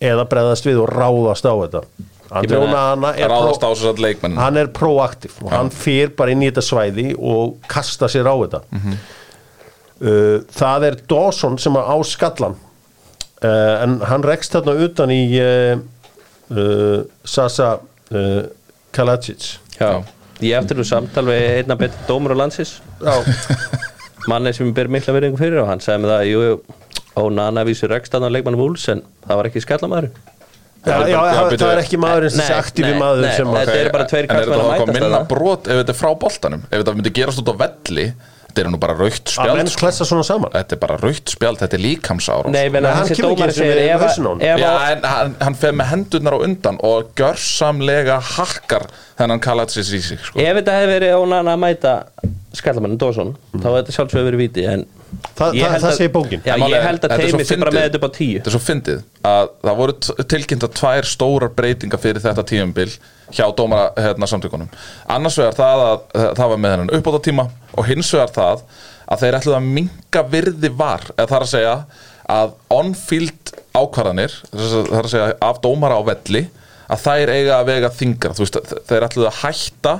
eða 0.00 0.26
breðast 0.28 0.68
við 0.68 0.82
og 0.84 0.92
ráðast 0.92 1.48
á 1.48 1.54
þetta. 1.54 1.84
Meina, 2.34 3.12
er, 3.14 3.30
leikmenn. 4.00 4.36
hann 4.40 4.56
er 4.58 4.70
proaktiv 4.74 5.36
og 5.44 5.52
hann 5.52 5.70
fer 5.70 6.10
bara 6.16 6.32
inn 6.32 6.42
í 6.42 6.48
þetta 6.48 6.64
svæði 6.64 7.10
og 7.14 7.58
kasta 7.70 8.08
sér 8.10 8.26
á 8.26 8.34
þetta. 8.34 8.62
Uh, 10.04 10.40
það 10.50 10.86
er 10.88 10.96
Dawson 11.08 11.58
sem 11.62 11.76
er 11.78 11.86
á 11.86 11.96
skallan 12.02 12.56
uh, 13.44 13.82
en 13.84 14.00
hann 14.08 14.24
rekst 14.26 14.56
þarna 14.56 14.74
utan 14.88 15.12
í 15.14 15.20
uh, 15.38 15.78
uh, 16.50 17.04
Sasa 17.22 17.76
uh, 18.18 18.38
Kalacic. 18.94 19.54
Já, 19.78 19.90
ég 20.44 20.56
eftir 20.58 20.78
þú 20.80 20.86
samtal 20.88 21.26
við 21.28 21.48
einna 21.60 21.78
betur 21.80 22.08
dómur 22.08 22.34
á 22.34 22.36
landsins. 22.44 22.78
Já, 23.02 23.14
manni 24.30 24.54
sem 24.56 24.70
ber 24.76 24.88
mikla 24.92 25.16
verðingu 25.16 25.40
fyrir 25.40 25.62
og 25.64 25.68
hann 25.72 25.82
sagði 25.84 26.04
með 26.04 26.14
það, 26.14 26.28
jú, 26.30 26.44
jú, 26.48 26.84
og 27.20 27.32
Nana 27.34 27.64
vísur 27.66 27.92
rekstaðan 27.92 28.30
á 28.30 28.34
leikmannum 28.34 28.62
Úls 28.64 28.86
en 28.92 29.02
það 29.26 29.40
var 29.40 29.48
ekki 29.50 29.62
skallamæður 29.62 30.08
já, 30.10 30.94
já, 30.94 31.14
Já, 31.14 31.18
það, 31.38 31.56
það 31.60 31.70
er 31.70 31.82
ekki 31.84 32.00
maðurinn 32.02 32.34
sem 32.34 32.46
sé 32.48 32.56
aktífi 32.58 32.94
maður 32.98 33.28
sem 33.32 33.48
nei. 33.48 33.58
að 33.60 33.68
Þetta 33.68 33.82
eru 33.82 33.92
bara 33.94 34.06
tveir 34.10 34.26
En 34.26 34.34
er 34.34 34.42
þetta 34.42 34.56
að 34.56 34.64
þá 34.64 34.72
mætast 34.72 34.96
minna 34.98 35.20
brot 35.30 35.68
ef 35.70 35.80
þetta 35.80 35.94
er 35.94 35.98
frá 36.00 36.10
boltanum? 36.24 36.64
Ef 36.68 36.82
þetta 36.82 36.96
myndi 36.98 37.12
gerast 37.18 37.42
út 37.42 37.52
á 37.52 37.56
velli 37.64 38.06
þetta 38.54 38.62
er 38.68 38.70
nú 38.70 38.78
bara 38.78 38.94
raukt 38.94 39.24
að 39.26 39.32
spjald 39.34 39.58
menn 39.58 39.70
sko. 39.72 39.80
klessa 39.82 40.06
svona 40.06 40.24
saman 40.26 40.52
þetta 40.54 40.76
er 40.76 40.80
bara 40.84 40.96
raukt 41.02 41.32
spjald, 41.34 41.58
þetta 41.58 41.74
er 41.74 41.82
líkamsára 41.82 42.52
Nei, 42.54 42.68
menn 42.70 42.86
að 42.86 42.94
hann 42.94 43.08
ekki 43.10 43.24
dómar 43.24 43.52
segir 43.56 43.80
við 43.80 43.88
ef 43.90 44.04
að- 44.06 44.42
ef 44.44 44.60
Já, 44.62 44.68
að 44.70 44.84
en 44.92 45.04
hann, 45.10 45.34
hann 45.40 45.54
fer 45.58 45.72
með 45.72 45.90
hendurnar 45.90 46.36
á 46.38 46.40
undan 46.46 46.78
og 46.86 47.10
gjörsamlega 47.18 48.20
hakkar 48.22 48.86
þennan 49.18 49.40
Kalatsis 49.42 49.90
í 49.92 50.00
sig 50.00 50.18
sko. 50.22 50.38
ef 50.38 50.56
þetta 50.60 50.76
hefði 50.78 50.92
verið 50.94 51.16
ónana 51.18 51.56
að 51.56 51.62
mæta 51.66 51.94
skallamannin 52.54 52.98
Dawson 52.98 53.34
þá 53.58 53.66
hefði 53.66 53.80
þetta 53.82 53.96
sjálfsögur 53.98 54.30
verið 54.30 54.44
víti 54.46 54.68
en 54.70 54.86
Það- 55.38 55.54
ég 55.58 55.64
það- 55.66 55.80
það 55.80 55.90
að- 55.90 55.96
segir 55.98 56.12
bókin. 56.14 56.42
Já, 56.44 56.54
ég 56.68 56.82
held 56.86 57.00
að 57.08 57.16
teimi 57.18 57.44
sé 57.44 57.56
bara 57.60 57.70
með 57.74 57.84
þetta 57.88 57.98
upp 58.00 58.06
á 58.06 58.12
tíu. 58.18 58.38
Þetta 58.38 58.50
er 58.50 58.54
svo 58.56 58.62
fyndið 58.68 59.02
að 59.24 59.48
það 59.64 59.76
voru 59.80 59.92
t- 60.00 60.24
tilkynnta 60.34 60.68
tvær 60.80 61.08
stórar 61.10 61.52
breytingar 61.54 62.00
fyrir 62.02 62.20
þetta 62.24 62.44
tíumbil 62.50 62.90
hjá 63.34 63.44
dómara 63.56 63.92
hérna, 63.96 64.26
samtökunum. 64.30 64.68
Annars 65.08 65.36
vegar 65.38 65.54
það 65.58 65.84
að 65.84 66.34
það 66.38 66.48
var 66.54 66.58
með 66.64 66.74
hennan 66.76 66.90
uppbóta 66.98 67.22
tíma 67.28 67.48
og 67.76 67.84
hins 67.86 68.10
vegar 68.12 68.32
það 68.34 68.62
að 69.08 69.20
þeir 69.24 69.38
ætluðu 69.40 69.56
að 69.58 69.70
minka 69.78 70.22
virði 70.32 70.70
var. 70.76 71.00
Eða 71.16 71.28
það 71.28 71.36
er 71.40 71.46
að 71.46 71.54
segja 71.54 71.76
að 72.34 72.52
on-field 72.70 73.52
ákvarðanir 73.74 74.32
það 74.54 74.92
er 74.98 75.02
að 75.02 75.10
segja 75.12 75.32
af 75.42 75.60
dómara 75.60 75.98
á 75.98 76.02
velli 76.06 76.46
að 76.90 77.02
þær 77.04 77.32
eiga 77.34 77.58
að 77.60 77.66
vega 77.70 77.90
þingra 77.90 78.34
veist, 78.38 78.58
þeir 78.88 79.06
ætluðu 79.08 79.28
að 79.30 79.38
hætta 79.42 79.94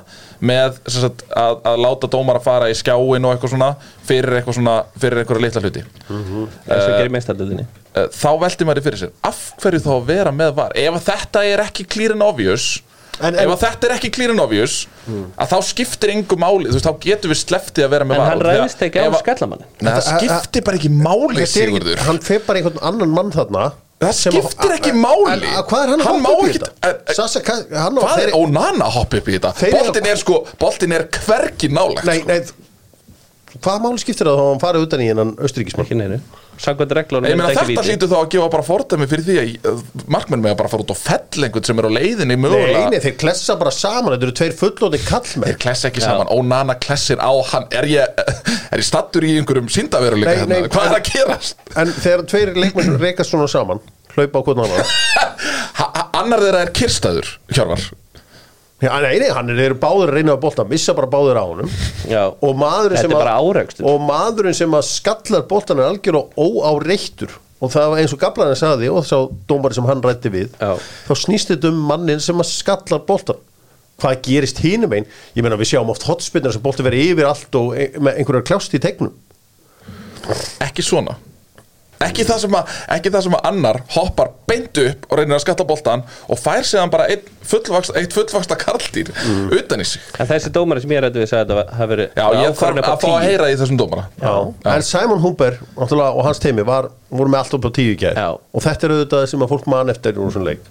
með 0.45 0.79
sem 0.87 1.01
sagt, 1.07 1.23
að, 1.33 1.61
að 1.65 1.79
láta 1.85 2.11
dómara 2.13 2.41
fara 2.45 2.69
í 2.69 2.75
skjáin 2.77 3.25
og 3.25 3.33
eitthvað 3.37 3.55
svona 3.55 3.71
fyrir 4.05 4.37
eitthvað 4.41 4.59
svona 4.59 4.75
fyrir 5.01 5.23
eitthvað 5.23 5.41
litla 5.47 5.63
hluti. 5.65 5.85
Og 6.11 6.99
gerir 6.99 7.15
meistardöldinni 7.15 7.67
Eh, 7.95 8.09
þá 8.11 8.31
velti 8.43 8.67
maður 8.67 8.81
í 8.81 8.83
fyrir 8.89 8.99
sér 9.05 9.11
af 9.23 9.37
hverju 9.63 9.79
þá 9.85 9.91
að 9.95 10.07
vera 10.09 10.31
með 10.35 10.49
var? 10.57 10.73
Ef 10.75 10.97
að 10.99 11.05
þetta 11.13 11.43
er 11.47 11.61
ekki 11.63 11.85
clear 11.87 12.11
and 12.17 12.25
obvious 12.27 12.65
En- 13.23 13.37
ef 13.39 13.45
en- 13.45 13.53
að 13.55 13.61
þetta 13.63 13.87
er 13.87 13.93
ekki 13.95 14.11
clear 14.17 14.33
and 14.35 14.43
obvious 14.43 14.89
að 15.07 15.53
þá 15.53 15.59
skiptir 15.69 16.11
engu 16.11 16.35
máli. 16.43 16.73
Veist, 16.75 16.83
þá 16.89 16.99
getum 17.05 17.31
við 17.31 17.39
sleftið 17.45 17.85
að 17.87 17.93
vera 17.95 18.05
með 18.11 18.17
en 18.19 18.21
var 18.25 18.31
hann 18.33 18.41
Og 18.41 18.43
þegar- 18.49 18.59
ræðist 18.65 18.83
ekki 18.83 18.99
á 18.99 19.07
að- 19.07 19.15
Nei, 19.15 19.93
það 19.93 20.01
Þetta- 20.01 20.19
skiptir 20.19 20.65
bara 20.67 20.77
ekki 20.81 20.91
máli 20.91 21.39
er 21.45 21.47
Sigurður. 21.55 21.99
hann 22.09 22.19
fer 22.19 22.41
bara 22.49 22.59
einhvern 22.59 22.83
annan 22.83 23.15
mann 23.15 23.31
þarna 23.31 23.73
Það 24.05 24.19
skiptir 24.21 24.75
ekki 24.77 24.93
máli. 24.99 25.39
hvað 25.71 25.81
er 25.85 25.95
hann 25.95 26.03
að 26.03 26.09
Hann 26.09 26.21
hoppa 26.21 26.25
má 26.25 26.31
upp 26.35 26.45
í 26.45 26.59
þetta? 26.59 26.71
hvað, 28.05 28.23
er 28.27 28.37
Onana 28.39 28.89
að 28.91 28.99
hoppa 29.01 29.21
upp 29.23 29.33
í 29.33 29.39
þetta 29.39 29.73
boltin 29.75 30.11
er 30.13 30.21
sko, 30.21 30.41
boltin 30.61 30.97
er 30.99 31.09
hvergi 31.19 31.73
nálægt 31.73 32.09
nei, 32.09 32.21
sko. 32.21 32.29
nei, 32.31 32.65
hvað 33.65 33.85
máli 33.85 34.03
skiptir 34.03 34.31
það 34.31 34.41
þá 34.41 34.45
að 34.45 34.51
hann 34.53 34.65
farið 34.65 34.89
utan 34.89 35.05
í 35.05 35.11
hennan 35.13 35.37
meina 37.25 37.49
þetta 37.51 37.85
hlýtur 37.87 38.11
þá 38.11 38.17
að 38.21 38.29
gefa 38.35 38.49
bara 38.53 38.67
fordæmi 38.67 39.09
fyrir 39.11 39.25
því 39.27 39.37
að 39.71 39.81
markmenn 40.15 40.43
með 40.45 40.55
að 40.55 40.59
bara 40.61 40.71
fara 40.73 40.85
út 40.85 40.93
og 40.95 40.99
fell 41.01 41.47
einhvern 41.47 41.67
sem 41.67 41.81
er 41.83 41.89
á 41.89 41.93
leiðinni 41.97 42.37
mögulega 42.41 42.85
nei, 42.93 43.01
þeir 43.03 43.17
klessa 43.25 43.57
bara 43.61 43.73
saman, 43.75 44.15
þetta 44.15 44.29
eru 44.29 44.37
tveir 44.41 44.55
fullóti 44.61 45.01
kallmenn 45.03 45.51
Þeir 45.51 45.61
klessa 45.67 45.91
ekki 45.91 46.05
saman, 46.05 46.31
Onana 46.35 46.77
klessir 46.83 47.19
á 47.19 47.33
hann 47.51 47.67
Er 47.75 47.89
ég, 47.91 48.23
er 48.71 48.83
ég 48.83 48.87
stattur 48.87 49.27
í 49.27 49.35
einhverjum 49.41 49.71
syndaveruleika 49.73 50.45
Nei, 50.45 50.47
nei, 50.53 50.57
hérna? 50.63 50.73
Hvað 50.77 50.91
er 50.91 50.99
að 51.01 51.11
gerast? 51.11 51.67
En 51.75 51.93
þegar 51.99 52.27
tveir 52.31 52.55
leikmenn 52.59 52.99
reykast 53.03 53.35
svona 53.35 53.51
saman 53.51 53.83
hlaupa 54.17 54.41
á 54.41 54.43
hvern 54.47 54.65
annan. 54.67 54.89
Ha, 55.75 55.85
ha, 55.91 56.03
annar 56.21 56.39
þeirra 56.39 56.59
er 56.65 56.71
kyrstaður, 56.77 57.29
Hjörvar 57.51 57.81
Já, 58.85 58.91
nei, 59.03 59.17
nei, 59.19 59.31
hann 59.35 59.49
er, 59.51 59.73
báður 59.81 60.11
að 60.11 60.19
reyna 60.19 60.35
að 60.37 60.43
bolta 60.45 60.65
missa 60.69 60.93
bara 60.95 61.09
báður 61.11 61.39
á 61.41 61.45
honum. 61.49 61.71
Já. 62.11 62.21
og 62.31 62.53
maðurinn 62.61 62.99
Þetta 62.99 63.03
sem 63.03 63.11
er 63.11 63.17
að 63.17 63.23
bara 63.25 63.35
árekstur. 63.41 63.87
og 63.91 64.03
maðurinn 64.07 64.57
sem 64.59 64.77
að 64.77 64.85
skallar 64.87 65.45
boltan 65.51 65.81
er 65.83 65.89
algjörlega 65.89 66.37
óáreittur. 66.39 67.35
Og 67.65 67.73
það 67.73 67.89
var 67.95 68.03
eins 68.03 68.13
og 68.15 68.21
gablarinn 68.23 68.61
sagði 68.61 68.91
og 68.93 69.07
sá 69.09 69.17
dómari 69.51 69.75
sem 69.79 69.87
hann 69.89 70.03
rætti 70.05 70.31
við 70.35 70.55
Já. 70.61 70.75
þá 71.09 71.13
snýst 71.25 71.51
þetta 71.55 71.71
um 71.73 71.83
mannin 71.91 72.21
sem 72.23 72.43
að 72.45 72.51
skallar 72.53 73.03
boltan 73.09 73.41
hvað 74.03 74.21
gerist 74.27 74.61
hínum 74.63 74.93
einn 74.99 75.07
ég 75.39 75.43
meina 75.47 75.57
við 75.59 75.71
sjáum 75.73 75.91
oft 75.95 76.05
hotspinnar 76.07 76.53
sem 76.55 76.63
bolti 76.63 76.85
verið 76.87 77.15
yfir 77.15 77.31
allt 77.31 77.59
og 77.61 77.73
ein- 77.79 77.99
með 78.03 78.19
einhverjar 78.21 78.47
kljást 78.53 78.75
í 78.79 78.83
tegnum. 78.85 79.15
Ekki 80.65 80.85
svona 80.85 81.17
ekki 82.03 82.27
það 82.27 82.41
sem 82.45 82.57
að, 82.59 82.73
ekki 82.97 83.13
það 83.15 83.25
sem 83.27 83.37
að 83.39 83.47
annar 83.51 83.79
hoppar 83.95 84.33
beint 84.49 84.81
upp 84.83 85.07
og 85.11 85.19
reynir 85.21 85.37
að 85.39 85.43
skatta 85.45 85.67
boltan 85.69 86.05
og 86.29 86.41
fær 86.41 86.67
séðan 86.67 86.93
bara 86.93 87.07
einn 87.13 87.25
fullvaksta, 87.45 87.97
eitt 88.01 88.17
fullvaksta 88.17 88.59
karldýr 88.61 89.11
utan 89.55 89.85
í 89.85 89.89
sig. 89.89 90.05
En 90.19 90.29
þessi 90.31 90.53
dómari 90.55 90.85
sem 90.85 90.95
ég 90.97 91.05
rætti 91.05 91.23
við 91.23 91.31
sagði 91.33 91.45
að 91.45 91.63
þetta 91.63 91.79
hafi 91.81 91.93
verið 91.95 92.21
já, 92.21 92.27
ég 92.41 92.59
þarf 92.61 92.83
að 92.85 93.01
fá 93.05 93.09
að 93.15 93.27
heyra 93.29 93.51
í 93.53 93.59
þessum 93.61 93.81
dómara. 93.81 94.07
Já. 94.21 94.35
en 94.75 94.87
Simon 94.91 95.25
Humber 95.25 95.59
náttúrulega, 95.77 96.13
og 96.15 96.29
hans 96.29 96.43
teimi 96.45 96.67
var, 96.67 96.91
voru 97.11 97.35
með 97.35 97.45
allt 97.45 97.59
upp 97.59 97.69
á 97.69 97.71
tíu 97.77 97.95
í 97.95 97.99
Já. 98.05 98.31
og 98.35 98.65
þetta 98.65 98.89
er 98.89 98.97
auðvitað 98.97 99.29
sem 99.33 99.45
að 99.45 99.53
fólk 99.55 99.69
man 99.71 99.93
eftir 99.93 100.19
úr 100.19 100.33
þessum 100.33 100.49
leik. 100.49 100.71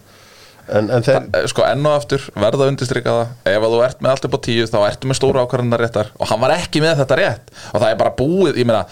En, 0.72 0.88
en 0.96 1.04
þeir, 1.04 1.26
Eh, 1.36 1.48
sko 1.52 1.66
enn 1.68 1.84
og 1.84 1.98
aftur, 1.98 2.24
verða 2.40 2.64
að 2.64 2.70
undirstrika 2.72 3.14
það. 3.18 3.32
Ef 3.52 3.66
að 3.68 3.74
þú 3.74 3.80
ert 3.84 4.04
með 4.04 4.12
allt 4.14 4.28
upp 4.30 4.38
á 4.38 4.46
tíu 4.46 4.68
þá 4.70 4.78
ertu 4.88 5.10
með 5.10 5.18
stóra 5.20 5.44
ákvarðanar 5.44 5.82
réttar 5.84 6.12
og 6.16 6.30
hann 6.30 6.40
var 6.44 6.54
ekki 6.56 6.84
með 6.84 7.02
þetta 7.02 7.18
rétt. 7.20 7.52
Og 7.74 7.82
það 7.84 7.90
er 7.90 7.98
bara 8.00 8.14
búið, 8.16 8.60
ég 8.62 8.70
meina 8.70 8.86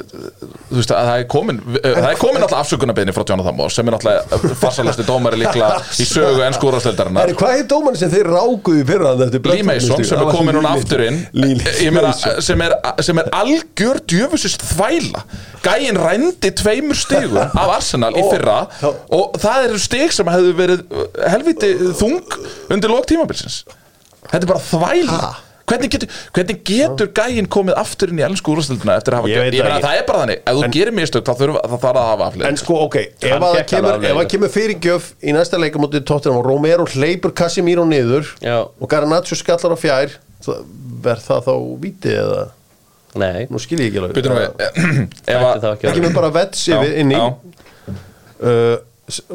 þú 0.00 0.78
veist 0.78 0.94
að 0.94 1.10
það 1.10 1.22
er 1.22 1.28
komin 1.34 1.60
það 1.78 2.10
er 2.10 2.20
komin 2.20 2.46
alltaf 2.46 2.64
afsökunarbeðni 2.64 3.14
frá 3.16 3.26
Jonathan 3.30 3.58
Moss 3.58 3.78
sem 3.78 3.88
er 3.88 3.96
náttúrulega 3.96 4.54
farsalasti 4.60 5.06
dómari 5.08 5.40
líklega 5.42 5.80
í 6.02 6.08
sögu 6.08 6.44
enn 6.46 6.56
skúrasteldarinnar 6.56 7.30
er, 7.30 7.38
hvað 7.38 7.60
er 7.62 7.68
dómarinn 7.70 8.00
sem 8.00 8.12
þeir 8.12 8.30
rákuðu 8.34 8.82
í 8.82 8.88
fyrra 8.88 9.14
Lee 9.54 9.66
Mason 9.66 10.04
sem 10.04 10.20
er 10.20 10.30
komin 10.32 10.56
núna 10.56 10.74
aftur 10.78 11.02
inn. 11.04 11.20
Ég 11.34 11.92
meina, 11.94 12.12
sem 12.44 12.60
er, 12.64 12.74
sem 13.04 13.20
er 13.20 13.30
algjör 13.34 14.00
djöfusist 14.10 14.64
þvæla. 14.72 15.24
Gæinn 15.64 15.98
rændi 16.00 16.50
tveimur 16.58 16.98
stigum 16.98 17.40
af 17.44 17.72
Arsenal 17.78 18.12
í 18.18 18.24
fyrra 18.32 18.58
og 18.84 19.38
það 19.40 19.70
eru 19.70 19.80
stig 19.82 20.14
sem 20.14 20.28
hefðu 20.30 20.52
verið 20.58 20.84
uh, 20.90 21.08
helviti 21.32 21.72
þung 22.00 22.38
undir 22.74 22.92
lók 22.92 23.08
tímabilsins. 23.10 23.62
Þetta 24.30 24.42
er 24.42 24.50
bara 24.50 24.64
þvæla? 24.68 25.34
Hvernig 25.64 25.90
getur, 25.94 26.10
hvernig 26.36 26.58
getur 26.68 27.08
gæinn 27.16 27.46
komið 27.48 27.78
aftur 27.80 28.10
inn 28.12 28.18
í 28.20 28.24
ennsku 28.26 28.52
úrstölduna 28.52 28.98
eftir 28.98 29.14
að 29.16 29.22
hafa 29.22 29.30
Ég 29.32 29.44
veit 29.46 29.54
ég 29.56 29.68
það 29.84 29.96
er 29.96 30.02
bara 30.08 30.18
þannig, 30.24 30.42
ef 30.44 30.58
þú 30.58 30.68
gerir 30.76 30.96
mistök 30.98 31.24
þá 31.24 31.32
þurfa 31.38 31.62
það 31.64 31.78
þarf 31.86 32.00
að 32.00 32.08
hafa 32.10 32.26
aflið. 32.28 32.44
En 32.50 32.58
sko 32.60 32.76
ok, 32.84 32.98
ef 33.00 33.46
það 33.46 33.60
kemur, 33.70 34.20
kemur 34.34 34.52
fyrirgjöf 34.58 35.08
í 35.24 35.36
næsta 35.36 35.60
leika 35.62 35.80
mútið 35.80 36.04
tóttina 36.10 36.36
og 36.36 36.44
Romero 36.44 36.84
hleypur 36.92 37.32
Casemiro 37.32 37.86
niður 37.88 38.28
Já. 38.44 38.58
og 38.68 38.90
Garnaccio 38.92 39.40
skallar 39.40 39.72
á 39.72 39.78
fjær 39.80 40.18
verð 40.44 41.24
það 41.30 41.48
þá 41.48 41.54
víti 41.80 42.12
eða 42.12 42.44
Nei, 43.14 43.44
nú 43.46 43.60
skil 43.62 43.78
ég 43.78 43.92
ekki 43.92 44.00
alveg. 44.02 44.16
Býtum 44.16 44.34
við, 44.34 44.48
ætti 45.22 45.34
að 45.38 45.60
það 45.62 45.84
kemur 45.84 46.16
bara 46.16 46.30
vets 46.34 46.64
yfir 46.66 46.96
inn 46.98 47.12
í. 47.14 47.20
uh, 48.42 48.74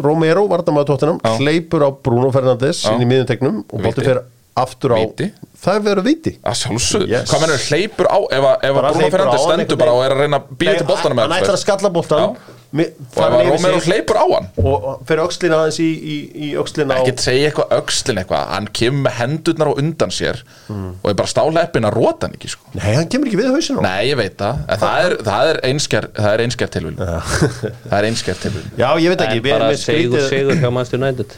Romero, 0.03 0.43
vartamæður 0.51 0.89
tóttinam 0.91 1.21
Já. 1.23 1.37
hleypur 1.39 1.85
á 1.85 1.89
Bruno 1.93 2.31
Fernandes 2.33 2.81
inn 2.89 3.05
í 3.05 3.07
miðuntegnum 3.07 3.61
og 3.63 3.85
bolti 3.85 4.03
Víti. 4.03 4.17
Aftur 4.65 4.95
á 4.95 4.99
Víti. 4.99 5.31
það 5.59 5.75
er 5.75 5.81
verið 5.89 6.05
víti. 6.09 6.31
Að 6.43 6.55
sjálfsögðu, 6.61 7.09
Yes. 7.09 7.29
hvað 7.31 7.41
mennur 7.45 7.65
hleypur 7.69 8.07
á 8.07 8.17
ef 8.31 8.43
að, 8.43 8.55
ef 8.63 8.69
að 8.69 8.79
Bara 8.79 8.93
Bruno 8.93 9.01
hleypur 9.01 9.09
á 9.09 9.11
Fernandes 9.19 9.41
hann 9.41 9.49
stendur 9.49 9.65
einhvern 9.65 9.83
bara 9.83 9.97
og 9.97 10.05
er 10.05 10.15
að 10.15 10.23
reyna 10.23 10.39
að 10.39 10.55
býja 10.61 10.77
til 10.79 10.87
boltanum 10.93 11.17
hann 11.25 11.35
ætlar 11.39 11.57
að 11.57 11.63
skalla 11.65 11.89
boltan 11.97 12.19
Já. 12.19 12.29
og 12.29 12.79
ef 12.79 13.17
að 13.17 13.49
Romero 13.49 13.79
hleypur 13.81 14.17
á 14.21 14.25
hann? 14.29 14.47
Og 14.61 14.83
og 14.89 14.99
fer 15.09 15.17
öxlina 15.23 15.57
aðeins 15.57 15.79
í, 15.81 15.89
í, 15.89 16.17
í 16.37 16.49
öxlina 16.61 16.95
á 16.95 17.01
ekki 17.01 17.15
segja 17.25 17.49
eitthvað 17.49 17.71
öxlin 17.79 18.19
eitthvað. 18.21 18.43
Hann 18.53 18.67
kemur 18.79 19.01
með 19.09 19.15
hendurnar 19.19 19.67
á 19.67 19.73
undan 19.81 20.13
sér 20.13 20.43
og 20.69 21.09
er 21.09 21.17
bara 21.17 21.27
stála 21.33 21.63
eppin 21.65 21.83
að 21.89 21.97
rota 21.97 22.27
hann 22.29 22.37
ekki 22.37 22.51
sko. 22.53 22.61
nei, 22.77 22.93
hann 22.95 23.09
kemur 23.09 23.27
ekki 23.27 23.39
við 23.41 23.49
hausinu 23.55 23.81
nei, 23.81 24.05
ég 24.11 24.15
veit 24.21 24.37
það, 24.37 24.61
en 24.69 24.79
það 24.85 25.05
er, 25.09 25.17
það 25.27 25.49
er 25.55 25.59
einsker 25.71 26.07
það 26.15 26.31
er 26.37 26.45
einsker 26.45 26.67
tilvíl 26.77 26.95
það 26.99 27.97
er 27.99 28.07
einsker 28.13 28.35
tilvíl 28.45 28.63
já, 28.77 28.89
ég 29.01 29.09
veit 29.15 29.21
ekki 29.27 29.41
við 29.43 29.51
erum 29.53 29.59
bara 29.59 29.71
með 29.73 29.81
segur, 29.83 30.19
skrítið- 30.19 30.29
segur 30.29 30.55
hjá 30.61 30.71
Manchester 30.71 30.99
United? 31.03 31.35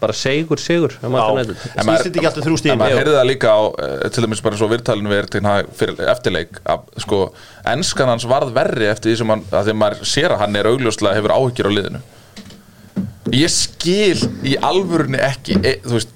Bara 0.00 0.14
segur, 0.16 0.60
segur 0.60 0.94
þetta. 0.98 1.56
Ekki 1.80 2.24
alltaf 2.24 2.44
þrjú 2.44 2.54
en 2.54 2.60
stíðin 2.62 2.80
maður 2.80 3.00
heyrði 3.00 3.16
það 3.16 3.28
líka 3.30 3.54
á 3.54 3.60
eh, 3.86 4.06
til 4.14 4.24
dæmis 4.24 4.44
bara 4.44 4.60
svo 4.60 4.68
virtalinu 4.70 5.12
við 5.12 5.20
erum 5.22 5.32
til 5.34 5.42
hann 5.46 5.74
fyrir 5.80 6.12
eftirleik 6.12 6.62
að 6.74 6.86
sko, 7.04 7.20
enskan 7.74 8.12
hans 8.12 8.26
varð 8.30 8.54
verri 8.56 8.88
eftir 8.90 9.12
því 9.12 9.18
sem 9.20 9.34
hann, 9.34 9.44
að 9.50 9.68
því 9.68 9.74
að 9.74 9.82
maður 9.82 10.08
sér 10.14 10.34
að 10.34 10.42
hann 10.44 10.58
er 10.60 10.70
augljóslega 10.70 11.18
hefur 11.18 11.36
áhyggjur 11.36 11.70
á 11.70 11.76
liðinu. 11.76 12.02
Ég 13.36 13.52
skil 13.52 14.18
í 14.46 14.56
alvörunni 14.64 15.20
ekki 15.22 15.60
e, 15.60 15.76
þú 15.84 15.96
veist, 15.98 16.14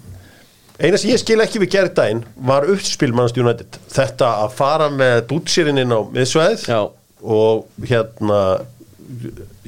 eina 0.81 0.99
sem 0.99 1.13
ég 1.13 1.23
skil 1.23 1.39
ekki 1.45 1.63
við 1.63 1.75
gerðdæin 1.77 2.25
var 2.49 2.67
uppspil 2.71 3.13
mannast 3.15 3.39
United. 3.39 3.79
Þetta 3.95 4.31
að 4.43 4.55
fara 4.59 4.91
með 4.91 5.21
bútsýrin 5.31 5.79
inn 5.85 5.95
á 5.95 6.01
miðsvæðið 6.11 6.67
Já. 6.73 6.81
og 7.23 7.87
hérna 7.87 8.41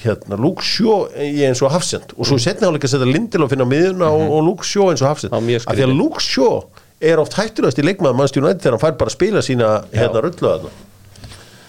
hérna 0.03 0.39
Shaw 0.65 1.07
í 1.23 1.45
eins 1.47 1.63
og 1.65 1.73
hafsend 1.75 2.15
og 2.17 2.29
svo 2.29 2.39
setni 2.41 2.69
áleika 2.69 2.89
að 2.89 2.97
setja 2.97 3.09
Lindelof 3.11 3.55
inn 3.55 3.65
á 3.65 3.69
miðuna 3.69 4.11
og, 4.15 4.25
og 4.39 4.43
Luke 4.47 4.67
Shaw 4.67 4.91
eins 4.93 5.05
og 5.05 5.13
hafsend 5.13 5.37
af 5.37 5.45
því 5.45 5.87
að 5.87 5.95
Shaw 6.25 6.65
er 7.01 7.21
oft 7.21 7.37
hættulegast 7.37 7.81
í 7.81 7.85
leikmaður 7.85 8.19
mannst 8.21 8.39
United 8.41 8.63
þegar 8.63 8.77
hann 8.79 8.85
fær 8.87 8.99
bara 9.01 9.13
að 9.13 9.17
spila 9.19 9.45
sína 9.45 9.71
hérna 9.93 10.23
rullu 10.25 10.49
þarna. 10.49 10.75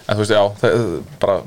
En 0.08 0.16
þú 0.16 0.22
veist, 0.22 0.32
já 0.32 0.44
það, 0.62 0.84
bara 1.20 1.40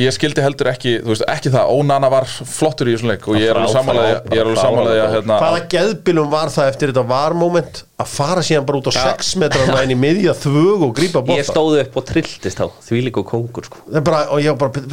ég 0.00 0.14
skildi 0.14 0.44
heldur 0.44 0.70
ekki 0.72 0.96
þú 1.02 1.12
veist, 1.12 1.24
ekki 1.30 1.52
það, 1.54 1.72
Ónana 1.76 2.10
var 2.12 2.26
flottur 2.28 2.90
í 2.90 2.94
þessum 2.96 3.12
leik 3.12 3.26
og 3.28 3.38
ég 3.40 3.50
er 3.52 3.60
alveg 3.60 3.74
samanlega 3.74 4.96
ég 4.96 5.02
er 5.04 5.14
hérna, 5.16 5.38
hvaða 5.42 5.60
geðbilum 5.74 6.32
var 6.32 6.52
það 6.54 6.70
eftir 6.72 6.92
þetta 6.92 7.04
var-moment 7.10 7.82
að 7.96 8.10
fara 8.12 8.42
síðan 8.44 8.66
bara 8.68 8.80
út 8.82 8.90
á 8.92 8.94
6 8.96 9.30
metrarna 9.40 9.84
inn 9.86 9.94
í 9.94 9.98
miðja 9.98 10.34
þvög 10.36 10.82
og 10.88 10.90
grípa 10.98 11.22
Ég 11.22 11.28
bóta 11.30 11.46
stóð 11.48 11.78
upp 11.80 11.96
og 11.96 12.04
trilltist 12.10 12.60
þá 12.60 12.66
Því 12.84 13.00
líka 13.06 13.22
kongur 13.26 13.64
sko. 13.68 13.80
Er 13.88 14.04
bara, 14.04 14.26
og 14.34 14.42
ég 14.44 14.52
var 14.52 14.68
bara, 14.68 14.84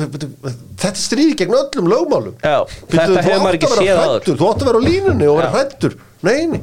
þetta 0.80 1.02
stríði 1.02 1.36
gegn 1.42 1.58
öllum 1.58 1.90
lögmálum. 1.92 2.38
Já, 2.40 2.62
Byrju, 2.64 3.02
þetta 3.02 3.26
hefur 3.28 3.44
maður 3.44 3.60
ekki 3.60 3.72
séð 3.74 4.00
hræddur, 4.00 4.40
Þú 4.40 4.48
átt 4.54 4.64
að 4.64 4.70
vera 4.72 4.80
á 4.80 4.88
línunni 4.88 5.28
og 5.28 5.38
vera 5.42 5.50
Já. 5.50 5.56
hrættur 5.58 5.98
Nei, 6.24 6.38
nei, 6.54 6.62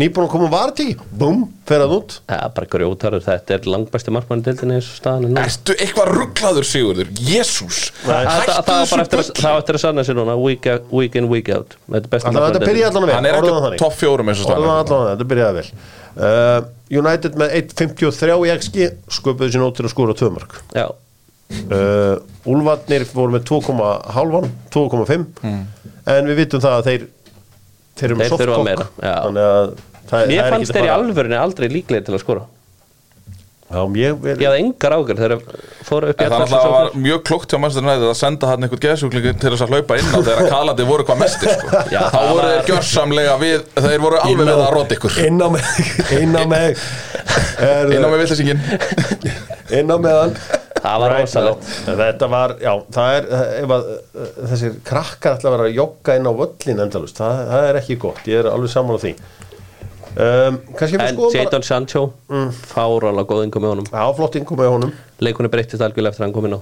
nýbúin 0.00 0.24
að 0.24 0.30
koma 0.32 0.48
varti 0.52 0.86
Búm, 1.20 1.42
fer 1.68 1.82
það 1.82 1.94
út. 1.98 2.14
Já, 2.30 2.38
bara 2.56 2.68
grjótarur, 2.72 3.22
þetta 3.26 3.54
er 3.58 3.66
langbæsti 3.68 4.14
markmann 4.14 4.42
dildinni 4.46 4.78
eins 4.78 4.88
og 4.88 4.96
staðan 5.02 5.26
er 5.28 5.32
nú. 5.34 5.42
ertu 5.42 5.76
eitthvað 5.76 6.12
rugglaður 6.16 6.64
Sigurður, 6.68 7.10
jésús 7.20 7.80
Það 8.02 8.28
það 8.30 8.46
var 8.48 8.64
bara 8.68 8.78
þessu 8.86 9.00
eftir 9.04 9.22
að, 9.22 9.28
bull 9.32 9.42
það 9.42 9.52
var 9.52 9.62
eftir 9.64 9.78
að 9.78 9.84
sanna 9.84 10.04
sér 10.08 10.18
núna 10.20 10.36
week, 10.40 10.68
out- 10.72 10.88
week 10.96 11.18
in, 11.20 11.28
week 11.28 11.50
out. 11.52 11.76
Þetta 11.92 12.62
byrjaði 12.64 12.88
allan 12.88 13.08
að 13.08 13.14
hann 13.18 13.28
vel 13.28 13.34
er 13.34 13.36
það 13.36 13.50
ekki 13.52 13.64
þannig. 13.66 13.82
topp 13.84 13.98
fjórum 14.00 14.32
eins 14.32 14.40
og 14.40 14.48
það 14.48 14.56
staflega 14.56 14.80
allan 14.86 15.04
að 15.06 15.12
þetta 15.12 15.28
byrjaði 15.34 15.60
vel. 15.60 15.68
Uh, 16.12 16.58
United 17.02 17.38
með 17.40 17.54
1.53 17.60 18.34
í 18.48 18.50
XG 18.56 18.88
sköpuðu 19.16 19.52
sér 19.54 19.62
nót 19.64 19.76
til 19.78 19.86
að 19.88 19.92
skóra 19.94 20.12
tvö 20.16 20.28
mörg 20.34 20.58
Já, 20.76 20.86
uh, 21.72 22.16
Úlfarnir 22.52 23.06
voru 23.14 23.32
með 23.36 23.46
2,5 23.48 24.50
2,5 24.74 25.24
en 26.12 26.28
við 26.28 26.40
vitum 26.42 26.60
það 26.64 26.76
að 26.80 26.88
þeir 26.90 27.06
þeir 28.00 28.10
eru 28.12 28.18
með 28.18 28.82
já. 29.02 29.14
þannig 29.26 29.44
að 29.44 29.68
það, 29.68 30.10
það 30.12 30.32
mér 30.32 30.42
er 30.42 30.50
fannst 30.54 30.70
ekki 30.70 30.78
þeir 30.78 30.88
í 30.88 30.96
alvörinu 30.96 31.40
aldrei 31.40 31.68
líklegir 31.72 32.08
til 32.08 32.16
að 32.16 32.24
skora. 32.24 32.48
Já, 33.72 33.80
ég, 33.96 34.16
vel, 34.20 34.34
Ég 34.36 34.44
hafði 34.44 34.64
engar 34.66 34.92
ágjör 34.98 35.20
þegar 35.22 35.44
fóru 35.88 36.08
upp 36.12 36.18
í 36.20 36.24
En 36.26 36.32
það 36.34 36.64
var 36.74 36.90
mjög 37.06 37.22
klukkt 37.24 37.54
hjá 37.54 37.60
Manchester 37.62 37.86
United 37.86 38.04
að 38.10 38.18
senda 38.18 38.50
hann 38.50 38.66
einhvern 38.66 38.82
geðsjúklingu 38.82 39.32
til 39.40 39.52
þess 39.54 39.64
að 39.64 39.72
hlaupa 39.72 39.96
inn 39.96 40.10
á 40.12 40.18
þegar 40.18 40.50
kalandi 40.52 40.86
voru 40.90 41.06
hvað 41.08 41.20
mestir 41.22 41.54
sko. 41.54 41.80
Já, 41.94 42.00
þá 42.12 42.18
voru 42.20 42.50
þeir 42.50 42.66
gjörsamlega 42.68 43.36
við 43.40 43.64
þeir 43.86 44.04
voru 44.04 44.20
alveg 44.26 44.50
við 44.50 44.52
að 44.58 44.74
róta 44.76 44.98
ykkur. 44.98 45.16
inn 45.24 45.40
á 45.40 45.48
mig 45.54 45.64
inn 46.18 46.36
á 46.36 46.44
mig 46.52 46.84
inn 47.96 48.04
á 48.04 48.08
með 48.12 48.18
villesingin 48.26 48.60
inn 49.80 49.88
á 49.88 49.96
meðan 49.96 50.36
Það 50.82 50.98
var 51.04 51.12
Right, 51.12 51.20
rosalegt. 51.28 51.68
þetta 51.86 52.28
var, 52.32 52.54
já, 52.62 52.72
það 52.96 53.16
er 53.18 53.26
ef 53.62 53.74
að 53.76 53.84
uh, 53.92 54.26
þessir 54.50 54.72
krakkar 54.88 55.36
ætla 55.38 55.50
að 55.50 55.54
vera 55.56 55.68
að 55.68 55.76
jogga 55.78 56.16
inn 56.18 56.26
á 56.26 56.32
völlin 56.42 56.82
endalust, 56.86 57.20
það, 57.22 57.42
það 57.52 57.66
er 57.70 57.78
ekki 57.82 57.96
gott 58.02 58.26
ég 58.32 58.40
er 58.42 58.48
alveg 58.50 58.72
saman 58.72 58.98
á 58.98 59.02
því. 59.04 59.12
Um, 60.12 60.58
En 61.00 61.20
Jadon 61.32 61.62
Sancho 61.64 62.02
Mm. 62.28 62.50
Fárálega 62.68 63.24
góð 63.30 63.44
inkom 63.46 63.62
með 63.64 63.70
honum. 63.76 63.86
Já, 63.92 64.02
flott 64.18 64.34
innkom 64.36 64.58
með 64.60 64.68
honum. 64.74 64.92
Leikunni 65.24 65.48
breyttist 65.52 65.80
algjörlega 65.86 66.12
eftir 66.12 66.24
að 66.24 66.26
hann 66.26 66.34
kom 66.36 66.48
inn 66.50 66.56
á. 66.58 66.60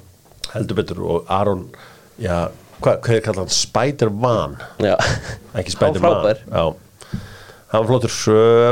Heldur 0.52 0.78
betur 0.78 1.00
og 1.02 1.24
Aron 1.30 1.64
já, 2.22 2.36
hvað, 2.82 3.00
hvað 3.06 3.16
er 3.16 3.24
kallað 3.26 3.42
hann, 3.42 3.56
Spider-Man. 3.56 4.54
Já, 4.84 4.94
ekki 5.58 5.74
Spider-Man. 5.74 6.44
já, 6.46 6.64
hann 7.70 7.84
var 7.84 7.88
flottur. 7.88 8.14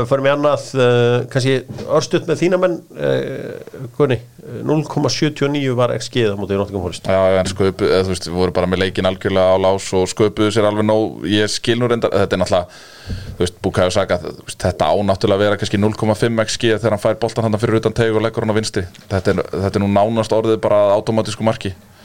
Förum 0.09 0.27
í 0.27 0.31
annað, 0.33 0.65
uh, 0.75 1.23
kannski 1.31 1.55
örstuðt 1.87 2.27
með 2.27 2.41
þína 2.41 2.59
menn 2.59 2.77
uh, 2.99 3.87
Gunni, 3.95 4.19
uh, 4.43 4.59
0,79 4.67 5.75
var 5.79 5.93
XG 5.95 6.25
það 6.25 6.39
mútið 6.41 6.57
í 6.57 6.59
Nottingham 6.59 6.85
Forest. 6.85 7.07
Já, 7.07 7.39
en 7.39 7.51
sköpu, 7.51 7.87
þú 7.87 8.11
veist, 8.11 8.27
við 8.27 8.39
voru 8.41 8.55
bara 8.59 8.69
með 8.69 8.83
leikin 8.83 9.07
algjörlega 9.07 9.55
á 9.55 9.63
lás 9.63 9.87
og 9.95 10.07
sköpuðu 10.11 10.51
sér 10.55 10.67
alveg 10.67 10.87
nóg. 10.89 11.23
Ég 11.31 11.51
skil 11.53 11.79
nú 11.79 11.87
reyndar, 11.87 12.11
þetta 12.11 12.35
er 12.35 12.43
náttúrulega 12.43 12.87
þú 13.39 13.45
veist, 13.45 13.93
Saka, 13.95 14.19
þú 14.21 14.47
veist, 14.47 14.59
þetta 14.61 14.89
ánáttúrulega 14.91 15.39
að 15.39 15.45
vera 15.45 15.59
kannski 15.61 15.79
0,5 15.79 16.43
xg 16.45 16.73
þegar 16.75 16.95
hann 16.95 17.03
fær 17.03 17.19
boltan 17.21 17.47
hann 17.47 17.61
fyrir 17.61 17.79
utan 17.79 17.95
teg 17.95 18.15
og 18.15 18.25
leggur 18.25 18.43
hann 18.43 18.51
á 18.51 18.59
vinstri. 18.59 18.83
Þetta 19.07 19.31
er, 19.31 19.41
þetta 19.53 19.79
er 19.79 19.85
nú 19.85 19.91
nánast 19.95 20.35
orðið 20.35 20.59
bara 20.65 20.81
að 20.89 20.97
automatísku 20.99 21.47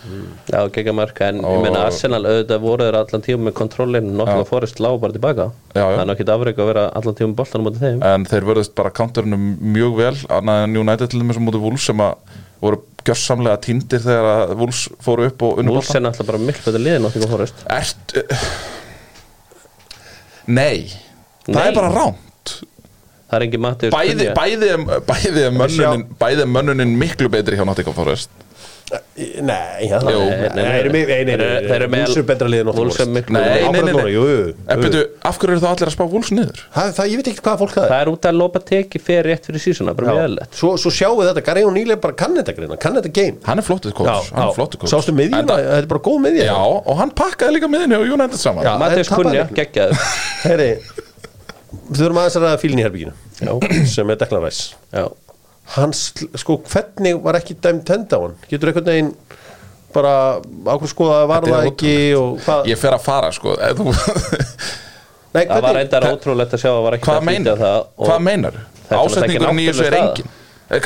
marki 0.05 0.53
já 0.53 0.69
gegga 0.73 0.93
mörg 0.93 1.21
En 1.21 1.45
Og- 1.45 1.57
ég 1.57 1.63
meina 1.63 1.85
Arsenal 1.87 2.23
auðvitað 2.25 2.61
voru 2.61 2.85
þeir 2.85 2.95
allan 3.01 3.23
tíma 3.23 3.49
með 3.49 3.53
kontrollin 3.55 4.13
Nottingham 4.17 4.45
Forest 4.45 4.79
lág 4.81 5.01
bara 5.01 5.13
tilbaka. 5.13 5.51
Það 5.75 5.99
er 6.01 6.07
nokkið 6.11 6.33
afreik 6.35 6.57
að 6.59 6.67
vera 6.73 6.85
allan 6.95 7.15
tíma 7.15 7.35
boltanum 7.35 7.69
á 7.69 7.73
þeim. 7.79 8.03
En 8.05 8.25
þeir 8.25 8.45
vörðust 8.51 8.75
bara 8.75 8.91
counterinu 8.91 9.37
mjög 9.61 9.97
vel 9.97 10.15
annað 10.29 10.65
en 10.65 10.77
United 10.77 11.11
til 11.11 11.21
þeim 11.21 11.33
sem 11.35 11.47
mútið 11.47 11.61
Wolves 11.65 11.85
sem 11.85 11.97
að 11.99 12.15
voru 12.61 12.81
gjörsamlega 13.05 13.61
tindir 13.61 14.01
þegar 14.01 14.49
að 14.49 14.57
Wolves 14.57 14.89
fóru 15.05 15.27
upp 15.27 15.43
og 15.43 15.59
unnu 15.59 15.71
Wolves 15.75 15.95
er 15.95 16.01
náttúrulega 16.01 16.27
bara 16.33 16.39
miklu 16.39 16.65
betur 16.65 16.81
liðin 16.85 17.03
Nottingham 17.03 17.31
Forest. 17.31 17.55
Ert 17.69 18.15
Nei, 20.47 20.91
það 21.47 21.55
Nei. 21.57 21.67
er 21.69 21.75
bara 21.75 21.91
ránt 21.95 22.21
Það 23.31 23.37
er 23.39 23.45
engin 23.47 23.63
Mattius 23.65 23.95
Bæði, 23.95 24.27
bæði, 24.37 24.67
bæði, 25.09 25.45
er 25.49 25.55
mönnunin, 25.57 26.03
bæði 26.21 26.45
er 26.45 26.51
mönnunin 26.53 26.93
miklu 27.01 27.31
betri 27.33 27.57
hjá 27.57 27.65
Nottingham 27.67 27.97
Forest 27.97 28.31
Nei, 28.85 29.89
já, 29.89 29.97
Jú. 29.97 30.19
nei, 30.29 30.49
nei, 30.55 30.65
nei, 30.85 30.89
nei, 30.93 31.05
nei, 31.07 31.25
nei, 31.25 31.37
Þeir- 31.39 31.65
þeir 31.65 31.75
eru 31.75 31.87
með- 31.89 32.03
Wolves 32.05 32.17
er 32.21 32.25
betra 32.29 32.49
liðin 32.53 32.69
Wolves 32.77 32.99
er 33.01 33.07
jú. 34.77 34.83
byrju, 34.85 35.05
af 35.31 35.39
hverju 35.41 35.55
eru 35.55 35.63
þá 35.65 35.69
allir 35.71 35.89
að 35.89 35.95
spá 35.95 36.05
Wolves 36.13 36.31
niður? 36.37 36.61
Það, 36.75 36.91
það, 36.99 37.09
ég 37.09 37.17
veit 37.23 37.31
ekki 37.33 37.43
hvað 37.47 37.59
fólk 37.63 37.73
það 37.75 37.85
er 37.87 37.89
Það 37.95 38.03
er 38.05 38.11
út 38.13 38.29
að 38.29 38.37
lopa 38.43 38.61
teki 38.71 39.01
fyrir 39.07 39.25
rétt 39.31 39.49
fyrir 39.49 39.63
eðlilegt. 40.27 40.53
Svo, 40.61 40.71
svo 40.85 40.93
sjáum 40.95 41.17
við 41.23 41.31
þetta, 41.33 41.45
Gary 41.49 41.65
O'Neill 41.65 41.91
er 41.97 42.01
bara 42.05 42.13
kann 42.21 42.37
þetta 42.37 42.57
greina, 42.59 42.77
kann 42.85 42.95
þetta 43.01 43.13
game 43.15 43.37
Hann 43.49 43.59
er 43.59 43.67
er 44.51 44.55
flottur 44.61 44.79
kóts 44.85 44.91
Sástu 44.95 45.17
miðjuna, 45.17 45.41
Enda- 45.41 45.59
þetta 45.65 45.83
er 45.83 45.91
bara 45.95 46.05
góð 46.11 46.21
miðja. 46.29 46.45
Já, 46.53 46.61
og 46.85 46.97
hann 47.01 47.11
pakkaði 47.11 47.57
líka 47.57 47.73
miðinni 47.73 47.97
og 47.99 48.05
United 48.19 48.39
saman. 48.39 48.65
Já. 48.69 48.77
Mattius 48.79 49.09
en 49.11 49.17
tapaði 49.17 49.25
Cunha, 49.25 49.35
leiknum. 49.41 49.59
geggjaður. 49.65 49.97
Heyri, 50.45 50.71
við 51.89 51.99
þurfum 52.05 52.21
aðeins 52.21 52.37
að 52.39 52.45
ræða 52.47 52.61
fílinn 52.63 52.79
í 52.79 52.85
herbygginu 52.85 53.13
Já, 53.41 53.87
sem 53.97 54.11
er 54.11 54.17
Declan 54.17 54.45
Rice. 54.45 54.75
Já 54.93 55.09
Hans, 55.75 56.01
sko, 56.37 56.59
hvernig 56.69 57.17
var 57.25 57.39
ekki 57.41 57.57
dæmt 57.65 57.87
tenda 57.89 58.19
á 58.21 58.25
hann? 58.27 58.37
Getur 58.51 58.71
einhvern 58.71 58.91
veginn 58.91 59.13
bara 59.95 60.15
ákveð 60.67 60.91
skoða 60.91 61.19
að 61.23 61.29
var 61.31 61.47
það 61.49 61.69
ekki 61.71 61.95
og 62.19 62.39
hvað 62.45 62.71
Ég 62.71 62.81
fer 62.81 62.97
að 62.97 63.05
fara 63.05 63.31
sko 63.35 63.55
Nei, 65.35 65.45
Það 65.49 65.65
var 65.65 65.77
reyndar 65.79 66.07
ótrúlegt 66.13 66.55
að 66.55 66.63
sjá 66.63 66.71
að 66.71 66.81
var 66.87 66.97
ekki 66.99 67.09
Hvað 67.09 67.29
meinar? 67.29 67.61
það 67.63 67.79
og 67.83 68.09
Hvað 68.09 68.25
meinar? 68.29 68.59
Er 68.85 68.97
Ásetningur 69.01 69.55
nýjus 69.59 69.81
er 69.85 69.97
engin 69.99 70.29
en, 70.75 70.83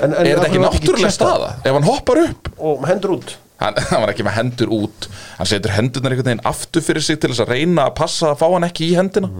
en, 0.00 0.14
er 0.20 0.30
þetta 0.30 0.48
ekki 0.48 0.62
náttúrulega 0.62 1.12
staða? 1.14 1.50
Ef 1.62 1.76
hann 1.76 1.86
hoppar 1.86 2.22
upp 2.24 2.50
Og 2.56 2.88
hendur 2.88 3.14
út 3.18 3.36
hann, 3.62 3.78
hann 3.90 4.02
var 4.02 4.14
ekki 4.14 4.26
með 4.26 4.38
hendur 4.40 4.74
út 4.80 5.08
Hann 5.36 5.52
setur 5.52 5.76
hendurnar 5.76 6.16
einhvern 6.16 6.32
veginn 6.32 6.44
aftur 6.48 6.84
fyrir 6.84 7.04
sig 7.04 7.20
til 7.22 7.32
þess 7.32 7.44
að 7.46 7.54
reyna 7.54 7.86
að 7.90 7.96
passa 8.00 8.32
að 8.32 8.42
fá 8.42 8.46
hann 8.48 8.66
ekki 8.68 8.90
í 8.90 8.98
hendina 8.98 9.30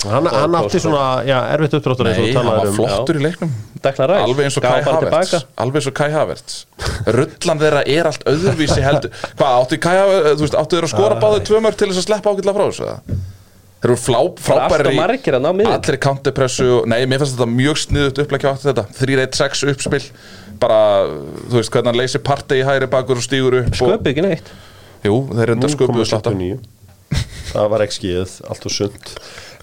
Hann, 0.00 0.26
hann 0.32 0.54
átti 0.56 0.80
svona, 0.80 1.22
já, 1.28 1.36
erfitt 1.52 1.74
uppdráttur 1.76 2.08
eins 2.08 2.18
og 2.20 2.24
Nei, 2.24 2.30
þú 2.32 2.38
hann 2.40 2.46
var 2.48 2.68
um 2.70 2.76
flottur 2.78 3.18
í 3.18 3.24
leiknum. 3.24 3.50
Declan 3.84 4.08
Rice. 4.08 4.22
Alveg 4.28 4.46
eins 4.46 4.56
og 4.56 4.64
Kai 4.64 4.82
Havertz. 4.86 5.34
Alveg 5.60 5.80
eins 5.80 5.88
og 5.90 5.96
Kai 5.98 6.10
Havertz. 6.14 6.54
Rullan 7.16 7.60
þeirra 7.60 7.82
er 7.84 8.08
allt 8.08 8.24
öðruvísi 8.30 8.80
heldur. 8.84 9.12
Hvað, 9.36 9.58
áttu 9.58 9.80
Kai 9.84 9.96
Havertz, 9.98 10.30
þú 10.38 10.46
veist, 10.46 10.56
áttu 10.62 10.78
þeirra 10.78 10.88
að 10.88 10.94
skora 10.94 11.18
báðu 11.20 11.42
tvö 11.50 11.60
mörg 11.66 11.76
til 11.80 11.90
þess 11.90 12.00
að 12.00 12.08
sleppa 12.08 12.32
ágætlega 12.32 12.56
frá 12.56 12.64
þessu 12.70 12.86
eða? 12.86 13.18
Þeir 13.80 13.88
eru 13.90 13.96
flá, 13.96 14.18
frábæri 14.44 14.88
Allir 15.68 15.96
í 15.96 16.00
counterpressu 16.04 16.66
og- 16.80 16.88
Nei, 16.88 16.98
mér 17.08 17.18
finnst 17.22 17.36
þetta 17.36 17.48
mjög 17.48 17.76
sniðut 17.84 18.18
upplækja 18.24 18.50
átti 18.54 18.68
þetta. 18.68 18.84
3-1-6 19.00 19.64
uppspil. 19.72 20.02
Bara, 20.60 20.80
þú 21.48 21.56
veist, 21.56 21.70
hvernig 21.72 21.88
hann 21.92 22.00
leysir 22.02 22.20
partey 22.24 22.60
í 22.60 22.64
hæri 22.68 22.88
bakur 22.92 23.16
og 23.16 23.24
stígur 23.24 23.56
upp 23.62 23.72
Sköpu 23.72 24.12
ekki 24.12 24.20
neitt. 24.24 24.44
Jú, 25.04 25.28
þeir 25.32 25.54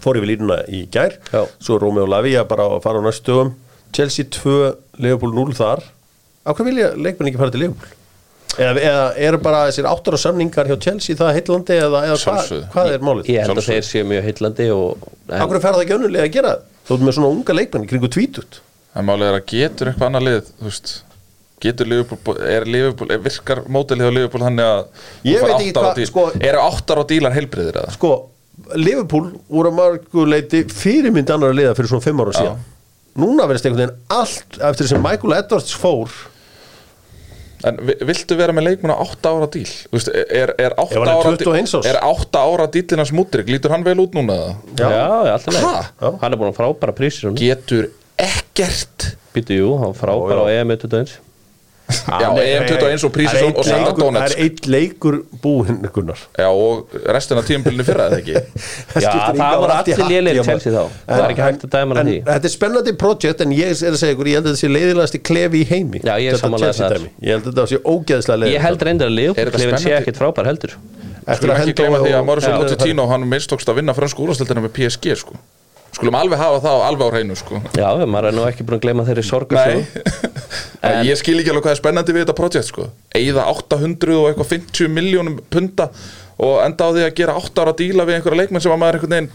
fór 0.00 0.16
yfir 0.16 0.30
línuna 0.30 0.62
í 0.72 0.86
gær 0.88 1.18
Já. 1.28 1.42
svo 1.60 1.76
Romeo 1.82 2.06
Lavia 2.08 2.46
bara 2.48 2.64
að 2.64 2.80
fara 2.86 2.98
á 3.00 3.04
næstu 3.04 3.28
dögum 3.28 3.52
Chelsea 3.92 4.24
2, 4.24 4.72
Liverpool 5.04 5.36
0 5.36 5.52
þar 5.52 5.84
Á 6.48 6.50
hvað 6.56 6.68
vilja 6.70 6.90
leikmenn 6.96 7.28
ekki 7.28 7.42
fara 7.42 7.52
til 7.52 7.66
Liverpool? 7.66 7.92
Eða, 8.56 8.80
eða 8.80 9.06
eru 9.28 9.40
bara 9.44 9.64
þessir 9.68 9.90
áttur 9.90 10.16
og 10.16 10.22
samningar 10.22 10.70
hjá 10.70 10.78
Chelsea 10.80 11.18
það 11.18 11.36
heillandi 11.36 11.76
eða, 11.76 12.04
eða 12.08 12.20
hvað, 12.24 12.52
hvað 12.72 12.92
er 12.94 13.04
málið? 13.04 13.32
Ég 13.34 13.44
held 13.44 13.60
að 13.60 13.68
þeir 13.68 13.84
séu 13.90 14.06
mjög 14.08 14.30
heillandi 14.30 14.70
og 14.72 15.08
hverju 15.28 15.60
fer 15.60 15.76
það 15.76 15.82
ekki 15.84 15.96
önnulega 15.98 16.24
að 16.30 16.36
gera? 16.38 16.54
Þú 16.88 16.96
ert 16.96 17.04
með 17.04 17.18
svona 17.18 17.34
unga 17.36 17.58
leikmenn 17.60 17.90
kringu 17.90 18.08
tvítut 18.16 18.62
En 18.96 19.04
málið 19.04 19.28
er 19.28 19.36
að 19.42 19.50
getur 19.52 19.92
eitthvað 19.92 20.08
annað 20.08 20.26
lið 20.30 20.54
Þú 20.56 20.70
veist 20.70 20.94
Getur 21.60 21.86
Liverpool, 21.88 22.36
er 22.44 22.66
Liverpool, 22.68 23.10
er 23.14 23.18
virkar 23.24 23.62
mótilið 23.72 24.08
á 24.08 24.12
Liverpool 24.12 24.42
þannig 24.44 24.66
að 24.66 24.82
díl- 25.96 26.10
sko- 26.10 26.30
Eru 26.40 26.58
áttar 26.60 27.00
á 27.00 27.04
dílar 27.08 27.32
heilbriðir 27.32 27.78
eða? 27.80 27.92
sko, 27.96 28.10
Liverpool 28.76 29.30
voru 29.48 29.70
að 29.72 29.78
marguleiti 29.80 30.64
fyrirmynd 30.68 31.30
annar 31.32 31.52
að 31.54 31.60
liða 31.62 31.74
fyrir 31.78 31.88
svona 31.94 32.04
fimm 32.04 32.20
ára 32.24 32.32
síðan 32.36 32.58
núna 33.16 33.46
verðist 33.48 33.64
einhvern 33.70 33.86
veginn 33.86 33.98
allt 34.12 34.58
eftir 34.68 34.88
sem 34.90 35.00
Michael 35.02 35.32
Edwards 35.38 35.72
fór 35.76 36.10
En 37.64 37.78
vi- 37.88 37.96
viltu 38.04 38.36
vera 38.36 38.52
með 38.52 38.66
leikmuna 38.68 38.94
átta 39.00 39.30
ára 39.32 39.46
díl? 39.50 39.64
Þú 39.66 39.96
veist, 39.96 40.08
er, 40.12 40.52
er 40.60 40.74
átta 40.76 40.98
hann 41.00 41.08
er 41.08 41.14
ára 41.16 41.30
21 41.40 41.72
árs. 41.78 41.86
Er 41.88 41.96
átta 42.04 42.42
ára 42.44 42.66
dílina 42.70 43.06
smútrik? 43.08 43.48
Lítur 43.48 43.72
hann 43.72 43.82
vel 43.82 43.96
út 44.04 44.12
núna 44.14 44.36
eða? 44.36 44.56
Já, 44.76 44.90
já, 44.92 45.32
alltaf 45.32 45.56
Ha? 45.64 45.72
leið 46.02 46.18
Hann 46.20 46.32
er 46.32 46.36
búin 46.42 46.52
að 46.52 46.58
frábæra 46.60 46.92
prísir 46.94 47.32
Getur 47.34 47.88
ekkert 48.20 49.16
Býtu, 49.34 49.56
jú, 49.56 49.70
hann 49.80 49.96
frábæra 49.96 50.44
á. 50.44 50.52
EM 50.60 50.70
21 50.76 51.16
Já, 51.86 52.28
EM21 52.34 53.04
og 53.06 53.12
Prísisson 53.14 53.52
og 53.54 53.66
Sandar 53.66 53.92
Það 53.92 53.92
er 53.92 54.00
Donetsk 54.00 54.40
eitt 54.42 54.64
leikur 54.66 55.18
búinn 55.42 55.84
Gunnar. 55.94 56.18
Já, 56.34 56.48
og 56.50 56.96
restina 57.14 57.44
tímabilinu 57.46 57.86
fyrra 57.86 58.08
eða 58.10 58.18
ekki? 58.22 58.34
Já, 59.04 59.12
það 59.36 59.60
voru 59.62 59.76
allir 59.76 60.02
lélegir 60.10 60.48
Chelsea 60.48 60.74
þá. 60.74 60.96
Það 61.06 61.22
er 61.22 61.34
ekki 61.34 61.44
hægt 61.46 61.66
að 61.68 61.72
dæma 61.76 61.94
en, 61.94 62.00
hann 62.00 62.10
því 62.10 62.16
Þetta 62.26 62.50
er 62.50 62.54
spennandi 62.56 62.96
projekt 62.98 63.44
en 63.46 63.54
ég 63.54 63.70
er 63.70 63.94
að 63.94 64.00
segja 64.02 64.16
ykkur 64.16 64.32
ég 64.32 64.40
held 64.40 64.48
að 64.48 64.52
þetta 64.56 64.62
sé 64.64 64.72
leiðilegasti 64.74 65.22
klefi 65.30 65.62
í 65.62 65.68
heimi 65.70 66.02
Já, 66.02 66.14
ég 66.18 66.34
er 66.34 66.42
þar. 66.42 66.96
dæmi. 66.96 67.12
Ég 67.22 67.36
held 67.36 67.46
að 67.46 67.52
þetta 67.52 67.68
sé 67.70 67.82
ógeðslega 67.86 68.40
leiðilegt 68.42 68.56
Ég 68.56 68.66
held 68.66 68.86
reyndar 68.90 69.12
að 69.12 69.20
þetta 69.20 69.36
Leopold-klefin 69.36 69.84
sé 69.86 69.94
ekkit 70.00 70.20
frábær 70.20 70.50
heldur. 70.50 70.74
Eftir 71.26 71.42
Skulum 71.42 71.54
að 71.54 71.60
ekki 71.60 71.70
henda 71.70 71.82
gleyma 71.82 72.02
því 72.02 72.14
að 72.14 72.26
Mauricio. 72.26 72.56
Pochettino 72.62 73.06
hann 73.10 73.24
mistókst 73.30 73.70
að 73.70 73.80
vinna 73.80 73.94
fransku 73.96 74.22
úrvastildina 74.26 74.62
með 74.62 74.74
PSG 74.76 75.16
sko. 75.22 75.38
Skulum 75.96 76.16
alveg 76.18 76.38
hafa 76.40 76.58
það 76.64 76.82
alveg 76.90 77.08
á 77.08 77.10
hreinu 77.14 77.36
sko. 77.40 77.60
Já, 77.78 77.86
maður 78.04 78.28
er 78.30 78.36
nú 78.36 78.44
ekki 78.50 78.66
búin 78.68 78.76
að 78.76 78.84
gleyma 78.84 79.06
þeirri 79.08 79.24
sorgar 79.24 79.70
Nei 79.70 79.86
en 80.86 81.06
Ég 81.08 81.16
skil 81.20 81.38
ekki 81.40 81.50
alveg 81.54 81.64
hvað 81.66 81.74
er 81.76 81.80
spennandi 81.80 82.12
við 82.16 82.24
þetta 82.26 82.36
projekt 82.36 82.68
sko. 82.68 82.90
Eyða 83.16 83.46
800 83.54 84.18
og 84.20 84.28
eitthvað 84.30 84.50
50 84.52 84.92
miljónum 84.92 85.38
punta 85.50 85.88
og 86.36 86.58
enda 86.66 86.84
á 86.84 86.90
því 86.92 87.06
að 87.08 87.14
gera 87.22 87.38
8 87.40 87.64
ára 87.64 87.72
díla 87.80 88.04
við 88.04 88.18
einhverja 88.18 88.42
leikmenn 88.42 88.60
sem 88.66 88.74
að 88.74 88.80
maður 88.82 88.98
einhvern 89.00 89.14
veginn 89.16 89.30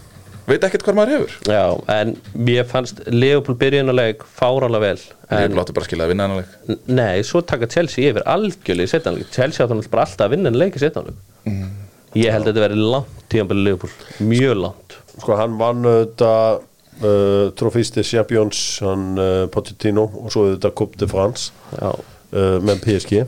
veit 0.46 0.64
ekkert 0.68 0.84
hvað 0.86 0.96
maður 1.00 1.12
hefur 1.16 1.34
Já, 1.50 1.64
en 1.98 2.14
mér 2.46 2.64
fannst 2.70 3.02
Leopold 3.10 3.58
byrjunuleik 3.60 4.22
fárálega 4.38 4.82
vel 4.86 5.02
Ég 5.02 5.44
en, 5.48 5.54
blótti 5.54 5.74
bara 5.74 5.82
að 5.86 5.90
skilja 5.90 6.06
að 6.06 6.12
vinna 6.14 6.26
hennar 6.28 6.40
leik 6.42 6.70
n- 6.70 6.80
Nei, 6.98 7.22
svo 7.26 7.42
taka 7.46 7.66
Chelsea 7.70 8.10
yfir 8.10 8.22
algjörlega 8.30 8.86
í 8.86 8.92
setjanleik 8.94 9.30
Chelsea 9.34 9.66
átti 9.66 9.90
bara 9.92 10.06
alltaf 10.06 10.26
að 10.28 10.34
vinna 10.36 10.50
en 10.54 10.58
leik 10.62 10.78
í 10.78 10.82
setjanleik 10.86 11.18
Mm. 11.42 11.70
Ég 12.18 12.32
held 12.34 12.44
að 12.44 12.52
þetta 12.52 12.64
verið 12.66 12.84
langt 12.92 13.20
tíðanbæli 13.32 13.66
Leopold 13.68 14.06
Mjög 14.28 14.56
langt. 14.60 14.96
Sko 15.16 15.36
hann 15.38 15.58
vann 15.60 15.86
auðvitað 15.88 16.62
uh, 17.02 17.46
Trofiste 17.56 18.04
Champions 18.04 18.62
hann 18.84 19.12
uh, 19.20 19.44
Pochettino 19.52 20.08
og 20.08 20.32
svo 20.32 20.48
auðvitað 20.48 20.74
Coupe 20.80 21.00
de 21.00 21.08
France 21.08 21.52
Já, 21.76 21.92
uh, 21.92 22.58
með 22.64 22.82
PSG 22.84 23.22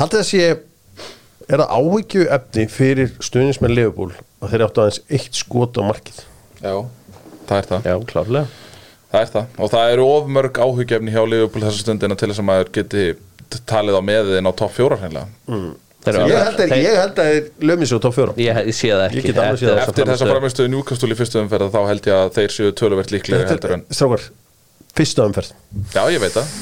Haldið 0.00 0.22
að 0.22 0.30
sé 0.30 0.46
er 1.44 1.60
það 1.60 1.74
áhyggju 1.76 2.26
efni 2.32 2.64
fyrir 2.72 3.12
stuðnismenn 3.22 3.74
Liverpool 3.74 4.14
að 4.40 4.54
þeir 4.54 4.64
áttu 4.66 4.82
aðeins 4.82 5.00
eitt 5.12 5.38
skot 5.38 5.76
á 5.76 5.82
markið? 5.84 6.20
Já, 6.64 6.74
það 7.48 7.58
er 7.58 7.68
það. 7.70 7.88
Já, 7.90 7.96
klárlega. 8.08 8.44
Það 9.12 9.20
er 9.20 9.30
það. 9.34 9.54
Og 9.60 9.72
það 9.74 9.92
eru 9.92 10.06
of 10.10 10.30
mörg 10.36 10.60
áhugjefni 10.64 11.14
hjá 11.14 11.22
Liverpool 11.28 11.64
þessa 11.66 11.84
stundina 11.84 12.16
til 12.18 12.30
þess 12.30 12.42
að 12.42 12.48
maður 12.48 12.72
geti 12.78 13.04
talið 13.70 14.00
á 14.00 14.02
meðin 14.02 14.50
á 14.50 14.52
topp 14.56 14.74
fjóra 14.74 14.98
hreinlega. 14.98 15.28
Eru 15.46 15.74
ég 16.04 16.16
held, 16.20 16.46
að, 16.46 16.56
þeir- 16.60 16.82
ég 16.84 16.96
held 17.00 17.18
að 17.22 17.28
þeir 17.30 17.68
lömið 17.70 17.90
svo 17.90 17.98
top 18.04 18.14
fjóra 18.16 18.34
Ég, 18.36 18.58
sé 18.76 18.90
það 18.92 19.04
ekki. 19.08 19.22
Séð 19.24 19.38
það. 19.40 19.78
Eftir 19.84 20.08
þessa 20.10 20.28
framistöðu 20.30 20.72
njúkastóli 20.74 21.16
fyrstu 21.18 21.40
umferð 21.40 21.70
þá 21.74 21.80
held 21.88 22.08
ég 22.10 22.18
að 22.18 22.32
þeir 22.38 22.54
séu 22.56 22.72
töluvert 22.76 23.14
líklegri 23.14 23.48
heldur 23.48 23.76
en 23.78 23.84
Strákar, 23.90 24.26
fyrsta 24.94 25.26
umferð. 25.28 25.54
Já, 25.94 26.02
ég 26.12 26.20
veit 26.20 26.36
það, 26.36 26.52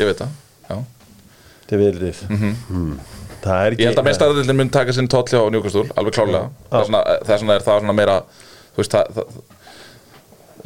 ég 0.00 0.10
veit 0.10 0.22
það 0.22 0.30
Já. 0.70 0.76
til 1.68 1.78
viðrið 1.82 2.22
mm. 2.30 2.94
Það 3.46 3.66
er 3.66 3.74
ekki 3.76 3.82
Ég 3.84 3.90
held 3.92 4.00
að 4.00 4.08
meistaraðildin 4.08 4.56
mun 4.58 4.70
taka 4.74 4.92
sinn 4.96 5.08
tóll 5.12 5.26
hjá 5.28 5.38
njúkastól 5.52 5.84
alveg 5.94 6.16
klárlega. 6.16 6.48
Þess 6.72 6.88
vegna 6.88 7.02
þess 7.28 7.42
er 7.56 7.66
það 7.68 7.82
svona 7.84 7.94
meira 7.94 8.16
þú 8.74 8.80
veist 8.80 8.96
það, 8.96 9.12
það 9.20 9.26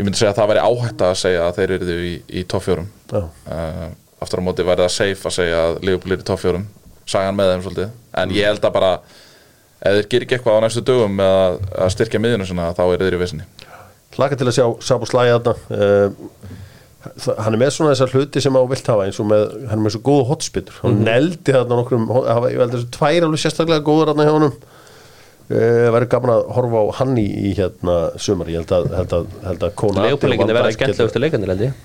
ég 0.01 0.07
myndi 0.07 0.21
segja 0.21 0.31
að 0.33 0.39
það 0.41 0.51
væri 0.53 0.63
áhætt 0.65 1.03
að 1.05 1.17
segja 1.21 1.43
að 1.47 1.59
þeir 1.59 1.73
eru 1.77 1.97
í, 2.07 2.13
í 2.41 2.45
toffjórum 2.49 2.87
Já. 3.11 3.21
uh, 3.27 3.89
aftur 4.23 4.41
á 4.41 4.47
móti 4.47 4.65
væri 4.65 4.85
það 4.87 4.95
safe 4.95 5.29
að 5.29 5.37
segja 5.37 5.59
að 5.67 5.81
Er 7.11 7.17
sagan 7.19 7.35
með 7.41 7.49
þeim 7.51 7.63
svolítið. 7.67 7.91
En 8.23 8.31
ég 8.37 8.47
held 8.47 8.63
að 8.69 8.75
bara 8.77 8.91
ef 9.81 9.97
þeir 9.97 10.09
gerir 10.13 10.27
ekki 10.29 10.37
eitthvað 10.39 10.59
á 10.61 10.65
næstu 10.67 10.83
dögum 10.87 11.15
með 11.19 11.37
að, 11.41 11.57
að 11.83 11.93
styrkja 11.97 12.21
miðjuna 12.23 12.47
sinna 12.47 12.69
þá 12.77 12.83
eru 12.95 13.07
þeir 13.09 13.17
í 13.17 13.21
vissinni. 13.25 13.47
Laka 14.21 14.37
til 14.39 14.47
að 14.51 14.57
sjá 14.59 14.67
Sabo 14.85 15.09
Slæði 15.11 15.35
þarna. 15.39 15.55
Uh, 15.71 16.57
Hann 17.41 17.55
er 17.57 17.61
með 17.63 17.71
svona 17.73 17.95
þessar 17.95 18.11
hluti 18.13 18.43
sem 18.45 18.53
á 18.53 18.61
vilt 18.69 18.89
hafa 18.93 19.07
eins 19.09 19.17
og 19.23 19.27
með, 19.31 19.45
hann 19.71 19.79
er 19.79 19.85
með 19.87 19.95
svo 19.95 20.01
góðu 20.05 20.25
hotspittur 20.29 20.75
hann 20.83 20.99
Mhm. 20.99 21.07
neldi 21.07 21.55
þarna 21.57 21.79
nokkrum 21.79 22.03
hafa, 22.13 22.51
ég 22.53 22.61
held 22.61 22.75
þessu 22.75 22.91
tvær 22.93 23.25
alveg 23.25 23.41
sérstaklega 23.41 23.85
góður 23.87 24.11
þarna 24.13 24.27
hjá 24.29 24.35
honum. 24.37 24.59
Uh, 25.51 25.89
verður 25.97 26.11
gaman 26.13 26.31
að 26.35 26.43
horfa 26.59 26.77
á 26.79 26.85
hann 27.01 27.17
í, 27.19 27.25
í 27.49 27.55
hérna 27.57 27.95
sumar, 28.21 28.47
ég 28.53 28.61
held 28.61 28.71
að, 28.77 28.91
held 29.01 29.15
að, 29.17 29.25
held 29.49 29.65
að 29.65 29.73
er 30.53 30.59
verið 30.61 30.69
Dijk 30.69 30.77
skemmtilegustu 30.77 31.09
getur- 31.09 31.25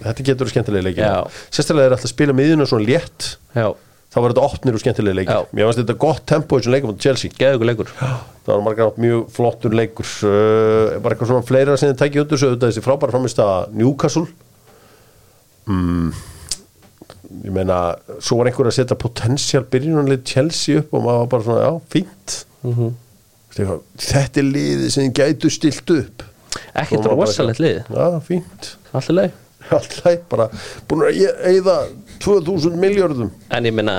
Þetta 0.03 0.25
getur 0.27 0.51
skemmtilega 0.51 0.83
leikir. 0.89 1.07
Já. 1.07 1.47
Sérstaklega 1.49 1.85
er 1.87 1.95
alltaf 1.95 2.09
að 2.11 2.13
spila 2.13 2.35
miðjuna 2.35 2.67
svona 2.69 2.85
létt. 2.91 3.29
Já, 3.55 3.71
þá 4.15 4.21
var 4.23 4.31
þetta 4.31 4.45
opnir 4.47 4.77
og 4.77 4.81
skemmtilega 4.81 5.17
leikir. 5.17 5.35
Já. 5.35 5.49
mér 5.51 5.67
fannst 5.67 5.81
þetta 5.81 5.95
gott 5.99 6.21
tempo 6.31 6.55
í 6.55 6.61
þessum 6.61 6.75
leikum 6.75 6.93
á 6.95 7.03
Chelsea. 7.03 7.33
Geðugur 7.35 7.67
leikur. 7.67 7.91
Það 7.99 8.51
var 8.53 8.63
margar 8.63 8.91
átt 8.91 9.01
mjög 9.03 9.25
flottur 9.35 9.75
leikur. 9.75 10.11
Uh, 10.23 10.95
bara 11.03 11.17
eitthvað 11.17 11.31
svona 11.33 11.47
fleira 11.49 11.75
sem 11.81 11.91
þið 11.91 11.99
tækja 11.99 12.23
út 12.23 12.31
þessu 12.31 12.47
auðvitað 12.47 12.71
þessi 12.71 12.85
frábæra 12.85 13.15
framist 13.17 13.43
að 13.43 13.75
Newcastle. 13.81 14.25
Mm, 15.67 16.09
ég 17.43 17.55
meina 17.57 17.79
svo 18.23 18.39
var 18.39 18.51
einhver 18.51 18.71
að 18.71 18.77
setja 18.77 18.99
potensial 19.01 19.65
byrjunanlið 19.75 20.23
Chelsea 20.31 20.79
upp 20.79 20.95
og 20.95 21.07
maður 21.09 21.23
var 21.25 21.31
bara 21.33 21.47
svona, 21.49 21.65
já, 21.65 21.73
fínt. 21.91 22.37
Veistu 22.63 23.67
hvað, 23.67 23.87
þetta 24.07 24.45
er 24.45 24.51
liðið 24.53 24.91
sem 24.93 25.09
þið 25.09 25.15
gætu 25.19 25.51
stilt 25.51 25.97
upp. 25.99 26.29
Ekkert 26.71 27.09
rosalegt 27.11 27.59
lið. 27.59 27.81
Já, 27.91 28.21
fínt. 28.23 28.77
Alltaf 28.93 29.17
leið 29.17 29.41
alltaf 29.75 30.25
bara 30.29 30.47
búin 30.89 31.05
að 31.07 31.21
eigða 31.49 31.75
2000 32.23 32.77
miljardum 32.79 33.31
En 33.49 33.67
ég 33.67 33.75
meina 33.75 33.95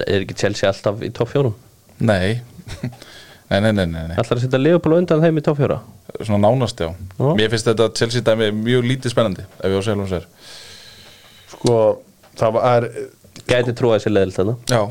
Er 0.00 0.22
ekki 0.22 0.36
Chelsea 0.38 0.68
alltaf 0.70 1.02
í 1.04 1.10
topp 1.12 1.32
fjórum? 1.34 1.56
Nei. 2.00 2.40
Nei, 3.50 3.58
nei, 3.64 3.72
nei, 3.74 3.86
nei, 3.90 4.04
nei. 4.06 4.14
Alltaf 4.14 4.36
að 4.36 4.44
setja 4.44 4.58
Liverpool 4.60 4.94
á 4.94 4.98
undan 5.00 5.22
þeim 5.24 5.40
í 5.40 5.42
topp 5.42 5.58
fjóra? 5.58 5.80
Svona 6.20 6.38
nánast, 6.44 6.78
já. 6.78 6.92
Já. 7.18 7.30
Mér 7.34 7.50
finnst 7.50 7.66
þetta 7.66 7.88
Chelsea 7.98 8.22
dæmi 8.22 8.52
mjög 8.54 8.84
lítið 8.86 9.10
spennandi 9.10 9.42
Ef 9.58 9.66
ég 9.66 9.88
á 9.90 9.90
hún 9.90 10.06
sér 10.06 10.28
sko, 11.50 11.74
það 12.38 12.54
var 12.54 12.86
Gæti 13.50 13.74
trúa 13.74 13.96
þessi 13.98 14.12
leðilt 14.12 14.36
þarna. 14.38 14.54
Já, 14.70 14.84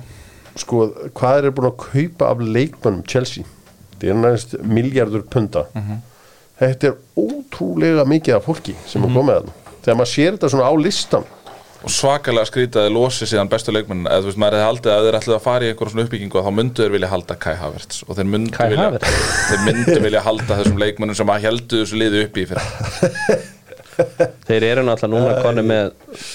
sko, 0.60 0.82
hvað 1.16 1.40
er 1.48 1.56
búin 1.56 1.70
að 1.70 1.78
kaupa 1.86 2.34
af 2.34 2.44
leikmannum 2.44 3.06
Chelsea? 3.08 3.48
Það 3.96 4.12
er 4.12 4.20
næst 4.26 4.56
miljardur 4.64 5.24
punta 5.32 5.66
þetta 6.60 6.92
er 6.92 6.98
ótrúlega 7.20 8.06
mikið 8.08 8.36
af 8.38 8.48
fólki 8.48 8.76
sem 8.88 9.04
er 9.08 9.14
komið 9.16 9.38
að 9.40 9.50
þegar 9.86 10.00
maður 10.02 10.12
sér 10.12 10.36
þetta 10.36 10.52
svona 10.52 10.68
á 10.68 10.74
listan 10.80 11.28
og 11.80 11.92
svakalega 11.94 12.48
skrýtaði 12.50 12.90
losi 12.92 13.28
síðan 13.30 13.50
bestu 13.52 13.72
leikmenn 13.72 14.04
eða 14.10 14.24
þú 14.24 14.30
veist, 14.32 14.40
maður 14.42 14.58
hefði 14.60 14.68
haldið 14.70 14.92
að 14.96 15.06
þeir 15.08 15.18
ætlaði 15.20 15.36
að 15.38 15.44
fara 15.46 15.64
í 15.66 15.70
einhverjum 15.72 15.94
svona 15.94 16.06
uppbyggingu 16.08 16.44
þá 16.44 16.50
myndu 16.58 16.84
þeir 16.84 16.96
vilja 16.96 17.10
halda 17.14 17.38
Kai 17.46 17.54
Havertz. 17.62 18.02
Og 18.08 18.18
þeir 18.18 18.28
myndu, 18.34 18.52
Kai 18.58 18.68
vilja, 18.74 18.88
Havertz? 18.90 19.22
þeir 19.52 19.64
myndu 19.70 19.96
vilja 20.08 20.24
halda 20.26 20.58
þessum 20.60 20.82
leikmennum 20.84 21.20
sem 21.22 21.32
að 21.36 21.46
heldu 21.48 21.80
þessu 21.84 22.02
liði 22.02 22.26
upp 22.28 22.40
í 22.42 22.46
fyrir 22.50 23.48
Þeir 24.50 24.64
eru 24.70 24.84
náttúrulega 24.88 25.24
núna 25.24 25.40
konni 25.44 25.64
með 25.68 25.90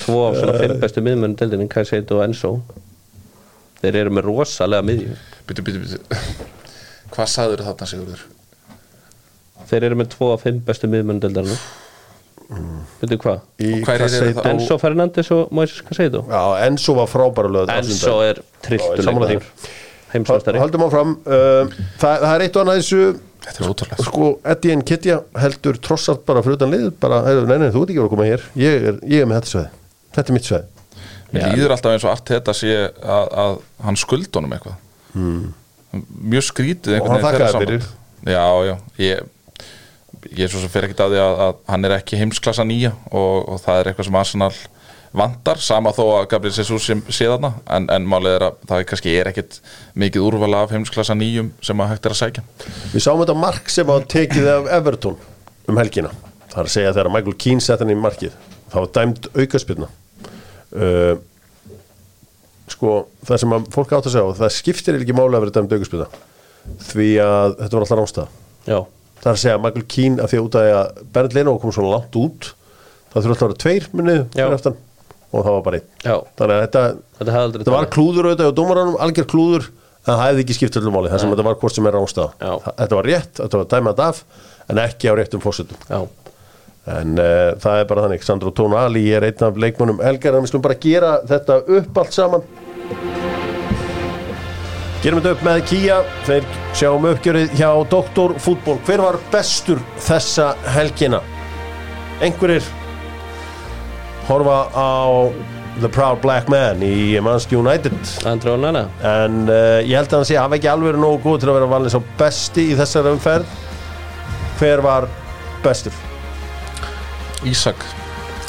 Tvo 0.04 0.18
af 0.30 0.34
svona 0.40 0.56
fimm 0.60 0.80
bestu 0.82 1.04
miðmönn 1.04 1.36
Deildinni 1.40 1.68
Kajseit 1.72 2.10
og 2.12 2.20
Enzo. 2.26 2.50
Þeir 3.80 4.00
eru 4.02 4.12
með 4.16 4.28
rosalega 4.30 4.84
miðjum 4.84 5.14
Byttu, 5.48 5.64
byttu, 5.64 5.80
byttu 5.84 6.00
Hvað 7.14 7.30
sagður 7.36 7.62
þarna 7.68 7.88
Sigurður? 7.88 8.26
Þeir 9.68 9.86
eru 9.88 9.96
með 10.00 10.10
tvo 10.12 10.28
af 10.34 10.44
fimm 10.44 10.60
bestu 10.66 10.88
miðmönn 10.92 11.20
Deildarinn 11.24 11.56
Veitu 13.00 13.20
hvað? 13.22 13.40
Enzo 14.50 14.76
Fernandes 14.82 15.30
og 15.34 15.54
Moises 15.54 15.80
Caseido 15.86 16.24
já, 16.28 16.42
Enzo 16.66 16.96
var 16.98 17.08
frábæra 17.10 17.50
löð 17.56 17.72
Enzo 17.78 18.18
er 18.26 18.42
trilltu 18.64 19.06
sammála 19.06 19.30
því. 19.30 19.38
leikmaður 19.38 19.80
Heimsvastari 20.14 20.60
haldum 20.62 20.84
áfram. 20.86 21.16
Uh, 21.26 21.72
það, 21.98 22.20
það 22.22 22.34
er 22.34 22.42
eitt 22.44 22.56
og 22.56 22.62
annað 22.62 22.76
þessu. 22.80 22.98
Þetta 23.44 23.60
er 23.64 23.70
ótrúlega 23.72 24.04
sko, 24.06 24.28
Eddie 24.52 24.76
Nkitja 24.78 25.16
heldur 25.42 25.80
trossart 25.82 26.22
bara 26.28 26.42
fyrir 26.44 26.56
utan 26.60 26.70
lið 26.72 26.84
bara, 27.02 27.18
heyrðu, 27.26 27.48
nei, 27.50 27.56
nei, 27.64 27.72
þú 27.74 27.82
ert 27.82 27.90
ekki 27.90 27.98
verið 27.98 28.06
að 28.06 28.14
koma 28.14 28.28
hér. 28.28 28.46
Ég 28.62 28.86
er, 28.92 29.00
ég 29.10 29.24
er 29.24 29.28
með 29.28 29.40
þetta 29.40 29.50
sveið, 29.50 29.74
þetta 30.14 30.32
er 30.32 30.38
mitt 30.38 30.48
sveið 30.48 30.70
Mér 31.34 31.56
líður 31.56 31.74
alltaf 31.74 31.96
eins 31.96 32.06
og 32.06 32.12
allt 32.12 32.30
þetta 32.30 32.54
sé 32.54 32.72
að, 32.78 33.28
að 33.42 33.56
hann 33.88 33.98
skulda 33.98 34.38
honum 34.38 34.54
eitthvað. 34.54 34.76
Hmm. 35.16 35.40
Mjög 36.30 36.46
skrítið 36.46 37.00
Og 37.00 37.10
hann 37.10 37.24
þakkaði 37.24 37.50
samband. 37.56 37.88
Já, 38.24 38.44
já. 38.68 38.74
Ég, 39.02 39.32
ég 40.30 40.46
er 40.46 40.52
svo 40.52 40.62
sem 40.62 40.72
fyrir 40.72 40.88
ekkert 40.88 41.04
að 41.06 41.16
því 41.16 41.24
að, 41.24 41.42
að 41.46 41.58
hann 41.72 41.88
er 41.88 41.96
ekki 41.98 42.20
heimsklassa 42.20 42.66
nýja 42.68 42.94
og, 43.10 43.34
og 43.54 43.60
það 43.64 43.80
er 43.80 43.90
eitthvað 43.90 44.08
sem 44.08 44.18
Arsenal 44.22 44.54
vantar 45.14 45.60
sama 45.62 45.92
þó 45.94 46.02
að 46.16 46.24
Gabriel 46.32 46.56
Jesus 46.56 46.88
sem 46.88 47.04
sé 47.06 47.28
þarna 47.30 47.52
en, 47.76 47.86
en 47.92 48.08
málið 48.10 48.38
er 48.38 48.46
að 48.48 48.64
það 48.70 48.88
kannski 48.90 49.14
er 49.14 49.30
ekkert 49.30 49.60
mikið 50.00 50.26
úrvala 50.26 50.64
af 50.64 50.74
heimsklassa 50.74 51.14
nýjum 51.14 51.52
sem 51.62 51.84
að 51.84 51.92
hægt 51.92 52.08
er 52.08 52.16
að 52.16 52.20
sækja 52.22 52.48
Við 52.96 53.04
sáum 53.04 53.22
þetta 53.22 53.38
mark 53.38 53.70
sem 53.70 53.86
var 53.86 54.08
tekið 54.10 54.50
af 54.56 54.72
Everton 54.80 55.20
um 55.70 55.78
helgina. 55.80 56.10
Það 56.50 56.58
er 56.60 56.68
að 56.68 56.74
segja 56.74 56.94
þegar 56.94 57.12
Michael 57.14 57.36
Keane 57.44 57.64
sett 57.64 57.82
hann 57.82 57.92
í 57.92 57.98
markið. 57.98 58.34
Það 58.72 58.84
var 58.84 58.90
dæmd 58.98 59.28
aukaspilna. 59.34 59.88
Uh, 60.74 61.14
sko, 62.70 62.92
það 63.26 63.42
sem 63.42 63.56
að 63.56 63.70
fólk 63.74 63.94
átt 63.94 64.08
að 64.10 64.16
segja, 64.16 64.28
og 64.28 64.38
það 64.38 64.54
skiptir 64.58 64.98
ekki 64.98 65.16
máli 65.16 65.38
að 65.38 65.46
vera 65.46 65.56
dæmd 65.58 65.76
aukaspilna. 65.78 66.08
Því 66.90 67.08
að 67.24 67.56
þetta 67.60 67.76
var 67.76 67.86
alltaf 67.86 68.00
rámstæða. 68.00 68.28
Já, 68.64 68.78
Það 69.24 69.30
er 69.30 69.36
að 69.38 69.40
segja 69.40 69.56
að 69.56 69.62
Michael 69.64 69.86
Keane, 69.94 70.20
af 70.20 70.30
því 70.32 70.38
að 70.38 70.44
út 70.44 70.56
af 70.60 70.64
því 70.66 70.72
að 70.78 71.04
Bernd 71.16 71.36
Leno 71.38 71.54
kom 71.62 71.72
svona 71.72 71.92
langt 71.94 72.18
út, 72.20 72.50
það 73.12 73.14
þurfa 73.14 73.32
alltaf 73.34 73.46
að 73.46 73.52
vera 73.54 73.62
tveir 73.64 73.86
minnið 73.96 74.24
og 75.34 75.42
það 75.46 75.54
var 75.54 75.62
bara 75.66 75.78
einn. 75.80 75.86
já 76.04 76.14
Þannig 76.38 76.54
að 76.54 76.60
þetta, 76.64 76.82
Þetta 77.18 77.38
þetta 77.56 77.74
var 77.74 77.88
klúður 77.94 78.28
auðvitað 78.28 78.50
og 78.50 78.58
dómaranum, 78.58 78.98
algjör 79.02 79.28
klúður 79.32 79.70
en 80.04 80.10
það 80.10 80.20
hefði 80.24 80.44
ekki 80.44 80.56
skipt 80.58 80.76
öllum 80.78 80.94
máli, 80.98 81.10
þar 81.10 81.22
sem 81.22 81.32
þetta 81.32 81.46
var 81.48 81.56
hvort 81.62 81.78
sem 81.78 81.88
er 81.88 81.96
rámstæða. 81.96 82.28
Já. 82.44 82.52
Þetta 82.82 82.98
var 82.98 83.08
rétt, 83.08 83.32
þetta 83.40 83.60
var 83.62 83.70
dæmað 83.72 84.04
af 84.04 84.20
en 84.68 84.82
ekki 84.84 85.08
á 85.08 85.12
réttum 85.16 85.42
fórsetum. 85.42 85.80
Já, 85.88 86.04
En 86.84 87.16
uh, 87.16 87.54
það 87.56 87.78
er 87.80 87.86
bara 87.88 88.02
þannig, 88.04 88.24
Sandro 88.26 88.50
Tonali 88.52 89.06
er 89.16 89.24
einn 89.24 89.46
af 89.46 89.56
leikmönnum 89.56 90.02
Elgar, 90.04 90.36
en 90.36 90.44
við 90.44 90.52
slum 90.52 90.64
bara 90.66 90.76
gera 90.76 91.14
þetta 91.30 91.62
upp 91.78 92.02
allt 92.02 92.18
saman. 92.18 92.44
Gerum 95.04 95.20
þetta 95.20 95.34
upp 95.34 95.42
með 95.44 95.58
Kia, 95.68 95.96
þeir 96.24 96.44
sjáum 96.80 97.04
uppgjörið 97.10 97.50
hjá 97.58 97.68
Doktor 97.92 98.32
Fútból. 98.40 98.78
Hver 98.86 99.02
var 99.04 99.18
bestur 99.34 99.82
þessa 100.00 100.54
helgina? 100.72 101.18
Einhverjir 102.24 102.64
horfa 104.30 104.62
á 104.72 105.28
The 105.82 105.90
Proud 105.92 106.22
Black 106.24 106.48
Man 106.48 106.80
í 106.86 107.20
Manchester 107.20 107.60
United 107.60 107.98
André 108.30 108.54
og 108.54 108.62
Nana 108.62 108.86
en 109.04 109.42
uh, 109.50 109.82
ég 109.84 109.92
held 109.98 110.08
að 110.08 110.22
hann 110.22 110.28
sé 110.30 110.38
að 110.38 110.46
hafa 110.46 110.56
ekki 110.60 110.72
alveg 110.72 110.92
verið 110.94 111.04
nógu 111.04 111.20
góð 111.26 111.40
til 111.42 111.52
að 111.52 111.58
vera 111.58 111.70
valin 111.74 111.92
svo 111.92 112.04
besti 112.16 112.68
í 112.70 112.80
þessari 112.80 113.12
umferð. 113.18 113.56
Hver 114.56 114.86
var 114.88 115.10
bestur? 115.66 116.02
Ísak 117.44 117.84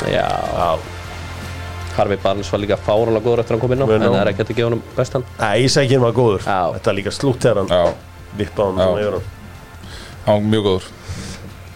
Já, 0.07 0.23
Já. 0.23 0.94
Harfi 1.95 2.17
Barnes 2.23 2.49
var 2.51 2.61
líka 2.63 2.77
fáralega 2.79 3.23
góður 3.25 3.41
eftir 3.43 3.55
að 3.55 3.57
hann 3.57 3.63
kom 3.63 3.75
inn 3.75 3.83
á 3.83 3.87
En 3.87 4.03
það 4.05 4.17
er 4.21 4.31
ekkert 4.33 4.51
að 4.51 4.57
gefa 4.59 4.67
honum 4.69 4.83
bestan. 4.97 5.25
Nei, 5.39 5.55
Ísækinn 5.65 6.03
var 6.03 6.13
góður. 6.17 6.43
Já. 6.45 6.59
Þetta 6.75 6.91
er 6.91 6.97
líka 6.99 7.13
slútt 7.15 7.41
þegar 7.45 7.61
hann 7.61 7.71
Já, 7.71 7.95
vippaði 8.41 8.67
hann 8.67 8.83
svona 8.83 9.05
yfir 9.05 9.17
hann. 9.17 9.31
Hann 10.25 10.39
var 10.39 10.47
mjög 10.53 10.67
góður. 10.69 10.87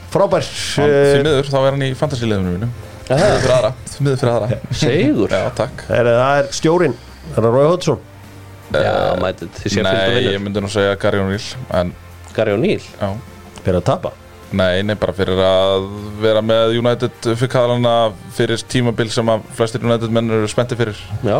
Frábær 0.09 0.45
hann, 0.49 0.93
Því 0.93 1.17
uh, 1.19 1.23
miður, 1.29 1.49
þá 1.53 1.57
er 1.61 1.75
hann 1.75 1.85
í 1.85 1.91
fantasíliðinu 1.99 2.53
mínu. 2.57 2.69
Því 3.09 3.17
miður 3.19 3.41
fyrir 3.43 3.55
aðra. 3.59 3.71
Því 3.93 4.05
miður 4.07 4.21
fyrir 4.23 4.33
aðra. 4.35 4.59
Sigur 4.83 5.33
Já, 5.33 5.41
takk. 5.57 5.83
Er, 5.89 6.09
Það 6.19 6.39
er 6.43 6.49
stjórin 6.59 6.95
Það 7.33 7.45
er 7.45 7.53
Rói 7.55 7.67
Hótsson 7.69 7.99
Já, 8.69 8.93
mætið 9.17 9.51
þið 9.57 9.73
sé 9.73 9.81
fylgdu 9.81 10.13
Nei, 10.13 10.25
ég 10.29 10.41
myndi 10.45 10.61
nú 10.61 10.69
segja 10.69 10.97
Gary 11.01 11.21
O'Neill 11.23 11.47
En, 11.79 11.93
Gary 12.35 12.53
O'Neill? 12.53 12.83
Já. 12.99 13.09
Fyrir 13.63 13.79
að 13.79 13.85
tapa 13.89 14.11
Nei, 14.51 14.81
nei, 14.81 14.95
bara 14.97 15.13
fyrir 15.13 15.37
að 15.45 15.83
vera 16.23 16.41
með 16.41 16.77
United 16.79 17.27
fyrir 17.37 17.51
kaðalana 17.53 18.11
fyrir 18.33 18.57
tímabil 18.71 19.11
sem 19.13 19.27
að 19.29 19.43
flestir 19.59 19.83
United 19.85 20.09
menn 20.15 20.31
eru 20.39 20.47
spenntið 20.49 20.81
fyrir. 20.81 21.03
Já, 21.27 21.37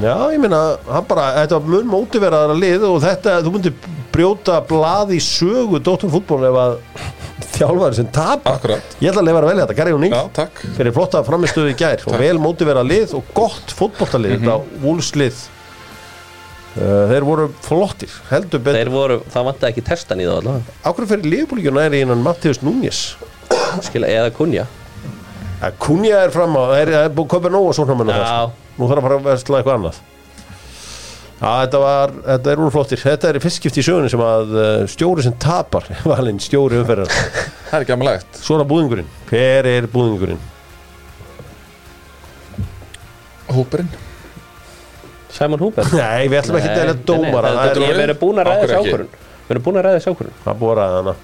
Já, 0.00 0.14
ég 0.32 0.40
meina 0.40 0.58
hann 0.88 1.04
bara, 1.08 1.26
Þetta 1.42 1.58
var 1.58 1.66
mun 1.74 1.88
mótiveraðara 1.92 2.54
lið 2.56 2.86
og 2.88 3.02
þetta, 3.04 3.34
þú 3.44 3.50
myndir 3.52 3.74
brjóta 4.14 4.56
blað 4.64 5.12
í 5.12 5.18
sögu 5.20 5.76
Dótturfútból 5.84 6.40
ef 6.48 6.56
að 6.56 6.72
þjálfari 7.58 7.98
sem 7.98 8.08
tapar. 8.08 8.56
Akkurat. 8.56 8.94
Ég 9.04 9.10
ætla 9.12 9.20
að 9.20 9.28
lefa 9.28 9.42
að 9.42 9.48
velja 9.50 9.66
þetta, 9.66 9.76
Gary 9.82 9.92
O'Neill 9.98 10.14
Já, 10.16 10.22
takk. 10.40 10.62
Fyrir 10.78 10.94
flotta 10.96 11.20
framistöðu 11.26 11.74
í 11.74 11.76
gær 11.82 12.06
og 12.08 12.16
vel 12.22 12.40
mótiverað 12.40 12.88
lið 12.94 13.12
og 13.20 13.28
gott 13.36 13.74
fótboltalið 13.76 14.38
Mhm. 14.38 14.46
þetta 14.48 14.84
Wolfslið 14.86 15.36
uh, 15.36 15.59
Þeir 16.70 17.24
voru 17.26 17.48
flottir, 17.64 18.12
heldur 18.30 18.60
betur. 18.62 18.78
Þeir 18.78 18.90
voru, 18.94 19.16
það 19.32 19.46
vantaði 19.48 19.72
ekki 19.74 19.86
testan 19.88 20.20
í 20.22 20.28
það 20.28 20.36
allavega. 20.42 20.76
Ákveður 20.84 21.10
fyrir 21.14 21.32
liðbúlíkjuna 21.34 21.86
er 21.88 21.96
innan 21.98 22.22
Mattius 22.22 22.62
Núñez? 22.62 23.00
Skilja, 23.82 24.10
eða 24.20 24.30
kunja 24.36 24.68
að 25.60 25.76
Kunja 25.80 26.22
er 26.24 26.32
fram 26.32 26.56
á 26.56 26.62
það 26.62 26.78
er, 26.78 26.92
er 27.02 27.10
búið 27.12 27.26
að 27.26 27.32
köpa 27.34 27.52
nóg 27.52 27.68
og 27.68 27.76
svona 27.76 27.96
menn 28.00 28.12
Já, 28.14 28.48
nú 28.78 28.88
þarf 28.88 29.00
að 29.00 29.06
fara 29.06 29.18
að 29.18 29.26
versla 29.26 29.58
eitthvað 29.60 29.76
annað. 29.76 30.00
Já, 31.40 31.48
þetta 31.48 31.80
var, 31.80 32.14
þetta 32.26 32.52
er 32.52 32.62
úr 32.64 32.72
flottir. 32.74 33.00
Þetta 33.00 33.28
er 33.30 33.40
fyrstskipt 33.44 33.80
í 33.80 33.84
sögunni 33.84 34.12
sem 34.12 34.24
að 34.24 34.54
uh, 34.56 34.68
stjóri 34.92 35.24
sem 35.24 35.36
tapar, 35.40 35.88
valinn 36.04 36.40
stjóri 36.42 36.80
umferðar. 36.80 37.12
Það 37.70 37.76
er 37.76 37.84
ekki 37.84 37.94
aðmælegt 37.94 38.40
svona 38.42 38.66
búðingurinn, 38.68 39.10
hver 39.30 39.68
er 39.70 39.88
búðingurinn? 39.92 40.40
Hópurinn 43.50 44.09
Simon 45.40 45.62
Hooper. 45.64 45.88
Nei, 45.96 46.28
við 46.28 46.42
ætlum 46.42 46.60
ekki 46.60 46.70
að 46.70 46.76
dæla 47.08 47.64
er, 47.64 47.80
Við 47.80 48.04
erum 48.04 48.20
búin 48.20 48.42
að 48.42 48.50
ræða 48.50 48.66
ekki? 48.66 48.78
ákvörun 48.82 49.10
Við 49.48 49.54
erum 49.56 49.66
búin 49.66 49.80
að 49.80 49.86
ræða 49.86 49.98
þessu 49.98 50.14
ákvörun 50.14 50.38
það 50.44 50.52
er 50.52 50.60
búið 50.60 50.72
að 50.72 50.80
ræða 50.82 51.00
hana 51.00 51.16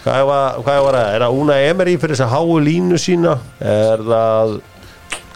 Hvað 0.00 0.22
var, 0.30 0.58
hvað 0.64 0.78
var 0.86 0.96
það? 0.96 1.14
Er 1.14 1.22
það 1.22 1.38
Una 1.42 1.56
Emery 1.60 1.94
fyrir 2.00 2.16
þess 2.16 2.24
að 2.24 2.30
háu 2.34 2.60
línu 2.64 2.98
sína? 3.00 3.34
Er 3.60 4.04
það 4.06 4.54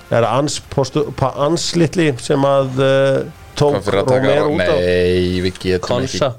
er 0.08 0.14
það 0.24 0.30
Ans, 0.30 0.56
postu, 0.72 1.02
pa, 1.18 1.30
Ans 1.46 1.66
litli 1.78 2.06
sem 2.24 2.46
að 2.48 2.80
uh, 2.80 3.18
tók 3.60 3.76
Hvað 3.84 4.08
Romero 4.08 4.46
út 4.54 4.64
á? 4.64 4.74
Nei, 4.80 5.42
við 5.44 5.60
getum 5.66 5.84
Konsa, 5.90 6.30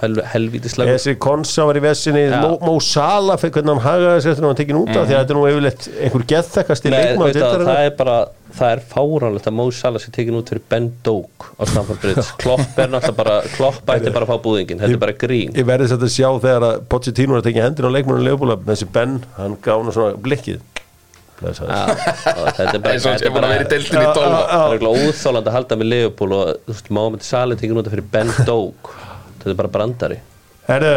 hel, 0.00 0.16
helvítislega 0.32 0.96
Þessi 0.96 1.14
Konsa 1.20 1.68
var 1.68 1.78
í 1.78 1.84
vessinni. 1.84 2.24
Já. 2.30 2.38
Mo, 2.40 2.56
Mo 2.64 2.78
Salah 2.84 3.36
fyrir 3.40 3.58
hvernig 3.58 3.76
hann 3.76 3.84
hagaði 3.84 4.24
sér 4.24 4.32
þegar 4.32 4.40
hann 4.40 4.50
var 4.54 4.60
tekin 4.62 4.80
út 4.80 4.94
af 4.94 5.04
því 5.04 5.04
að 5.04 5.20
þetta 5.20 5.36
er 5.36 5.40
nú 5.40 5.44
yfirleitt 5.52 5.90
einhver 6.08 6.26
leikmann 6.96 7.28
veit 7.28 7.42
að, 7.44 7.66
það 7.68 7.84
er 7.84 7.94
bara 8.00 8.18
það 8.54 8.72
er 8.74 8.82
fáránlegt 8.90 9.48
að 9.50 9.56
Mo 9.58 9.66
Salah 9.74 10.02
sé 10.02 10.12
tekin 10.14 10.36
út 10.38 10.50
fyrir 10.50 10.62
Ben 10.70 10.86
Doak 11.06 11.48
á 11.58 11.62
Stamford 11.66 12.00
Bridge. 12.02 12.26
Klopp 12.42 12.78
er 12.78 12.92
náttúrulega 12.92 13.16
bara 13.18 13.38
Klopp 13.56 13.90
ætti 13.94 14.12
bara 14.14 14.28
að 14.28 14.30
fá 14.30 14.44
búðingin, 14.44 14.82
þetta 14.82 14.96
er 14.96 15.02
bara 15.02 15.16
grín. 15.18 15.54
Ég 15.58 15.66
verði 15.68 15.90
þetta 15.92 16.08
að 16.08 16.14
sjá 16.14 16.28
þegar 16.44 16.68
að 16.68 16.84
Pochettino 16.92 17.34
er 17.34 17.42
að 17.42 17.48
tekja 17.48 17.66
hendina 17.66 17.90
á 17.90 17.94
leikmannum 17.96 18.28
leifbúla 18.28 18.58
þessi 18.68 18.88
Ben, 18.94 19.18
hann 19.38 19.58
hann 19.66 19.92
svona 19.96 20.22
blikkið. 20.22 20.62
Þetta 21.40 22.62
er 22.62 22.78
bara 22.78 22.94
eins 22.94 23.04
og 23.04 23.16
þetta 23.16 23.26
ég 23.26 23.34
búin 23.34 23.44
að 23.44 23.52
vera 23.52 23.64
í 23.64 23.66
bara 23.66 23.72
deildinni 23.72 24.04
í 24.04 24.14
12 24.14 24.22
ár. 24.22 24.46
það 24.46 24.68
er 24.68 24.76
eitthvað 24.76 25.02
óþálandi 25.08 25.50
að 25.50 25.56
halda 25.58 25.78
með 25.80 25.90
Leopold 25.90 26.36
og 26.36 26.52
þú 26.54 26.76
veist, 26.76 26.90
Mohamed 26.94 27.26
Salah 27.26 27.58
tekin 27.60 27.80
út 27.82 27.90
fyrir 27.90 28.08
Ben 28.14 28.32
Doak. 28.46 28.94
Þetta 29.42 29.52
er 29.52 29.58
bara 29.58 29.72
brandari. 29.74 30.20
Herru, 30.68 30.94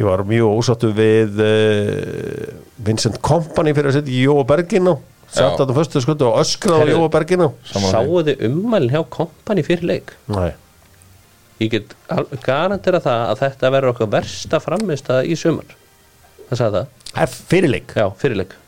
ég 0.00 0.08
var 0.08 0.24
mjög 0.26 0.56
ósáttu 0.56 0.90
við 0.96 1.44
uh, 1.44 2.52
Vincent 2.88 3.20
Kompany 3.22 3.76
fyrir 3.76 3.92
að 3.92 4.00
setja 4.00 4.16
í 4.16 4.24
Jóa 4.24 4.46
Bergin 4.48 4.90
á 4.90 4.94
Að 5.32 5.54
það 5.62 5.74
fyrstu 5.78 6.02
skötu 6.04 6.26
og 6.28 6.40
öskraði 6.42 6.76
á 6.76 6.82
Herru. 6.82 6.96
Jóa 6.98 7.12
Bergin 7.14 7.44
á 7.44 7.48
Sammála 7.70 7.92
því. 7.92 7.92
sáu 7.92 8.24
þið 8.28 8.42
ummælin 8.48 8.92
hjá 8.92 9.00
kompani 9.16 9.64
fyrir 9.64 9.88
leik? 9.88 10.12
Nei, 10.28 10.50
ég 11.62 11.70
get 11.72 11.94
garantera 12.44 13.00
það 13.00 13.22
að 13.30 13.40
þetta 13.46 13.70
verður 13.72 13.94
okkar 13.94 14.12
versta 14.12 14.60
framist 14.60 15.08
í 15.24 15.38
sumar. 15.40 15.72
Það 16.50 16.60
sagði 16.60 16.82
það, 16.82 17.08
það 17.16 17.38
fyrirleik 17.48 17.96
já, 17.96 18.06
fyrirleik 18.20 18.58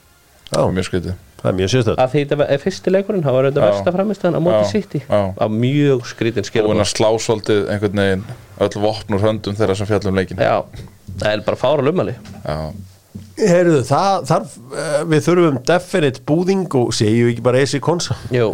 Já, 0.54 0.60
mjög 0.70 0.86
skrítið. 0.88 1.14
Það 1.44 1.50
er 1.50 1.56
mjög 1.58 1.70
sérstöð 1.74 1.98
að 2.00 2.12
því 2.14 2.20
þetta 2.24 2.44
er 2.54 2.60
fyrsti 2.62 2.92
leikurinn, 2.94 3.22
það 3.24 3.34
var 3.36 3.46
þetta 3.50 3.60
Já. 3.60 3.66
versta 3.68 3.92
framistæðan 3.92 4.36
á 4.38 4.40
móti 4.40 4.68
City. 4.70 5.00
já. 5.04 5.20
á 5.36 5.46
mjög 5.52 6.06
búin 6.16 6.44
skilabóð 6.48 6.80
að 6.80 6.88
slá 6.88 7.08
svolítið 7.20 7.60
einhvern 7.74 8.00
veginn 8.00 8.22
öll 8.64 8.80
vopn 8.80 9.16
úr 9.18 9.24
höndum 9.26 9.58
þeirra 9.58 9.76
sem 9.76 9.90
fjallum 9.90 10.16
leikin 10.16 10.40
já, 10.40 10.64
það 11.20 11.28
er 11.34 11.42
bara 11.44 11.60
fára 11.60 11.84
lumali 11.84 12.14
Já. 12.46 12.72
Herru, 13.38 13.80
það 13.86 14.24
þarf 14.30 14.54
uh, 14.70 15.02
við 15.10 15.26
þurfum 15.26 15.60
definite 15.66 16.22
búðing 16.26 16.66
og 16.78 16.94
segjum 16.94 17.28
við 17.28 17.34
ekki 17.34 17.44
bara 17.46 17.62
AC 17.62 17.78
Konsa? 17.82 18.16
Jú, 18.34 18.48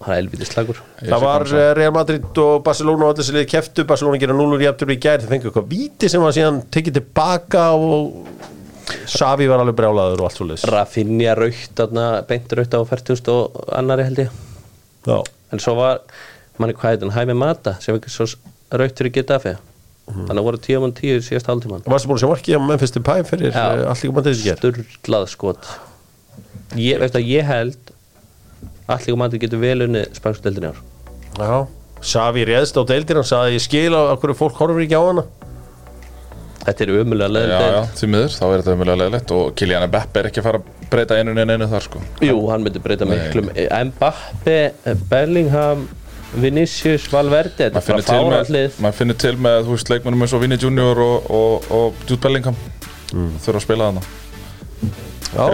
það 0.00 0.14
er 0.14 0.22
elviti 0.22 0.48
slagur. 0.48 0.80
Það 1.00 1.24
var 1.24 1.44
eh, 1.52 1.66
Real 1.76 1.92
Madrid 1.94 2.40
og 2.40 2.62
Barcelona 2.64 3.06
og 3.06 3.14
allir 3.14 3.28
sem 3.28 3.36
liði 3.36 3.50
keftu 3.52 3.84
Barcelona 3.88 4.20
gera 4.22 4.36
0 4.36 4.60
í 4.64 4.68
aftur 4.70 4.92
í 4.92 4.96
gær. 5.00 5.20
Þeir 5.20 5.34
fengu 5.34 5.50
eitthvað 5.50 5.68
víti 5.72 6.10
sem 6.12 6.24
var 6.24 6.36
síðan 6.36 6.62
tekið 6.72 7.00
tilbaka 7.00 7.66
og 7.76 8.48
Savi 9.10 9.46
var 9.46 9.62
alveg 9.62 9.76
brjálaður 9.78 10.24
og 10.24 10.26
allt 10.26 10.38
svo 10.40 10.46
leys 10.48 10.64
Rafinha 10.66 11.36
raukt, 11.38 11.74
þarna, 11.78 12.06
beint 12.26 12.52
raukt 12.58 12.74
á 12.74 12.80
40 12.82 13.30
og 13.30 13.60
annari 13.76 14.06
held 14.08 14.24
ég. 14.24 14.38
Já, 15.06 15.18
en 15.52 15.62
svo 15.62 15.76
var, 15.78 16.00
manni 16.58 16.74
hvað 16.76 16.96
heit 16.96 17.04
hann, 17.04 17.14
Hæmi 17.14 17.36
Mata 17.38 17.76
sem 17.84 17.94
ekki 17.94 18.12
svo 18.12 18.26
raukt 18.74 18.98
fyrir 18.98 19.14
Getafe 19.20 19.58
Mhm. 20.10 20.26
þannig 20.28 20.40
að 20.42 20.48
voru 20.50 20.60
10 20.66 20.84
um 20.88 20.92
10 21.00 21.22
síðast 21.26 21.50
hálftíman 21.50 21.84
varstu 21.86 22.08
búin 22.10 22.18
að 22.18 22.22
sjá 22.24 22.30
markið 22.34 22.58
á 22.58 22.60
Memphis 22.68 22.94
Depay 22.96 23.22
fyrir 23.28 23.52
Já. 23.54 23.64
uh, 23.64 23.90
allir 23.92 24.10
komandi 24.12 24.32
þessi 24.34 24.48
gær? 24.50 24.60
Sturlað 24.60 25.26
skot. 25.32 25.70
Ég, 26.76 26.98
veist 27.02 27.18
að 27.18 27.26
ég 27.30 27.44
held 27.46 27.92
allir 28.90 29.14
komandi 29.14 29.40
getur 29.42 29.60
vel 29.62 29.82
unni 29.86 30.04
spanskudeldin 30.16 30.66
í 30.66 30.72
ár. 30.72 30.80
Já, 31.40 31.66
Savi 32.00 32.44
réðst 32.48 32.78
á 32.80 32.82
deildir 32.88 33.18
hann 33.20 33.28
sagði 33.28 33.58
ég 33.58 33.64
skil 33.64 33.92
á 33.92 34.00
okkur 34.16 34.32
fólk 34.38 34.56
horfir 34.60 34.86
ekki 34.86 34.96
á 34.98 35.04
hana. 35.04 35.24
Þetta 36.60 36.84
er 36.84 36.90
umulega 37.00 37.28
Já, 37.28 37.32
leðin 37.34 37.50
já, 37.50 37.60
deild 37.60 37.94
því 37.96 38.08
miður, 38.12 38.32
þá 38.36 38.42
er 38.44 38.60
þetta 38.60 38.74
umjölega 38.76 39.00
leðilegt 39.00 39.30
og 39.32 39.44
Kylian 39.56 39.86
Mbappe 39.88 40.20
er 40.20 40.26
ekki 40.28 40.40
að 40.42 40.46
fara 40.48 40.58
að 40.60 40.88
breyta 40.92 41.16
einu 41.16 41.32
en 41.32 41.52
einu 41.54 41.68
þar 41.70 41.86
sko. 41.86 42.02
Jú, 42.20 42.34
hann 42.50 42.66
myndi 42.66 42.82
breyta 42.84 43.08
miklum. 43.08 43.48
Mbappe, 43.90 44.56
Bellingham 45.08 45.86
Vinicius, 46.34 47.08
Valverde 47.10 47.68
þetta 47.70 47.80
maður 47.80 47.98
er 47.98 48.06
finnur, 48.06 48.06
bara 48.06 48.06
til 48.06 48.14
með, 48.14 48.30
fárallið 48.30 48.80
maður 48.84 48.98
finnur 49.00 49.20
til 49.24 49.36
með 49.46 49.60
þú 49.66 49.76
veist 49.76 49.92
leikmennum 49.92 50.24
eins 50.26 50.34
og 50.36 50.42
Vinny 50.44 50.58
Junior 50.62 51.04
og, 51.04 51.30
og, 51.40 51.70
og 51.74 52.02
Jude 52.06 52.20
Bellingham 52.22 52.58
þurfa 53.10 53.56
að 53.58 53.64
spila 53.64 53.88
þarna. 53.90 54.04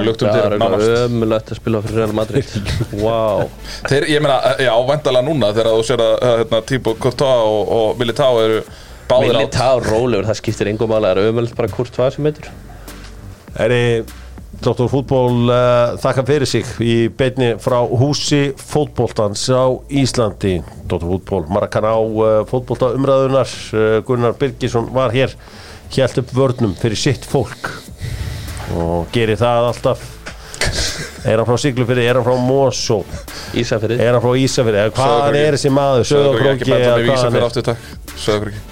Luktum 0.07 0.31
það 0.33 0.55
er 0.57 1.07
ömulegt 1.07 1.51
að 1.53 1.59
spila 1.59 1.81
fyrir 1.85 1.99
Real 2.01 2.15
Madrid. 2.17 2.53
Wow. 3.07 3.51
þeir, 3.89 4.07
ég 4.09 4.23
meina, 4.25 4.39
já, 4.61 4.73
væntalega 4.89 5.27
núna 5.27 5.51
þegar 5.57 5.75
þú 5.77 5.87
sér 5.89 6.03
að 6.05 6.13
að, 6.17 6.37
hérna, 6.43 6.61
Tíbo 6.71 6.95
Courtois 7.01 7.49
og, 7.49 7.73
og 7.77 8.01
Militao 8.01 8.39
eru 8.45 8.63
báðir 9.11 9.41
átt 9.41 9.53
tá 9.55 9.69
rólegur, 9.85 10.27
það 10.29 10.41
skiptir 10.41 10.71
engum 10.73 10.91
mála 10.91 11.13
það 11.13 11.23
er 11.23 11.33
ömulegt 11.33 11.59
bara 11.59 11.73
hvað 11.73 12.17
sem 12.17 12.29
heitur 12.29 12.49
Er 13.57 13.73
Dr. 14.63 14.89
Fútból 14.91 15.51
uh, 15.53 15.95
þakka 16.01 16.25
fyrir 16.27 16.49
sig 16.49 16.71
í 16.83 16.95
beinni 17.13 17.53
frá 17.63 17.79
húsi 17.85 18.51
fótboltans 18.57 19.45
á 19.53 19.69
Íslandi. 19.93 20.59
Dr. 20.89 21.05
Fútból, 21.05 21.45
Marakan 21.53 21.87
á 21.87 21.97
uh, 21.97 22.41
fótbolta 22.49 22.91
umræðunar 22.97 23.47
uh, 23.47 24.01
Gunnar 24.07 24.37
Birgisson 24.41 24.89
var 24.95 25.15
hér 25.15 25.37
hjælt 25.95 26.19
upp 26.23 26.33
vörnum 26.35 26.75
fyrir 26.79 26.99
sitt 26.99 27.27
fólk 27.29 27.71
og 28.75 29.07
gerir 29.15 29.39
það 29.39 29.71
alltaf. 29.71 30.07
Er 31.27 31.39
hann 31.39 31.47
frá 31.47 31.59
Siglufyrði, 31.61 32.07
er 32.09 32.19
hann 32.19 32.27
frá 32.27 32.39
Mosó 32.41 33.03
Ísafrið 33.57 34.01
er 34.03 34.17
hann 34.17 34.25
frá 34.25 34.33
Ísafyrði, 34.41 34.89
hvaðan 34.97 35.39
er 35.39 35.57
þessi 35.59 35.71
maður? 35.75 36.11
Eða 36.17 36.97
mig 36.97 37.07
vísa 37.07 37.29
hvaðan 37.29 37.37
fyrir 37.37 37.43
er 37.43 37.47
aftur 37.51 37.69
takk. 37.71 37.93
Söðakróki 38.17 38.65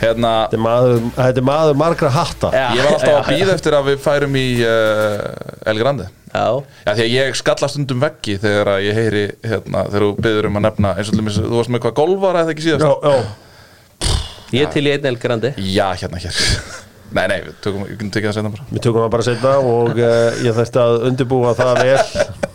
hérna, 0.00 0.32
þetta 0.48 0.58
er 0.58 0.62
maður, 0.64 1.06
þetta 1.16 1.42
er 1.42 1.46
maður 1.48 1.78
margra 1.84 2.10
hatta. 2.14 2.50
Já. 2.54 2.66
ég 2.74 2.84
var 2.84 2.92
alltaf 2.96 3.16
að 3.18 3.30
býða 3.32 3.56
eftir 3.58 3.76
að 3.78 3.88
við 3.90 3.98
færum 4.04 4.38
í 4.40 4.44
uh, 4.66 5.70
El 5.72 5.76
Grande. 5.80 6.08
Já, 6.34 6.46
Já, 6.82 6.90
því 6.90 7.04
að 7.04 7.12
ég 7.14 7.36
skalla 7.38 7.68
stundum 7.70 8.00
veggi 8.02 8.34
þegar 8.42 8.72
að 8.74 8.86
ég 8.88 8.96
heyri, 8.98 9.24
hérna, 9.46 9.84
þegar 9.90 10.06
þú 10.08 10.12
byður 10.26 10.48
um 10.50 10.58
að 10.58 10.64
nefna 10.66 10.94
eins 10.98 11.12
og 11.12 11.18
dæmis, 11.20 11.36
þú 11.38 11.58
varst 11.60 11.74
með 11.74 11.84
hvað 11.84 11.94
golfara 12.00 12.42
eða 12.42 12.54
ekki 12.56 12.66
síðast? 12.66 12.88
já, 12.88 12.94
já. 13.14 14.14
Ég 14.54 14.70
til 14.74 14.84
í 14.86 14.90
einn 14.94 15.06
elgrandi 15.08 15.54
Já, 15.58 15.86
hérna 15.98 16.20
hér. 16.22 16.40
Nei, 17.14 17.28
nei, 17.30 17.36
við 17.44 17.54
tökum, 17.62 17.84
tekið 18.10 18.26
það 18.26 18.34
setna 18.34 18.50
bara. 18.50 18.64
Við 18.72 18.82
tökum 18.82 19.04
það 19.04 19.10
bara 19.14 19.24
setna 19.28 19.50
og 19.70 20.00
uh, 20.02 20.42
ég 20.42 20.56
þætti 20.56 20.80
að 20.82 20.94
undirbúa 21.12 21.52
það 21.54 21.80
vel 21.84 22.50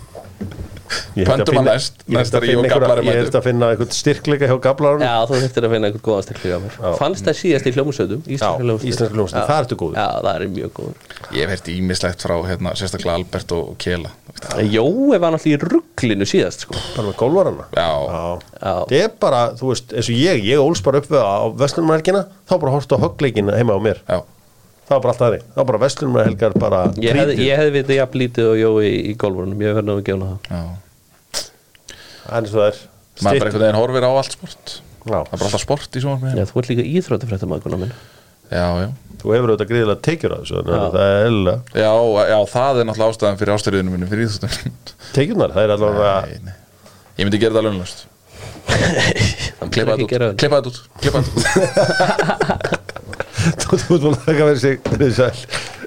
Ég 1.20 1.28
þyrfti 1.28 1.54
að 1.54 1.68
næst, 1.68 2.00
ég 2.06 2.16
næst 2.16 2.34
þyrfti 2.34 2.40
að 2.40 2.46
er 2.46 2.50
ég 2.50 2.60
og 2.60 2.68
Gablari 2.74 3.04
Ég 3.06 3.20
þurfti 3.20 3.38
að 3.40 3.46
finna 3.46 3.70
einhvern 3.74 3.92
styrkleika 3.94 4.50
hjá 4.50 4.56
gablarum 4.64 5.04
Já, 5.04 5.14
þú 5.30 5.42
þurftir 5.44 5.68
að 5.68 5.74
finna 5.76 5.90
á 6.50 6.60
mér. 6.64 6.78
Já. 6.80 6.90
Fannst 7.00 7.28
það 7.28 7.38
síðast 7.40 7.70
í 7.70 7.74
hljómsveitum? 7.76 8.24
Íslenska 8.30 9.10
Já. 9.44 9.46
það 9.50 9.62
ertu 9.64 9.78
góður. 9.84 10.00
Já, 10.00 10.08
það 10.26 10.32
er 10.34 10.48
mjög 10.56 10.74
góður. 10.80 11.06
Ég 11.30 11.44
hef 11.44 11.54
heyrt 11.54 11.70
ímislegt 11.76 12.26
frá, 12.26 12.36
hérna, 12.50 12.74
sérstaklega 12.80 13.18
Albert 13.20 13.56
og 13.60 13.70
Kela. 13.84 14.14
Jói 14.64 15.20
var 15.20 15.34
náttúrulega 15.36 15.58
í 15.58 15.62
rugglinu 15.76 16.28
síðast 16.30 16.66
sko. 16.66 16.78
bara 16.96 17.10
með 17.10 17.18
Já, 17.76 17.92
Það 18.90 18.98
er 19.04 19.14
bara, 19.20 19.46
þú 19.60 19.72
veist, 19.74 19.94
eins 19.94 20.10
og 20.10 20.20
ég 20.26 20.44
ég 20.48 20.64
óls 20.64 20.84
bara 20.86 21.02
upp 21.04 21.10
við 21.12 21.22
á 21.22 21.38
Vestlunumhelgina 21.60 22.26
þá 22.50 22.54
bara 22.58 22.76
horfst 22.78 22.94
á 22.96 22.98
höggleikina 23.04 23.58
heima 23.60 23.76
á 23.76 23.80
mér. 23.84 24.04
Já 24.08 24.22
það 24.90 24.96
var 24.96 25.02
bara 25.06 25.14
alltaf 25.14 25.26
þannig, 25.28 25.44
það 25.54 25.60
var 25.62 25.68
bara 25.70 25.82
Vestlunumhelgar 25.86 26.56
bara 26.60 26.80
ég 26.98 27.14
hefði, 27.14 27.26
trítið. 27.30 27.44
ég 27.46 27.60
hefði 27.62 27.74
vitið 27.78 28.00
jafn 28.00 28.20
lítið 28.24 28.48
og 28.50 28.56
Jói 28.60 28.86
í, 28.90 28.94
í 29.00 29.16
golfurunum 29.22 29.62
Ég 29.64 29.76
verði 29.78 29.94
að 29.96 30.02
gefa 30.10 30.20
hana 30.20 30.38
það. 30.50 30.72
Er 32.30 32.38
eins 32.40 32.54
og 32.54 32.58
það 32.60 32.70
er 32.70 32.80
maður 33.20 33.40
bara 33.40 33.50
einhvern 33.50 33.64
veginn 33.66 33.80
horfir 33.80 34.08
á 34.10 34.12
allt 34.20 34.34
sport. 34.38 34.74
Já, 35.00 35.20
Það 35.20 35.20
er 35.20 35.30
bara 35.32 35.48
alltaf 35.50 35.64
sport 35.64 35.96
í 35.96 36.02
svona 36.04 36.34
Já, 36.36 36.44
þú 36.50 36.60
ert 36.62 36.70
líka 36.74 36.86
íþróttafréttamaður 36.90 37.78
minn. 37.80 37.94
Já, 38.50 38.66
já. 38.84 38.90
Þú 39.20 39.34
hefur 39.36 39.52
auðvitað 39.52 39.70
gríðilega 39.70 40.02
tekjur 40.08 40.34
af 40.34 40.44
þessu 40.46 40.56
að 40.60 40.64
það 40.96 41.02
er 41.06 41.26
eðlilega. 41.28 41.60
Já, 41.76 41.92
já, 42.30 42.38
það 42.54 42.80
er 42.80 42.86
náttúrulega 42.88 43.12
ástæðan 43.14 43.40
fyrir 43.42 43.54
ástæðinu 43.58 43.92
minni 43.94 44.08
fyrir 44.10 44.24
íþjóttum 44.30 44.78
tekjurnar, 45.18 45.52
það 45.58 45.66
er 45.66 45.74
allavega 45.76 46.14
Nei, 46.24 46.38
nei. 46.48 46.56
Ég 47.20 47.28
myndi 47.28 47.42
gera 47.44 47.58
það 47.60 47.68
launlöst 47.68 48.06
Klippa 49.74 49.98
þetta 49.98 50.06
út. 50.06 50.40
Klippa 50.40 50.58
þetta 50.62 50.70
út. 50.70 50.78
Klippa 51.04 51.20
þetta 51.20 51.34
út 52.70 52.79
þú 53.40 53.76
ert 53.78 53.90
búin 53.90 54.16
að 54.16 54.24
taka 54.26 54.50
verið 54.50 54.64
sig 54.66 54.82
verið 54.94 55.14
sæl 55.20 55.79